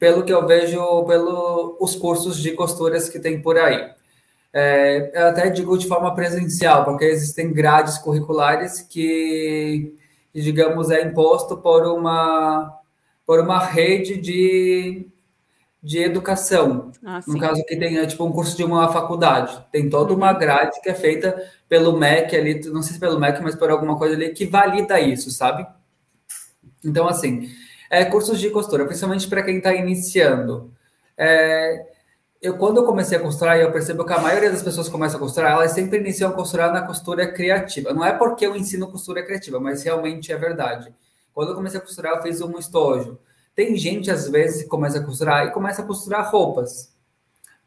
[0.00, 3.88] pelo que eu vejo pelos cursos de costuras que tem por aí,
[4.52, 9.94] é, eu até digo de forma presencial, porque existem grades curriculares que,
[10.34, 12.80] digamos, é imposto por uma,
[13.24, 15.06] por uma rede de
[15.82, 16.90] de educação.
[17.04, 20.32] Ah, no caso que tem é, tipo um curso de uma faculdade, tem toda uma
[20.32, 20.38] uhum.
[20.38, 23.96] grade que é feita pelo MEC ali, não sei se pelo MEC, mas por alguma
[23.96, 25.66] coisa ali que valida isso, sabe?
[26.84, 27.48] Então assim,
[27.90, 30.72] é, cursos de costura, principalmente para quem está iniciando.
[31.16, 31.86] É,
[32.40, 35.18] eu quando eu comecei a costurar, eu percebo que a maioria das pessoas que começam
[35.18, 37.92] a costurar, elas sempre iniciam a costurar na costura criativa.
[37.92, 40.92] Não é porque eu ensino costura criativa, mas realmente é verdade.
[41.32, 43.18] Quando eu comecei a costurar, eu fiz um estojo.
[43.58, 46.94] Tem gente, às vezes, que começa a costurar e começa a costurar roupas.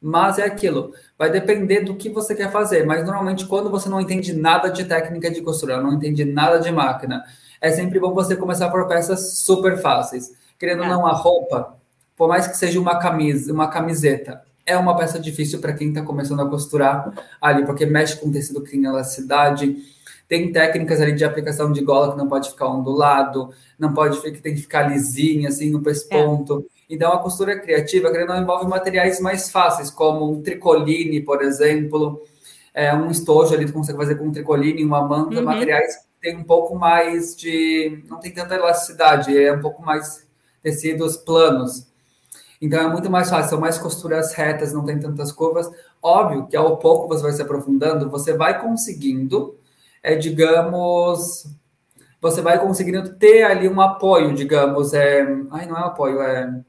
[0.01, 2.85] Mas é aquilo, vai depender do que você quer fazer.
[2.85, 6.71] Mas normalmente, quando você não entende nada de técnica de costura, não entende nada de
[6.71, 7.25] máquina,
[7.59, 10.31] é sempre bom você começar por peças super fáceis.
[10.57, 10.89] Querendo ou é.
[10.91, 11.75] não, a roupa,
[12.15, 16.03] por mais que seja uma camisa, uma camiseta, é uma peça difícil para quem está
[16.03, 17.11] começando a costurar
[17.41, 19.75] ali, porque mexe com tecido que tem elasticidade
[20.31, 24.39] tem técnicas ali de aplicação de gola que não pode ficar ondulado, não pode que
[24.39, 26.65] tem que ficar lisinho, assim, no pesponto.
[26.89, 26.93] É.
[26.95, 32.23] Então, a costura criativa, querendo envolve materiais mais fáceis, como um tricoline, por exemplo,
[32.73, 35.43] é, um estojo ali, tu consegue fazer com um tricoline, uma manta, uhum.
[35.43, 38.01] materiais que tem um pouco mais de...
[38.09, 40.25] não tem tanta elasticidade, é um pouco mais
[40.63, 41.87] tecidos planos.
[42.61, 45.69] Então, é muito mais fácil, são mais costuras retas, não tem tantas curvas.
[46.01, 49.59] Óbvio que ao pouco você vai se aprofundando, você vai conseguindo
[50.03, 51.45] é, digamos,
[52.19, 55.21] você vai conseguindo ter ali um apoio, digamos, é,
[55.51, 56.61] ai, não é apoio, é,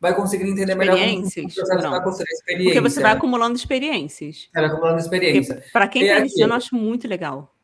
[0.00, 2.74] vai conseguindo entender melhor experiências, o processo da experiência.
[2.74, 4.48] Porque você vai acumulando experiências.
[4.52, 5.62] Vai acumulando experiência.
[5.72, 7.54] Para quem está iniciando, eu acho muito legal.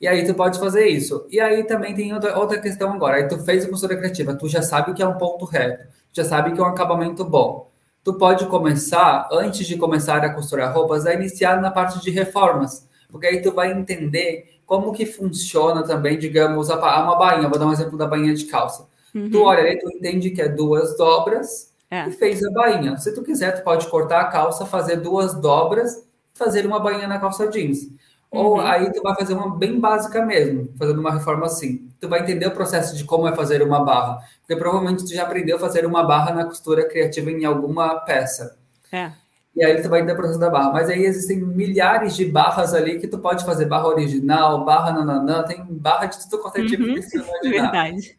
[0.00, 1.26] E aí tu pode fazer isso.
[1.30, 3.16] E aí também tem outra, outra questão agora.
[3.16, 5.86] Aí tu fez a costura criativa, tu já sabe o que é um ponto reto,
[6.12, 7.70] já sabe que é um acabamento bom.
[8.04, 12.87] Tu pode começar, antes de começar a costurar roupas, a iniciar na parte de reformas
[13.10, 17.48] porque aí tu vai entender como que funciona também, digamos, uma bainha.
[17.48, 18.86] Vou dar um exemplo da bainha de calça.
[19.14, 19.30] Uhum.
[19.30, 22.06] Tu olha aí, tu entende que é duas dobras é.
[22.06, 22.96] e fez a bainha.
[22.98, 27.18] Se tu quiser, tu pode cortar a calça, fazer duas dobras, fazer uma bainha na
[27.18, 27.84] calça jeans.
[28.30, 28.40] Uhum.
[28.40, 31.88] Ou aí tu vai fazer uma bem básica mesmo, fazendo uma reforma assim.
[31.98, 34.18] Tu vai entender o processo de como é fazer uma barra.
[34.40, 38.58] Porque provavelmente tu já aprendeu a fazer uma barra na costura criativa em alguma peça.
[38.92, 39.12] É
[39.58, 40.70] e aí tu vai entender o processo da barra.
[40.70, 45.42] Mas aí existem milhares de barras ali que tu pode fazer barra original, barra nananã,
[45.42, 47.18] tem barra de tudo quanto é tipo uhum, que
[47.50, 48.16] Verdade.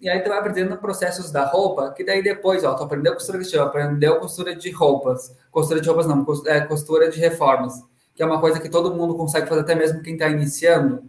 [0.00, 3.38] E aí tu vai aprendendo processos da roupa, que daí depois, ó, tu aprendeu costura
[3.38, 7.74] de aprendeu costura de roupas, costura de roupas não, é, costura de reformas,
[8.12, 11.04] que é uma coisa que todo mundo consegue fazer, até mesmo quem está iniciando.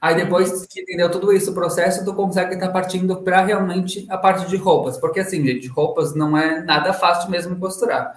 [0.00, 4.06] Aí depois que entendeu tudo isso, o processo, tu consegue estar tá partindo para realmente
[4.08, 4.96] a parte de roupas.
[4.96, 8.16] Porque assim, gente, roupas não é nada fácil mesmo costurar.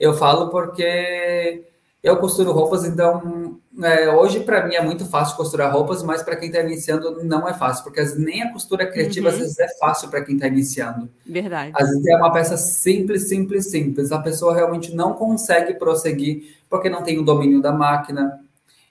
[0.00, 1.64] Eu falo porque
[2.02, 6.36] Eu costuro roupas, então é, hoje para mim é muito fácil costurar roupas, mas para
[6.36, 9.34] quem está iniciando não é fácil, porque nem a costura criativa uhum.
[9.34, 11.10] às vezes é fácil para quem está iniciando.
[11.26, 11.72] Verdade.
[11.74, 14.12] Às vezes é uma peça simples, simples, simples.
[14.12, 18.40] A pessoa realmente não consegue prosseguir porque não tem o domínio da máquina.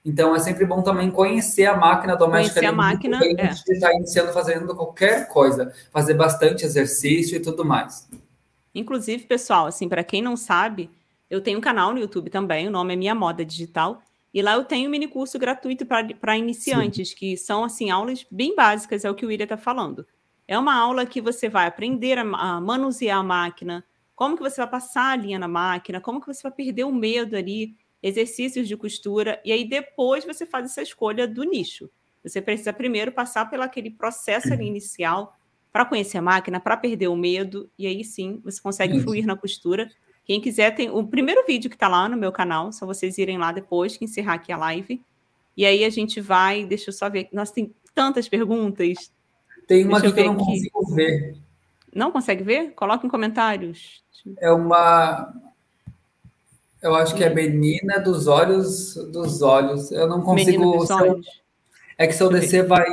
[0.06, 2.62] Então é sempre bom também conhecer a máquina doméstica.
[2.62, 3.52] Conhecer a máquina, é.
[3.52, 8.10] estar iniciando fazendo qualquer coisa, fazer bastante exercício e tudo mais.
[8.74, 10.90] Inclusive, pessoal, assim, para quem não sabe,
[11.30, 14.02] eu tenho um canal no YouTube também, o nome é Minha Moda Digital,
[14.34, 17.16] e lá eu tenho um mini curso gratuito para iniciantes, Sim.
[17.16, 20.06] que são assim aulas bem básicas, é o que o William está falando.
[20.48, 23.84] É uma aula que você vai aprender a, a, manusear a máquina,
[24.16, 26.94] como que você vai passar a linha na máquina, como que você vai perder o
[26.94, 31.90] medo ali, exercícios de costura, e aí depois você faz essa escolha do nicho.
[32.24, 35.36] Você precisa primeiro passar pelo aquele processo ali inicial
[35.72, 39.36] para conhecer a máquina, para perder o medo, e aí sim você consegue fluir na
[39.36, 39.90] costura
[40.28, 43.38] quem quiser, tem o primeiro vídeo que está lá no meu canal, só vocês irem
[43.38, 45.02] lá depois que encerrar aqui a live.
[45.56, 47.30] E aí a gente vai, deixa eu só ver.
[47.32, 49.10] Nossa, tem tantas perguntas.
[49.66, 50.46] Tem uma que eu não aqui.
[50.46, 51.38] consigo ver.
[51.96, 52.74] Não consegue ver?
[52.74, 54.04] Coloque em comentários.
[54.42, 55.34] É uma.
[56.82, 59.92] Eu acho que é menina dos olhos dos olhos.
[59.92, 60.86] Eu não consigo.
[61.98, 62.86] É que se eu descer vai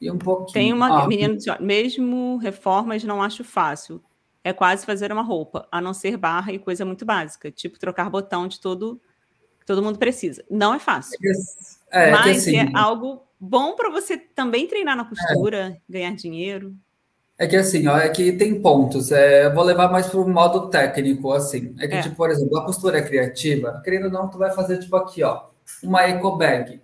[0.00, 0.52] ir um pouquinho.
[0.52, 1.60] Tem uma ah, menina dos olhos.
[1.60, 4.02] Mesmo reformas não acho fácil
[4.44, 8.10] é quase fazer uma roupa, a não ser barra e coisa muito básica, tipo trocar
[8.10, 9.00] botão de todo
[9.58, 10.44] que todo mundo precisa.
[10.50, 11.18] Não é fácil.
[11.90, 15.80] É, é mas assim, é algo bom para você também treinar na costura, é.
[15.88, 16.76] ganhar dinheiro.
[17.36, 19.10] É que assim, ó, é que tem pontos.
[19.10, 21.74] É, vou levar mais para o modo técnico, assim.
[21.78, 22.02] É que, é.
[22.02, 25.22] tipo, por exemplo, a costura é criativa, querendo ou não, tu vai fazer, tipo, aqui,
[25.22, 25.42] ó,
[25.82, 26.80] uma eco bag.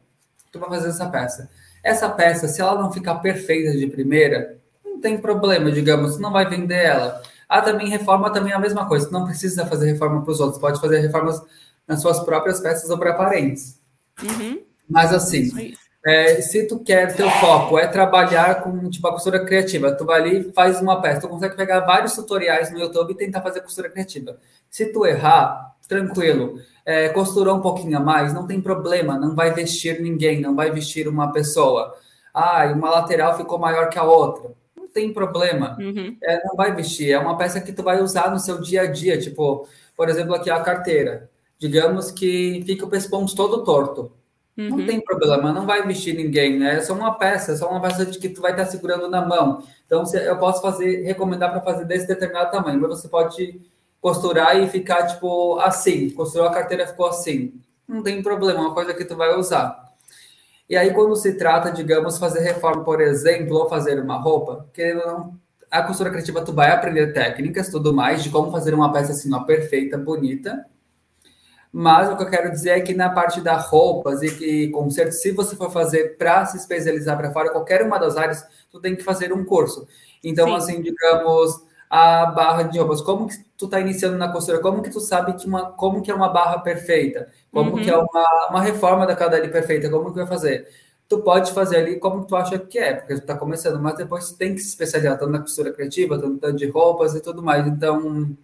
[0.51, 1.49] Tu vai fazer essa peça.
[1.83, 6.49] Essa peça, se ela não ficar perfeita de primeira, não tem problema, digamos, não vai
[6.49, 7.23] vender ela.
[7.49, 9.11] Ah, também reforma também é a mesma coisa.
[9.11, 11.41] Não precisa fazer reforma para os outros, pode fazer reformas
[11.87, 13.81] nas suas próprias peças ou para parentes.
[14.23, 14.63] Uhum.
[14.89, 15.75] Mas assim,
[16.05, 20.21] é, se tu quer, teu foco é trabalhar com tipo a costura criativa, tu vai
[20.21, 23.91] ali faz uma peça, tu consegue pegar vários tutoriais no YouTube e tentar fazer costura
[23.91, 24.39] criativa.
[24.71, 29.53] Se tu errar, tranquilo, é, costurou um pouquinho a mais, não tem problema, não vai
[29.53, 31.95] vestir ninguém, não vai vestir uma pessoa.
[32.33, 34.51] Ah, uma lateral ficou maior que a outra
[34.93, 35.77] tem problema.
[35.79, 36.17] Uhum.
[36.23, 37.11] É, não vai vestir.
[37.11, 39.19] É uma peça que tu vai usar no seu dia a dia.
[39.19, 39.67] Tipo,
[39.97, 41.31] por exemplo, aqui a carteira.
[41.59, 44.13] Digamos que fica o pesponto todo torto.
[44.57, 44.69] Uhum.
[44.71, 46.77] Não tem problema, não vai vestir ninguém, né?
[46.77, 49.25] É só uma peça, é só uma peça de que tu vai estar segurando na
[49.25, 49.63] mão.
[49.87, 53.61] Então, eu posso fazer, recomendar para fazer desse determinado tamanho, mas você pode
[54.01, 56.11] costurar e ficar, tipo, assim.
[56.11, 57.55] Costurou a carteira, ficou assim.
[57.89, 59.91] Não tem problema, é uma coisa que tu vai usar.
[60.69, 65.01] E aí, quando se trata, digamos, fazer reforma, por exemplo, ou fazer uma roupa, querendo
[65.01, 65.41] ou não,
[65.71, 69.29] a costura criativa tu vai aprender técnicas, tudo mais, de como fazer uma peça assim,
[69.29, 70.67] uma perfeita, bonita.
[71.73, 75.13] Mas o que eu quero dizer é que na parte da roupas e que conserto,
[75.13, 78.97] se você for fazer para se especializar para fora, qualquer uma das áreas, tu tem
[78.97, 79.87] que fazer um curso.
[80.23, 80.55] Então, Sim.
[80.55, 84.91] assim, digamos, a barra de roupas, como que tu tá iniciando na costura, como que
[84.91, 87.83] tu sabe que uma, como que é uma barra perfeita, como uhum.
[87.83, 88.07] que é uhum.
[88.11, 90.69] uma, uma reforma da ali perfeita, como que vai fazer?
[91.09, 94.29] Tu pode fazer ali como tu acha que é, porque tu tá começando, mas depois
[94.29, 97.67] tu tem que se especializar tanto na costura criativa, tanto de roupas e tudo mais.
[97.67, 98.37] Então,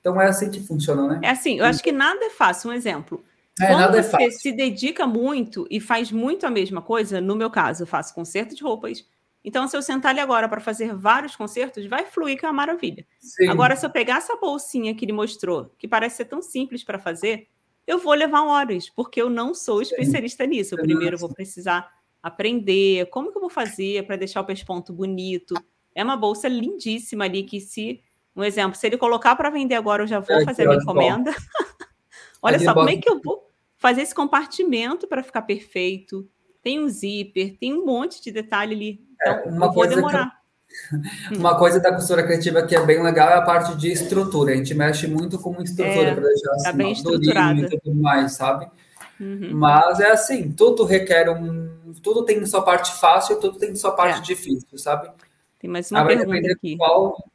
[0.00, 1.20] então é assim que funciona, né?
[1.22, 2.70] É assim, eu acho que nada é fácil.
[2.70, 3.22] Um exemplo.
[3.60, 7.50] É, Quando é você se dedica muito e faz muito a mesma coisa, no meu
[7.50, 9.04] caso, eu faço conserto de roupas,
[9.44, 12.54] então, se eu sentar ali agora para fazer vários concertos, vai fluir que é uma
[12.54, 13.06] maravilha.
[13.18, 13.48] Sim.
[13.48, 16.98] Agora, se eu pegar essa bolsinha que ele mostrou, que parece ser tão simples para
[16.98, 17.48] fazer,
[17.86, 20.50] eu vou levar horas, porque eu não sou especialista Sim.
[20.50, 20.74] nisso.
[20.74, 21.90] Eu primeiro vou precisar
[22.22, 25.54] aprender como que eu vou fazer para deixar o pesponto bonito.
[25.94, 28.02] É uma bolsa lindíssima ali que se,
[28.34, 30.80] um exemplo, se ele colocar para vender agora, eu já vou é, fazer a minha
[30.80, 31.34] encomenda.
[32.42, 36.28] Olha só, como é que eu vou fazer esse compartimento para ficar perfeito?
[36.62, 40.40] Tem um zíper, tem um monte de detalhe ali então, é, uma coisa demorar.
[41.28, 44.52] Que, uma coisa da costura criativa que é bem legal é a parte de estrutura.
[44.52, 47.60] A gente mexe muito com estrutura é, para deixar assim, tá bem estruturada.
[47.60, 48.70] e tudo mais, sabe?
[49.18, 49.50] Uhum.
[49.52, 51.92] Mas é assim, tudo requer um.
[52.02, 54.22] Tudo tem sua parte fácil, tudo tem sua parte é.
[54.22, 55.10] difícil, sabe?
[55.58, 56.76] Tem mais uma ah, pergunta aqui.
[56.76, 57.29] Qual...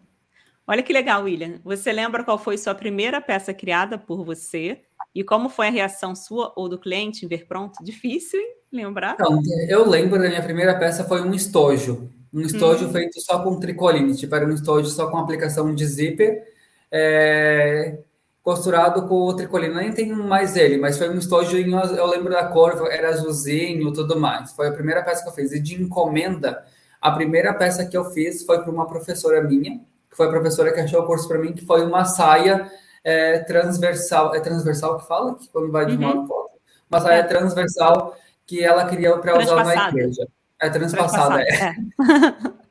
[0.67, 1.59] Olha que legal, William.
[1.63, 4.81] Você lembra qual foi sua primeira peça criada por você?
[5.13, 7.83] E como foi a reação sua ou do cliente em ver pronto?
[7.83, 8.55] Difícil, hein?
[8.75, 9.13] lembrar?
[9.13, 12.09] Então, eu lembro da minha primeira peça foi um estojo.
[12.33, 12.91] Um estojo hum.
[12.91, 16.43] feito só com tricoline, tipo, era um estojo só com aplicação de zíper,
[16.91, 17.99] é,
[18.43, 19.73] costurado com o tricoline.
[19.73, 24.19] Nem tenho mais ele, mas foi um estojo, eu lembro da cor, era azulzinho tudo
[24.19, 24.51] mais.
[24.51, 25.53] Foi a primeira peça que eu fiz.
[25.53, 26.65] E de encomenda,
[27.01, 29.79] a primeira peça que eu fiz foi para uma professora minha,
[30.15, 32.71] que foi a professora que achou o curso para mim, que foi uma saia
[33.03, 34.33] é, transversal.
[34.33, 35.35] É transversal que fala?
[35.35, 36.25] Que quando vai de uma uhum.
[36.25, 36.51] foto?
[36.89, 37.23] Uma saia é.
[37.23, 38.15] transversal
[38.47, 40.25] que ela queria para usar na igreja.
[40.57, 41.47] É transpassada, é.
[41.49, 41.75] é.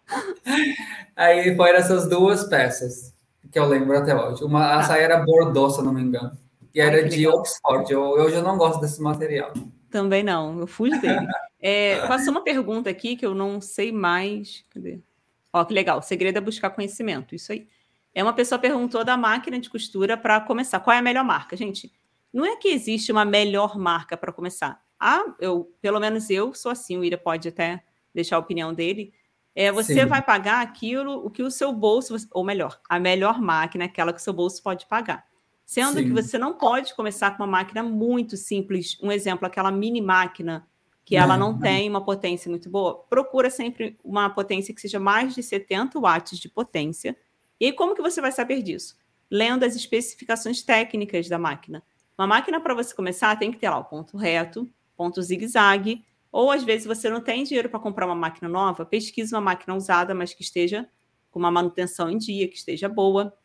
[1.14, 3.12] Aí foram essas duas peças
[3.52, 4.42] que eu lembro até hoje.
[4.42, 4.82] Uma, a ah.
[4.82, 6.32] saia era Bordeaux, se não me engano.
[6.74, 7.40] E era Ai, de legal.
[7.40, 7.92] Oxford.
[7.92, 9.52] Eu, eu já não gosto desse material.
[9.90, 11.26] Também não, eu fujo dele.
[11.66, 14.62] É, passou uma pergunta aqui que eu não sei mais.
[14.68, 15.00] Cadê?
[15.54, 16.00] Ó, que legal.
[16.00, 17.32] O segredo é buscar conhecimento.
[17.32, 17.68] Isso aí.
[18.12, 20.80] É uma pessoa perguntou da máquina de costura para começar.
[20.80, 21.56] Qual é a melhor marca?
[21.56, 21.92] Gente,
[22.32, 24.82] não é que existe uma melhor marca para começar.
[24.98, 29.14] Ah, eu, pelo menos eu sou assim, o Ira pode até deixar a opinião dele.
[29.54, 30.06] É, você Sim.
[30.06, 34.18] vai pagar aquilo o que o seu bolso, ou melhor, a melhor máquina, aquela que
[34.18, 35.24] o seu bolso pode pagar.
[35.64, 36.06] Sendo Sim.
[36.06, 38.98] que você não pode começar com uma máquina muito simples.
[39.00, 40.66] Um exemplo, aquela mini máquina
[41.04, 43.04] que ela não, não tem uma potência muito boa.
[43.10, 47.16] Procura sempre uma potência que seja mais de 70 watts de potência.
[47.60, 48.96] E aí, como que você vai saber disso?
[49.30, 51.82] Lendo as especificações técnicas da máquina.
[52.16, 56.50] Uma máquina, para você começar, tem que ter lá o ponto reto, ponto zigue-zague, ou
[56.50, 60.14] às vezes você não tem dinheiro para comprar uma máquina nova, pesquise uma máquina usada,
[60.14, 60.88] mas que esteja
[61.30, 63.36] com uma manutenção em dia, que esteja boa.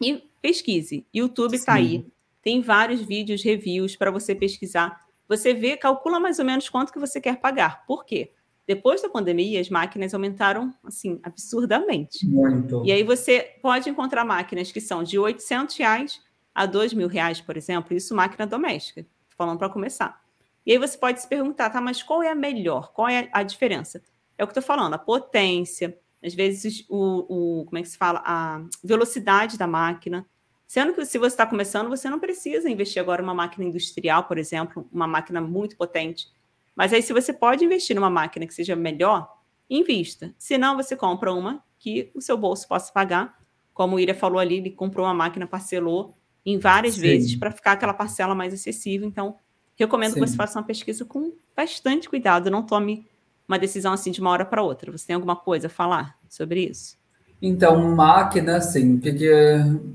[0.00, 1.06] E pesquise.
[1.12, 2.06] YouTube está aí.
[2.42, 5.03] Tem vários vídeos, reviews para você pesquisar.
[5.28, 7.84] Você vê, calcula mais ou menos quanto que você quer pagar.
[7.86, 8.32] Por quê?
[8.66, 12.26] Depois da pandemia, as máquinas aumentaram, assim, absurdamente.
[12.26, 12.82] Muito.
[12.84, 16.20] E aí você pode encontrar máquinas que são de 800 reais
[16.54, 17.94] a 2 mil reais, por exemplo.
[17.94, 19.06] Isso máquina doméstica.
[19.36, 20.22] Falando para começar.
[20.64, 22.92] E aí você pode se perguntar, tá, mas qual é a melhor?
[22.92, 24.02] Qual é a diferença?
[24.38, 27.98] É o que estou falando, a potência, às vezes o, o, como é que se
[27.98, 30.26] fala, a velocidade da máquina.
[30.74, 34.24] Sendo que se você está começando, você não precisa investir agora em uma máquina industrial,
[34.24, 36.26] por exemplo, uma máquina muito potente.
[36.74, 39.32] Mas aí, se você pode investir numa máquina que seja melhor,
[39.70, 40.34] invista.
[40.36, 43.38] Se não, você compra uma que o seu bolso possa pagar.
[43.72, 47.02] Como o Ira falou ali, ele comprou uma máquina, parcelou em várias Sim.
[47.02, 49.06] vezes para ficar aquela parcela mais acessível.
[49.06, 49.36] Então,
[49.76, 50.20] recomendo Sim.
[50.22, 52.50] que você faça uma pesquisa com bastante cuidado.
[52.50, 53.06] Não tome
[53.46, 54.90] uma decisão assim de uma hora para outra.
[54.90, 56.98] Você tem alguma coisa a falar sobre isso?
[57.40, 59.30] Então, máquina, sim, porque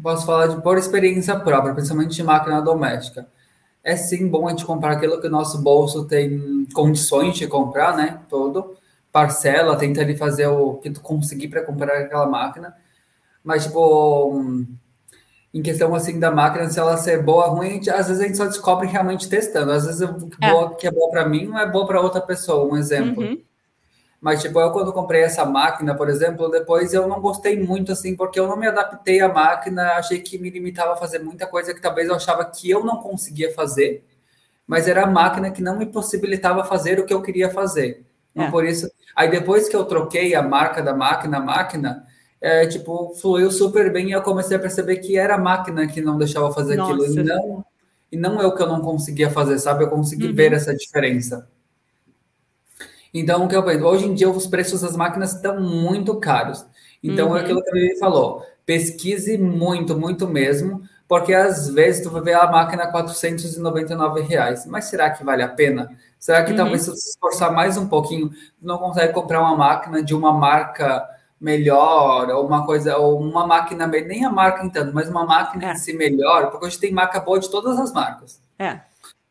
[0.04, 3.28] posso falar de por experiência própria, principalmente de máquina doméstica.
[3.84, 7.96] É sim bom a gente comprar aquilo que o nosso bolso tem condições de comprar,
[7.96, 8.22] né?
[8.30, 8.76] Todo.
[9.12, 12.76] Parcela, tenta ali fazer o que tu conseguir para comprar aquela máquina.
[13.44, 14.66] Mas, tipo,
[15.54, 18.28] em questão assim da máquina, se ela ser boa ou ruim, gente, às vezes a
[18.28, 19.72] gente só descobre realmente testando.
[19.72, 20.70] Às vezes o que, é.
[20.76, 23.24] que é boa para mim não é boa para outra pessoa, um exemplo.
[23.24, 23.42] Uhum.
[24.22, 28.16] Mas, tipo, eu quando comprei essa máquina, por exemplo, depois eu não gostei muito, assim,
[28.16, 31.74] porque eu não me adaptei à máquina, achei que me limitava a fazer muita coisa
[31.74, 34.04] que talvez eu achava que eu não conseguia fazer,
[34.68, 38.06] mas era a máquina que não me possibilitava fazer o que eu queria fazer.
[38.34, 38.52] Então, é.
[38.52, 42.04] por isso, aí depois que eu troquei a marca da máquina, a máquina,
[42.42, 46.02] é, tipo, fluiu super bem e eu comecei a perceber que era a máquina que
[46.02, 46.94] não deixava fazer Nossa.
[46.94, 47.66] aquilo, e não,
[48.12, 49.86] e não eu que eu não conseguia fazer, sabe?
[49.86, 50.36] Eu consegui uhum.
[50.36, 51.48] ver essa diferença.
[53.14, 53.86] Então, o que eu penso?
[53.86, 56.66] Hoje em dia, os preços das máquinas estão muito caros.
[57.04, 57.38] Então, uhum.
[57.38, 58.46] é aquilo que a Vivi falou.
[58.66, 64.66] Pesquise muito, muito mesmo, porque às vezes tu vai ver a máquina a 499 reais.
[64.66, 65.90] Mas será que vale a pena?
[66.20, 66.58] Será que uhum.
[66.58, 68.32] talvez se você esforçar mais um pouquinho,
[68.62, 71.08] não consegue comprar uma máquina de uma marca
[71.40, 75.72] melhor, ou uma coisa, ou uma máquina, nem a marca então, mas uma máquina é.
[75.72, 78.42] em si melhor, porque hoje tem marca boa de todas as marcas.
[78.58, 78.82] É.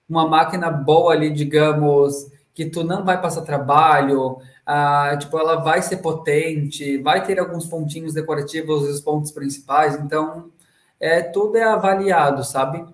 [0.08, 5.80] Uma máquina boa ali, digamos, que tu não vai passar trabalho, ah, tipo, ela vai
[5.80, 10.50] ser potente, vai ter alguns pontinhos decorativos, os pontos principais, então
[10.98, 12.84] é tudo é avaliado, sabe?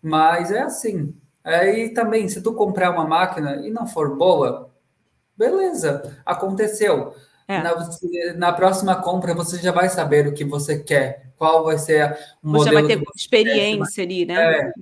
[0.00, 1.14] Mas é assim.
[1.44, 4.70] Aí também, se tu comprar uma máquina e não for boa,
[5.36, 7.12] beleza, aconteceu.
[7.46, 7.60] É.
[7.62, 7.74] Na,
[8.36, 12.48] na, próxima compra você já vai saber o que você quer, qual vai ser o
[12.48, 12.64] modelo.
[12.64, 14.60] Você vai ter experiência ali, né?
[14.60, 14.72] É,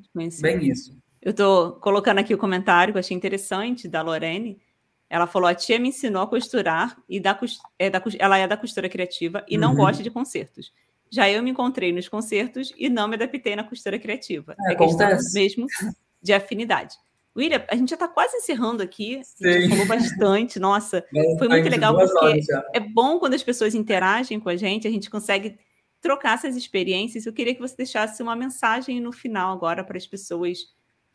[0.40, 0.96] bem isso.
[1.20, 4.60] Eu estou colocando aqui o comentário que eu achei interessante da Lorene.
[5.10, 7.38] Ela falou: a tia me ensinou a costurar e da,
[7.78, 9.76] é da, ela é da costura criativa e não uhum.
[9.76, 10.72] gosta de concertos.
[11.10, 14.54] Já eu me encontrei nos concertos e não me adaptei na costura criativa.
[14.66, 15.66] É, é questão mesmo
[16.22, 16.94] de afinidade.
[17.36, 19.20] William, a gente já está quase encerrando aqui.
[19.42, 20.58] A gente falou bastante.
[20.58, 22.40] Nossa, é, foi muito legal porque
[22.74, 25.56] é bom quando as pessoas interagem com a gente, a gente consegue
[26.00, 27.26] trocar essas experiências.
[27.26, 30.58] Eu queria que você deixasse uma mensagem no final agora para as pessoas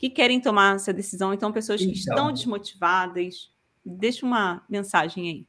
[0.04, 3.50] que querem tomar essa decisão, então pessoas que então, estão desmotivadas.
[3.86, 5.48] Deixa uma mensagem aí.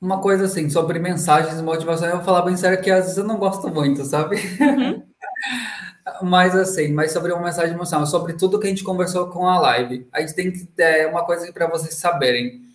[0.00, 3.16] Uma coisa assim, sobre mensagens de motivação, eu vou falar bem sério que às vezes
[3.16, 4.38] eu não gosto muito, sabe?
[4.60, 5.06] Uhum.
[6.28, 9.60] mas assim, mas sobre uma mensagem emocional, sobre tudo que a gente conversou com a
[9.60, 10.08] live.
[10.12, 12.65] A gente tem que ter uma coisa para vocês saberem.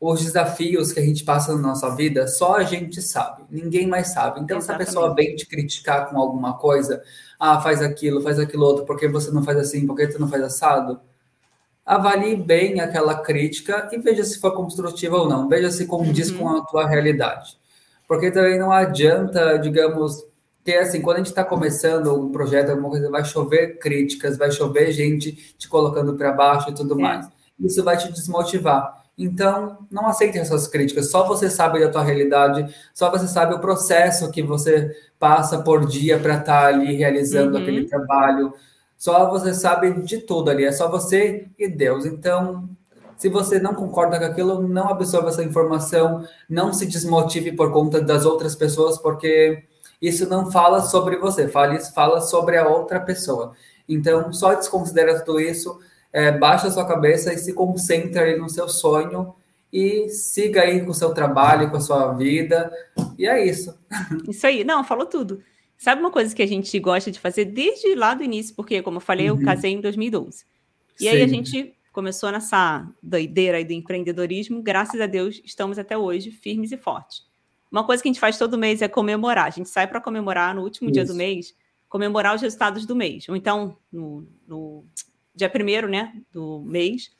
[0.00, 4.08] Os desafios que a gente passa na nossa vida, só a gente sabe, ninguém mais
[4.08, 4.40] sabe.
[4.40, 4.86] Então, Exatamente.
[4.86, 7.02] se a pessoa vem te criticar com alguma coisa,
[7.38, 10.42] ah, faz aquilo, faz aquilo outro, porque você não faz assim, porque você não faz
[10.42, 10.98] assado,
[11.84, 16.38] avalie bem aquela crítica e veja se foi construtiva ou não, veja se condiz uhum.
[16.38, 17.58] com a tua realidade.
[18.08, 20.24] Porque também não adianta, digamos,
[20.64, 24.50] ter assim, quando a gente está começando um projeto, alguma coisa, vai chover críticas, vai
[24.50, 27.02] chover gente te colocando para baixo e tudo é.
[27.02, 27.28] mais.
[27.58, 28.99] Isso vai te desmotivar.
[29.22, 31.10] Então, não aceite essas críticas.
[31.10, 35.84] Só você sabe da tua realidade, só você sabe o processo que você passa por
[35.84, 37.62] dia para estar tá ali realizando uhum.
[37.62, 38.54] aquele trabalho.
[38.96, 40.64] Só você sabe de tudo ali.
[40.64, 42.06] É só você e Deus.
[42.06, 42.66] Então,
[43.18, 48.00] se você não concorda com aquilo, não absorva essa informação, não se desmotive por conta
[48.00, 49.64] das outras pessoas, porque
[50.00, 53.52] isso não fala sobre você, fala, fala sobre a outra pessoa.
[53.86, 55.78] Então, só desconsidera tudo isso
[56.12, 59.34] é, baixa a sua cabeça e se concentre aí no seu sonho
[59.72, 62.72] e siga aí com o seu trabalho, com a sua vida.
[63.18, 63.78] E é isso.
[64.28, 64.64] Isso aí.
[64.64, 65.42] Não, falou tudo.
[65.78, 68.98] Sabe uma coisa que a gente gosta de fazer desde lá do início, porque, como
[68.98, 69.38] eu falei, uhum.
[69.38, 70.44] eu casei em 2012.
[70.98, 71.08] E Sim.
[71.08, 74.62] aí a gente começou nessa doideira aí do empreendedorismo.
[74.62, 77.24] Graças a Deus, estamos até hoje firmes e fortes.
[77.70, 79.46] Uma coisa que a gente faz todo mês é comemorar.
[79.46, 80.94] A gente sai para comemorar no último isso.
[80.94, 81.54] dia do mês,
[81.88, 83.28] comemorar os resultados do mês.
[83.28, 84.84] Ou então, no, no
[85.34, 87.10] dia primeiro, né, do mês.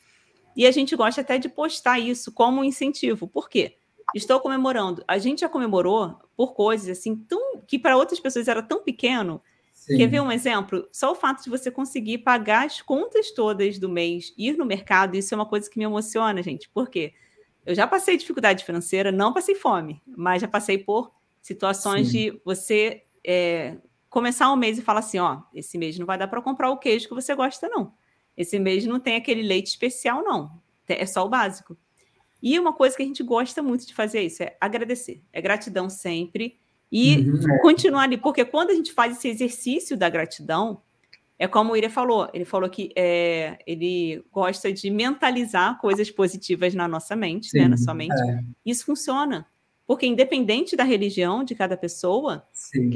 [0.56, 3.26] E a gente gosta até de postar isso como incentivo.
[3.28, 3.76] Por quê?
[4.14, 5.04] Estou comemorando.
[5.06, 9.40] A gente já comemorou por coisas assim tão que para outras pessoas era tão pequeno.
[9.72, 9.96] Sim.
[9.96, 10.88] Quer ver um exemplo?
[10.92, 15.16] Só o fato de você conseguir pagar as contas todas do mês, ir no mercado,
[15.16, 16.68] isso é uma coisa que me emociona, gente.
[16.68, 17.14] Por quê?
[17.64, 22.12] Eu já passei dificuldade financeira, não passei fome, mas já passei por situações Sim.
[22.12, 23.76] de você é,
[24.08, 26.78] começar um mês e falar assim: ó, esse mês não vai dar para comprar o
[26.78, 27.92] queijo que você gosta, não.
[28.36, 30.60] Esse mês não tem aquele leite especial, não.
[30.88, 31.76] É só o básico.
[32.42, 35.22] E uma coisa que a gente gosta muito de fazer é isso, é agradecer.
[35.32, 36.58] É gratidão sempre.
[36.90, 37.52] E uhum.
[37.52, 37.58] É.
[37.60, 40.82] continuar ali, porque quando a gente faz esse exercício da gratidão,
[41.38, 46.74] é como o Ira falou, ele falou que é, ele gosta de mentalizar coisas positivas
[46.74, 48.12] na nossa mente, Sim, né, na sua mente.
[48.12, 48.42] É.
[48.66, 49.46] Isso funciona.
[49.86, 52.46] Porque independente da religião de cada pessoa,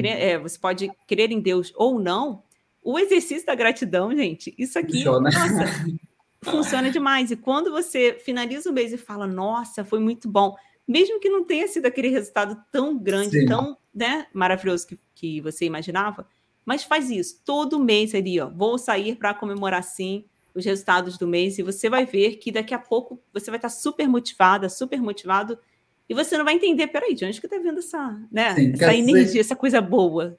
[0.05, 2.44] é, você pode crer em Deus ou não,
[2.85, 5.31] o exercício da gratidão, gente, isso aqui funciona.
[5.31, 5.87] Nossa,
[6.45, 7.31] funciona demais.
[7.31, 10.55] E quando você finaliza o mês e fala, nossa, foi muito bom,
[10.87, 13.47] mesmo que não tenha sido aquele resultado tão grande, Sim.
[13.47, 16.29] tão né, maravilhoso que, que você imaginava,
[16.65, 18.51] mas faz isso todo mês ali, ó.
[18.51, 22.75] Vou sair para comemorar sim os resultados do mês e você vai ver que daqui
[22.75, 25.59] a pouco você vai estar super motivada, super motivado
[26.07, 28.95] e você não vai entender, peraí, de onde que tá vendo essa, né, Sim, essa
[28.95, 30.39] energia, essa coisa boa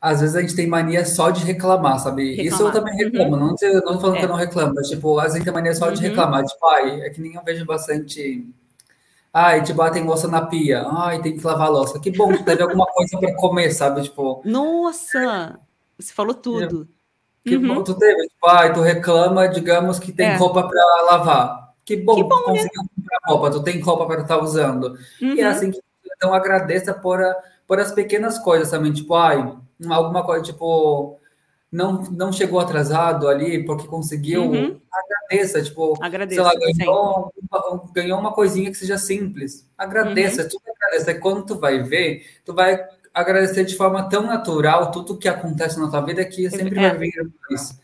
[0.00, 2.30] às vezes a gente tem mania só de reclamar, sabe?
[2.30, 2.52] Reclamar.
[2.52, 3.54] Isso eu também reclamo, uhum.
[3.60, 4.18] não, não falando é.
[4.18, 5.92] que eu não reclamo, mas tipo, às vezes tem mania só uhum.
[5.92, 6.44] de reclamar.
[6.44, 8.48] Tipo, ai, é que nem eu vejo bastante.
[9.32, 10.86] Ai, tipo, ah, tem louça na pia.
[10.88, 12.00] Ai, tem que lavar a louça.
[12.00, 14.02] Que bom, teve alguma coisa para comer, sabe?
[14.02, 14.40] Tipo.
[14.44, 15.60] Nossa!
[15.98, 16.88] Você falou tudo.
[17.44, 17.74] Que uhum.
[17.74, 18.22] bom, tu teve.
[18.22, 20.36] Tipo, ai, tu reclama, digamos que tem é.
[20.36, 21.74] roupa para lavar.
[21.84, 22.44] Que bom, que bom tu né?
[22.44, 22.88] conseguiu né?
[22.96, 24.98] comprar roupa, tu tem roupa para estar tá usando.
[25.20, 25.50] E é uhum.
[25.50, 25.80] assim que
[26.16, 27.34] então agradeça por, a,
[27.66, 29.56] por as pequenas coisas também, tipo, ai,
[29.88, 31.20] alguma coisa tipo
[31.70, 34.80] não, não chegou atrasado ali porque conseguiu, uhum.
[34.92, 40.48] agradeça, tipo, agradeça, lá, ganhou, uma, ganhou uma coisinha que seja simples, agradeça, uhum.
[40.48, 42.84] tu agradece, quando tu vai ver, tu vai
[43.14, 46.88] agradecer de forma tão natural tudo que acontece na tua vida que sempre é.
[46.88, 47.80] vai vir mais.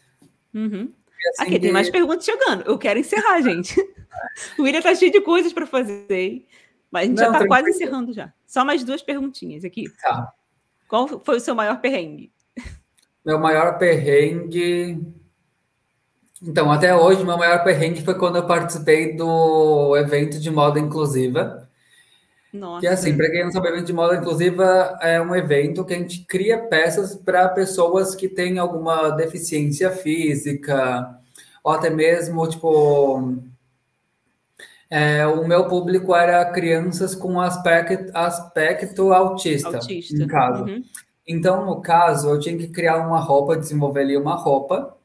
[0.53, 0.93] Uhum.
[1.29, 1.61] Assim Aqui, que...
[1.61, 3.81] tem mais perguntas chegando, eu quero encerrar, gente.
[4.59, 6.45] o William tá cheio de coisas para fazer,
[6.91, 8.33] mas a gente não, já tá quase encerrando já.
[8.47, 9.85] Só mais duas perguntinhas aqui.
[10.03, 10.33] Tá.
[10.89, 12.33] Qual foi o seu maior perrengue?
[13.25, 15.01] Meu maior perrengue.
[16.43, 21.69] Então, até hoje, meu maior perrengue foi quando eu participei do evento de moda inclusiva.
[22.53, 22.81] Nossa.
[22.81, 25.99] Que assim, para quem não sabe, evento de moda inclusiva é um evento que a
[25.99, 31.19] gente cria peças para pessoas que têm alguma deficiência física,
[31.65, 33.35] ou até mesmo, tipo,
[34.91, 40.23] é, o meu público era crianças com aspecto, aspecto autista, autista.
[40.23, 40.65] em caso.
[40.65, 40.83] Uhum.
[41.27, 44.97] Então, no caso, eu tinha que criar uma roupa, desenvolver ali uma roupa,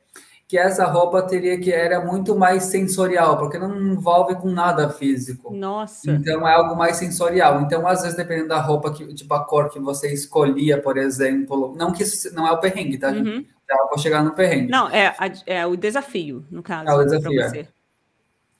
[0.47, 5.51] que essa roupa teria que era muito mais sensorial, porque não envolve com nada físico.
[5.51, 6.11] Nossa.
[6.11, 7.61] Então é algo mais sensorial.
[7.61, 11.73] Então, às vezes, dependendo da roupa que, tipo a cor que você escolhia, por exemplo,
[11.77, 13.11] não que isso não é o perrengue, tá?
[13.11, 13.45] Uhum.
[13.67, 14.69] Já vou chegar no perrengue.
[14.69, 16.89] Não, é, é o desafio, no caso.
[16.89, 17.67] É o desafio.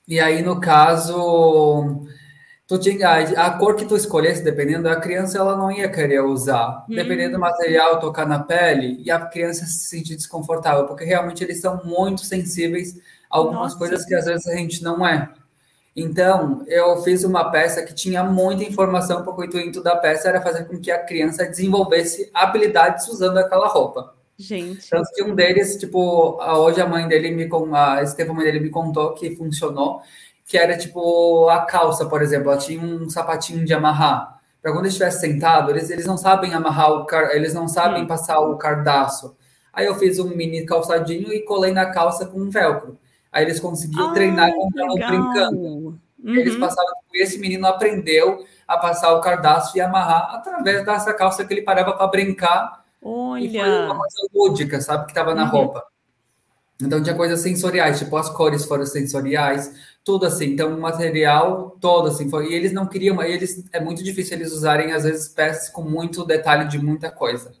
[0.06, 2.04] E aí, no caso,
[2.66, 6.84] tu tinha a, cor que tu escolhesse, dependendo da criança, ela não ia querer usar.
[6.88, 6.94] Hum.
[6.94, 11.60] Dependendo do material tocar na pele, e a criança se sentir desconfortável, porque realmente eles
[11.60, 12.96] são muito sensíveis
[13.30, 13.78] a algumas Nossa.
[13.78, 15.28] coisas que às vezes a gente não é.
[15.94, 20.40] Então, eu fiz uma peça que tinha muita informação, porque o intuito da peça era
[20.40, 24.14] fazer com que a criança desenvolvesse habilidades usando aquela roupa.
[24.42, 24.90] Gente.
[24.90, 28.70] Tanto que um deles, tipo, hoje a mãe dele me a Estevam, mãe dele me
[28.70, 30.00] contou que funcionou,
[30.44, 34.40] que era tipo a calça, por exemplo, ela tinha um sapatinho de amarrar.
[34.60, 38.06] Para quando estivesse sentado, eles, eles não sabem amarrar o car, eles não sabem hum.
[38.06, 39.36] passar o cardaço.
[39.72, 42.98] Aí eu fiz um mini calçadinho e colei na calça com um velcro.
[43.30, 45.60] Aí eles conseguiam ah, treinar quando estavam brincando.
[45.62, 46.36] Uhum.
[46.36, 51.44] Eles passavam, tipo, esse menino aprendeu a passar o cardaço e amarrar através dessa calça
[51.44, 52.81] que ele parava para brincar.
[53.02, 53.44] Olha.
[53.44, 55.50] E foi uma coisa lúdica, sabe, que estava na uhum.
[55.50, 55.84] roupa.
[56.80, 59.72] Então tinha coisas sensoriais, tipo as cores foram sensoriais,
[60.04, 60.46] tudo assim.
[60.46, 62.50] Então o material todo assim foi.
[62.50, 66.24] E eles não queriam, eles é muito difícil eles usarem às vezes peças com muito
[66.24, 67.52] detalhe de muita coisa.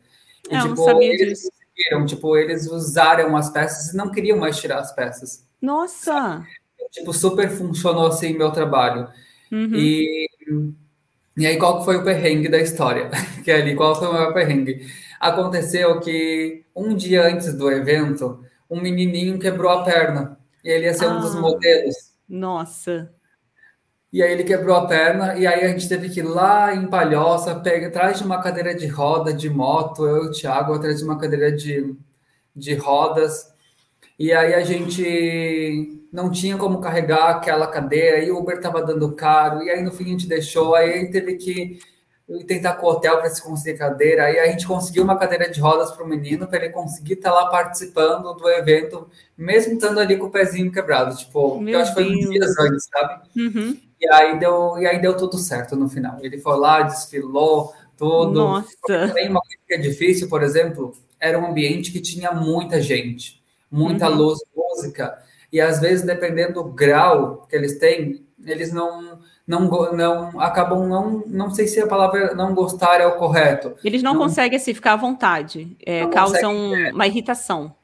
[0.50, 2.06] E, é, tipo, não eles disso.
[2.06, 5.46] tipo, eles usaram as peças e não queriam mais tirar as peças.
[5.60, 6.44] Nossa!
[6.90, 9.08] Tipo, super funcionou assim meu trabalho.
[9.50, 9.74] Uhum.
[9.74, 10.28] E,
[11.36, 13.10] e aí, qual foi o perrengue da história?
[13.44, 14.86] que é ali, qual foi o maior perrengue?
[15.22, 20.36] Aconteceu que um dia antes do evento, um menininho quebrou a perna.
[20.64, 21.40] E ele ia ser ah, um dos ah.
[21.40, 21.94] modelos.
[22.28, 23.08] Nossa!
[24.12, 26.88] E aí ele quebrou a perna, e aí a gente teve que ir lá em
[26.88, 30.98] Palhoça, pegar atrás de uma cadeira de roda de moto, eu e o Thiago, atrás
[30.98, 31.94] de uma cadeira de,
[32.54, 33.54] de rodas,
[34.18, 39.14] e aí a gente não tinha como carregar aquela cadeira, e o Uber estava dando
[39.14, 41.78] caro, e aí no fim a gente deixou, aí gente teve que
[42.46, 45.60] tentar com o hotel para se conseguir cadeira, aí a gente conseguiu uma cadeira de
[45.60, 49.98] rodas para o menino, para ele conseguir estar tá lá participando do evento, mesmo estando
[50.00, 53.22] ali com o pezinho quebrado, tipo, Meu eu acho que foi uns dias antes, sabe?
[53.36, 53.76] Uhum.
[54.00, 56.18] E aí deu, e aí deu tudo certo no final.
[56.22, 58.40] Ele foi lá, desfilou tudo.
[58.40, 58.68] Nossa.
[59.14, 63.42] Tem uma coisa que é difícil, por exemplo, era um ambiente que tinha muita gente
[63.72, 64.16] muita uhum.
[64.16, 65.18] luz, música,
[65.50, 71.24] e às vezes, dependendo do grau que eles têm, eles não não, não acabam não
[71.26, 73.74] não sei se a palavra não gostar é o correto.
[73.84, 76.92] Eles não, não conseguem assim ficar à vontade, é, causam consegue, é.
[76.92, 77.74] uma irritação.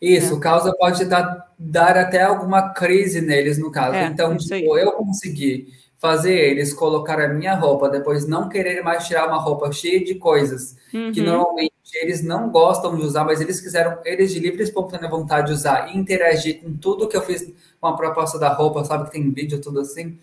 [0.00, 0.40] Isso, é.
[0.40, 3.94] causa pode dar, dar até alguma crise neles no caso.
[3.94, 5.68] É, então, tipo, eu consegui
[6.02, 10.16] fazer eles colocar a minha roupa, depois não querer mais tirar uma roupa cheia de
[10.16, 11.12] coisas uhum.
[11.12, 15.08] que normalmente eles não gostam de usar, mas eles quiseram, eles de livre e espontânea
[15.08, 18.84] vontade de usar e interagir com tudo que eu fiz com a proposta da roupa,
[18.84, 20.18] sabe que tem vídeo, tudo assim.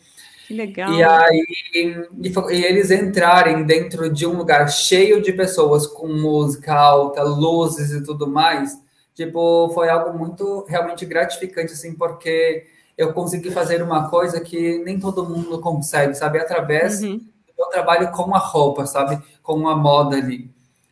[0.50, 0.92] Que legal.
[0.96, 1.46] E aí,
[1.76, 7.92] e, e eles entrarem dentro de um lugar cheio de pessoas com música alta, luzes
[7.92, 8.76] e tudo mais,
[9.14, 12.66] tipo, foi algo muito realmente gratificante, assim, porque
[12.98, 16.40] eu consegui fazer uma coisa que nem todo mundo consegue, sabe?
[16.40, 17.18] Através uhum.
[17.18, 19.22] do meu trabalho com a roupa, sabe?
[19.44, 20.50] Com a moda ali.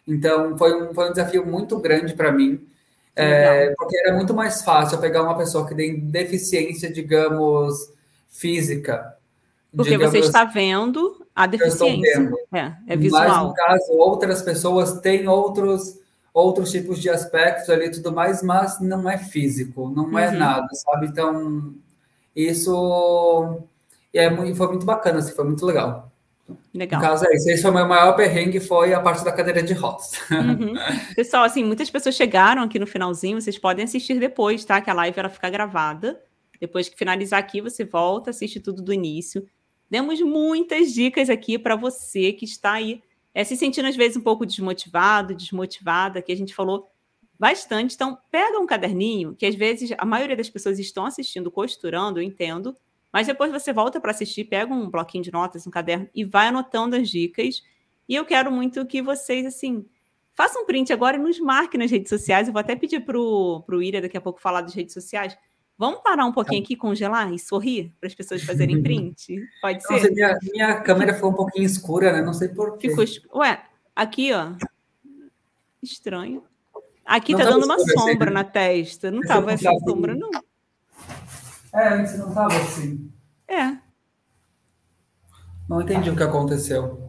[0.07, 2.63] Então, foi um, foi um desafio muito grande para mim,
[3.15, 7.91] é, porque era muito mais fácil pegar uma pessoa que tem deficiência, digamos,
[8.29, 9.16] física.
[9.75, 12.31] Porque você está vendo a deficiência.
[12.53, 13.27] É, é visual.
[13.27, 15.99] Mas, no caso, outras pessoas têm outros
[16.33, 20.37] outros tipos de aspectos ali e tudo mais, mas não é físico, não é uhum.
[20.37, 21.07] nada, sabe?
[21.07, 21.73] Então,
[22.35, 23.59] isso
[24.13, 26.11] é, foi muito bacana, assim, foi muito legal.
[26.73, 27.01] Legal.
[27.01, 27.49] No caso é isso.
[27.49, 30.11] Esse foi o meu maior perrengue, foi a parte da cadeira de rodas.
[30.31, 30.75] Uhum.
[31.15, 34.79] Pessoal, assim, muitas pessoas chegaram aqui no finalzinho, vocês podem assistir depois, tá?
[34.79, 36.21] Que a live ela fica gravada.
[36.59, 39.45] Depois que finalizar aqui, você volta, assiste tudo do início.
[39.89, 43.01] Demos muitas dicas aqui para você que está aí
[43.33, 46.89] é, se sentindo às vezes um pouco desmotivado, desmotivada, que a gente falou
[47.39, 47.93] bastante.
[47.93, 52.23] Então, pega um caderninho, que às vezes a maioria das pessoas estão assistindo costurando, eu
[52.23, 52.75] entendo,
[53.13, 56.47] mas depois você volta para assistir, pega um bloquinho de notas, um caderno e vai
[56.47, 57.61] anotando as dicas.
[58.09, 59.85] E eu quero muito que vocês, assim,
[60.33, 62.47] façam um print agora e nos marquem nas redes sociais.
[62.47, 65.37] Eu vou até pedir para o Ira daqui a pouco falar das redes sociais.
[65.77, 69.39] Vamos parar um pouquinho aqui, congelar e sorrir para as pessoas fazerem print?
[69.61, 69.93] Pode ser?
[69.93, 72.21] Nossa, minha, minha câmera ficou um pouquinho escura, né?
[72.21, 72.89] Não sei porquê.
[72.89, 73.61] Ficou Ué,
[73.95, 74.53] aqui, ó.
[75.81, 76.43] Estranho.
[77.05, 79.11] Aqui não tá dando uma sombra na testa.
[79.11, 80.31] Não tava essa sombra, não.
[81.73, 83.11] É, antes não tava assim.
[83.47, 83.77] É.
[85.69, 87.07] Não entendi o que aconteceu.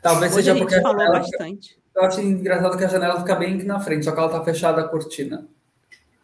[0.00, 1.78] Talvez Hoje seja porque a falou janela bastante.
[1.94, 4.44] Eu acho engraçado que a janela fica bem aqui na frente, só que ela tá
[4.44, 5.46] fechada a cortina.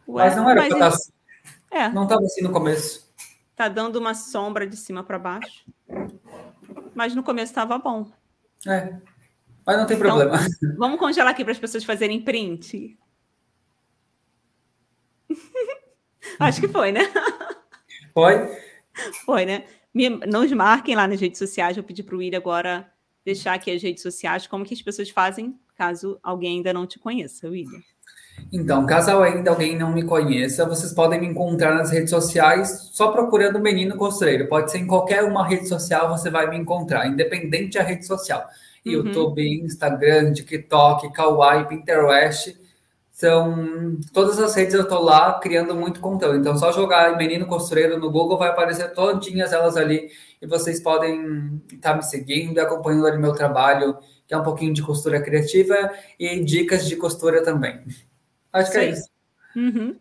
[0.09, 1.13] Ué, mas não era mas pra assim.
[1.71, 1.89] É.
[1.89, 3.13] Não estava assim no começo.
[3.55, 5.65] Tá dando uma sombra de cima para baixo.
[6.95, 8.11] Mas no começo estava bom.
[8.67, 8.99] É.
[9.67, 10.39] Mas não tem então, problema.
[10.77, 12.99] Vamos congelar aqui para as pessoas fazerem print.
[16.39, 17.01] Acho que foi, né?
[18.13, 18.57] Foi?
[19.25, 19.65] Foi, né?
[19.93, 21.77] Me, nos marquem lá nas redes sociais.
[21.77, 22.91] Vou pedir para o William agora
[23.25, 26.97] deixar aqui as redes sociais, como que as pessoas fazem, caso alguém ainda não te
[26.97, 27.83] conheça, William.
[28.53, 33.09] Então, caso ainda alguém não me conheça, vocês podem me encontrar nas redes sociais só
[33.09, 34.49] procurando Menino Costureiro.
[34.49, 38.47] Pode ser em qualquer uma rede social, você vai me encontrar, independente da rede social.
[38.85, 38.93] Uhum.
[38.93, 42.57] YouTube, Instagram, TikTok, Kawaii, Pinterest.
[43.11, 46.39] São todas as redes eu estou lá criando muito conteúdo.
[46.39, 50.11] Então, só jogar Menino Costureiro no Google vai aparecer todinhas elas ali
[50.41, 53.97] e vocês podem estar tá me seguindo, acompanhando ali meu trabalho,
[54.27, 57.81] que é um pouquinho de costura criativa e dicas de costura também.
[58.57, 59.09] Acho que é isso.
[59.55, 59.97] Uhum.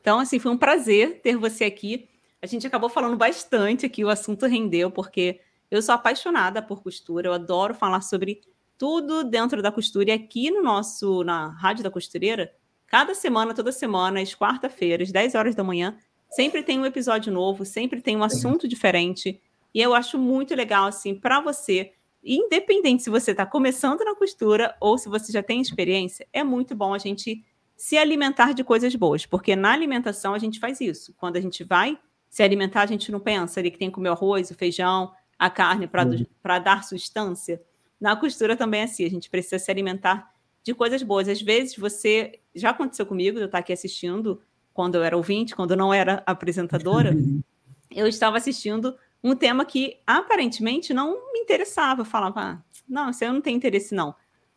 [0.00, 2.08] Então, assim, foi um prazer ter você aqui.
[2.42, 7.28] A gente acabou falando bastante aqui, o assunto rendeu, porque eu sou apaixonada por costura,
[7.28, 8.40] eu adoro falar sobre
[8.76, 10.10] tudo dentro da costura.
[10.10, 12.52] E aqui no nosso, na Rádio da Costureira,
[12.86, 15.96] cada semana, toda semana, às quarta-feiras, 10 horas da manhã,
[16.30, 19.40] sempre tem um episódio novo, sempre tem um assunto diferente.
[19.72, 21.92] E eu acho muito legal, assim, para você,
[22.24, 26.74] independente se você está começando na costura ou se você já tem experiência, é muito
[26.74, 27.44] bom a gente
[27.80, 31.14] se alimentar de coisas boas, porque na alimentação a gente faz isso.
[31.16, 31.98] Quando a gente vai
[32.28, 35.10] se alimentar, a gente não pensa ali que tem que comer o arroz, o feijão,
[35.38, 36.26] a carne para uhum.
[36.62, 37.58] dar sustância.
[37.98, 40.30] Na costura também é assim, a gente precisa se alimentar
[40.62, 41.26] de coisas boas.
[41.26, 44.42] Às vezes você, já aconteceu comigo, eu estar aqui assistindo,
[44.74, 47.16] quando eu era ouvinte, quando eu não era apresentadora,
[47.90, 48.94] eu estava assistindo
[49.24, 52.02] um tema que aparentemente não me interessava.
[52.02, 54.14] Eu falava, ah, não, isso aí eu não tenho interesse não.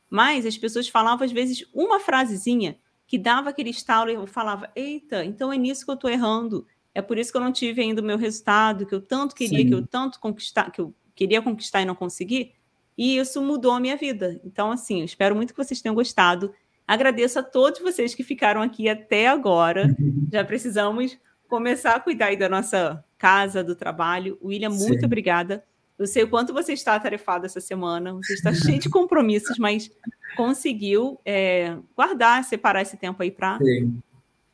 [0.10, 4.70] Mas as pessoas falavam às vezes uma frasezinha que dava aquele estalo e eu falava:
[4.76, 6.66] eita, então é nisso que eu estou errando.
[6.94, 9.60] É por isso que eu não tive ainda o meu resultado, que eu tanto queria,
[9.60, 9.68] Sim.
[9.68, 12.54] que eu tanto conquistar, que eu queria conquistar e não consegui.
[12.98, 14.40] E isso mudou a minha vida.
[14.44, 16.54] Então, assim, eu espero muito que vocês tenham gostado.
[16.88, 19.96] Agradeço a todos vocês que ficaram aqui até agora.
[20.32, 21.18] Já precisamos
[21.48, 24.38] começar a cuidar da nossa casa, do trabalho.
[24.44, 25.06] William, muito Sim.
[25.06, 25.64] obrigada.
[25.98, 29.92] Eu sei o quanto você está atarefado essa semana, você está cheio de compromissos, mas
[30.36, 33.60] conseguiu é, guardar, separar esse tempo aí para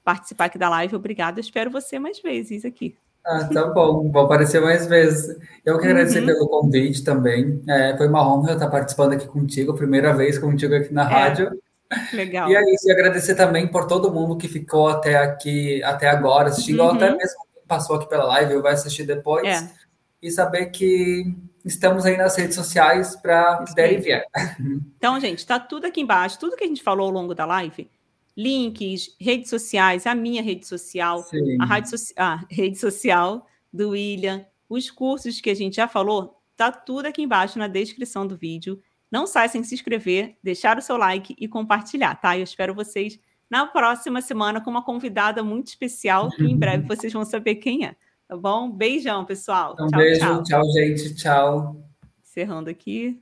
[0.03, 0.95] participar aqui da live.
[0.95, 2.95] Obrigada, espero você mais vezes aqui.
[3.25, 5.37] Ah, tá bom, vou aparecer mais vezes.
[5.65, 6.25] Eu quero agradecer uhum.
[6.25, 7.61] pelo convite também.
[7.67, 11.61] É, foi uma honra estar participando aqui contigo, primeira vez contigo aqui na é, rádio.
[12.13, 12.49] Legal.
[12.49, 16.49] E é isso, e agradecer também por todo mundo que ficou até aqui, até agora,
[16.49, 16.91] assistindo, uhum.
[16.91, 19.47] até mesmo quem passou aqui pela live ou vai assistir depois.
[19.47, 19.88] É.
[20.21, 21.33] E saber que
[21.63, 24.25] estamos aí nas redes sociais para que der e vier.
[24.97, 27.89] Então, gente, está tudo aqui embaixo, tudo que a gente falou ao longo da live,
[28.35, 31.25] links, redes sociais, a minha rede social,
[31.59, 36.41] a, rádio so a rede social do William, os cursos que a gente já falou,
[36.55, 38.81] tá tudo aqui embaixo na descrição do vídeo.
[39.11, 42.37] Não saia sem se inscrever, deixar o seu like e compartilhar, tá?
[42.37, 43.19] Eu espero vocês
[43.49, 47.85] na próxima semana com uma convidada muito especial, que em breve vocês vão saber quem
[47.85, 47.95] é.
[48.29, 48.69] Tá bom?
[48.69, 49.73] Beijão, pessoal.
[49.73, 50.43] Um tchau, beijo, tchau.
[50.43, 51.15] tchau, gente.
[51.15, 51.83] Tchau.
[52.21, 53.19] Encerrando aqui.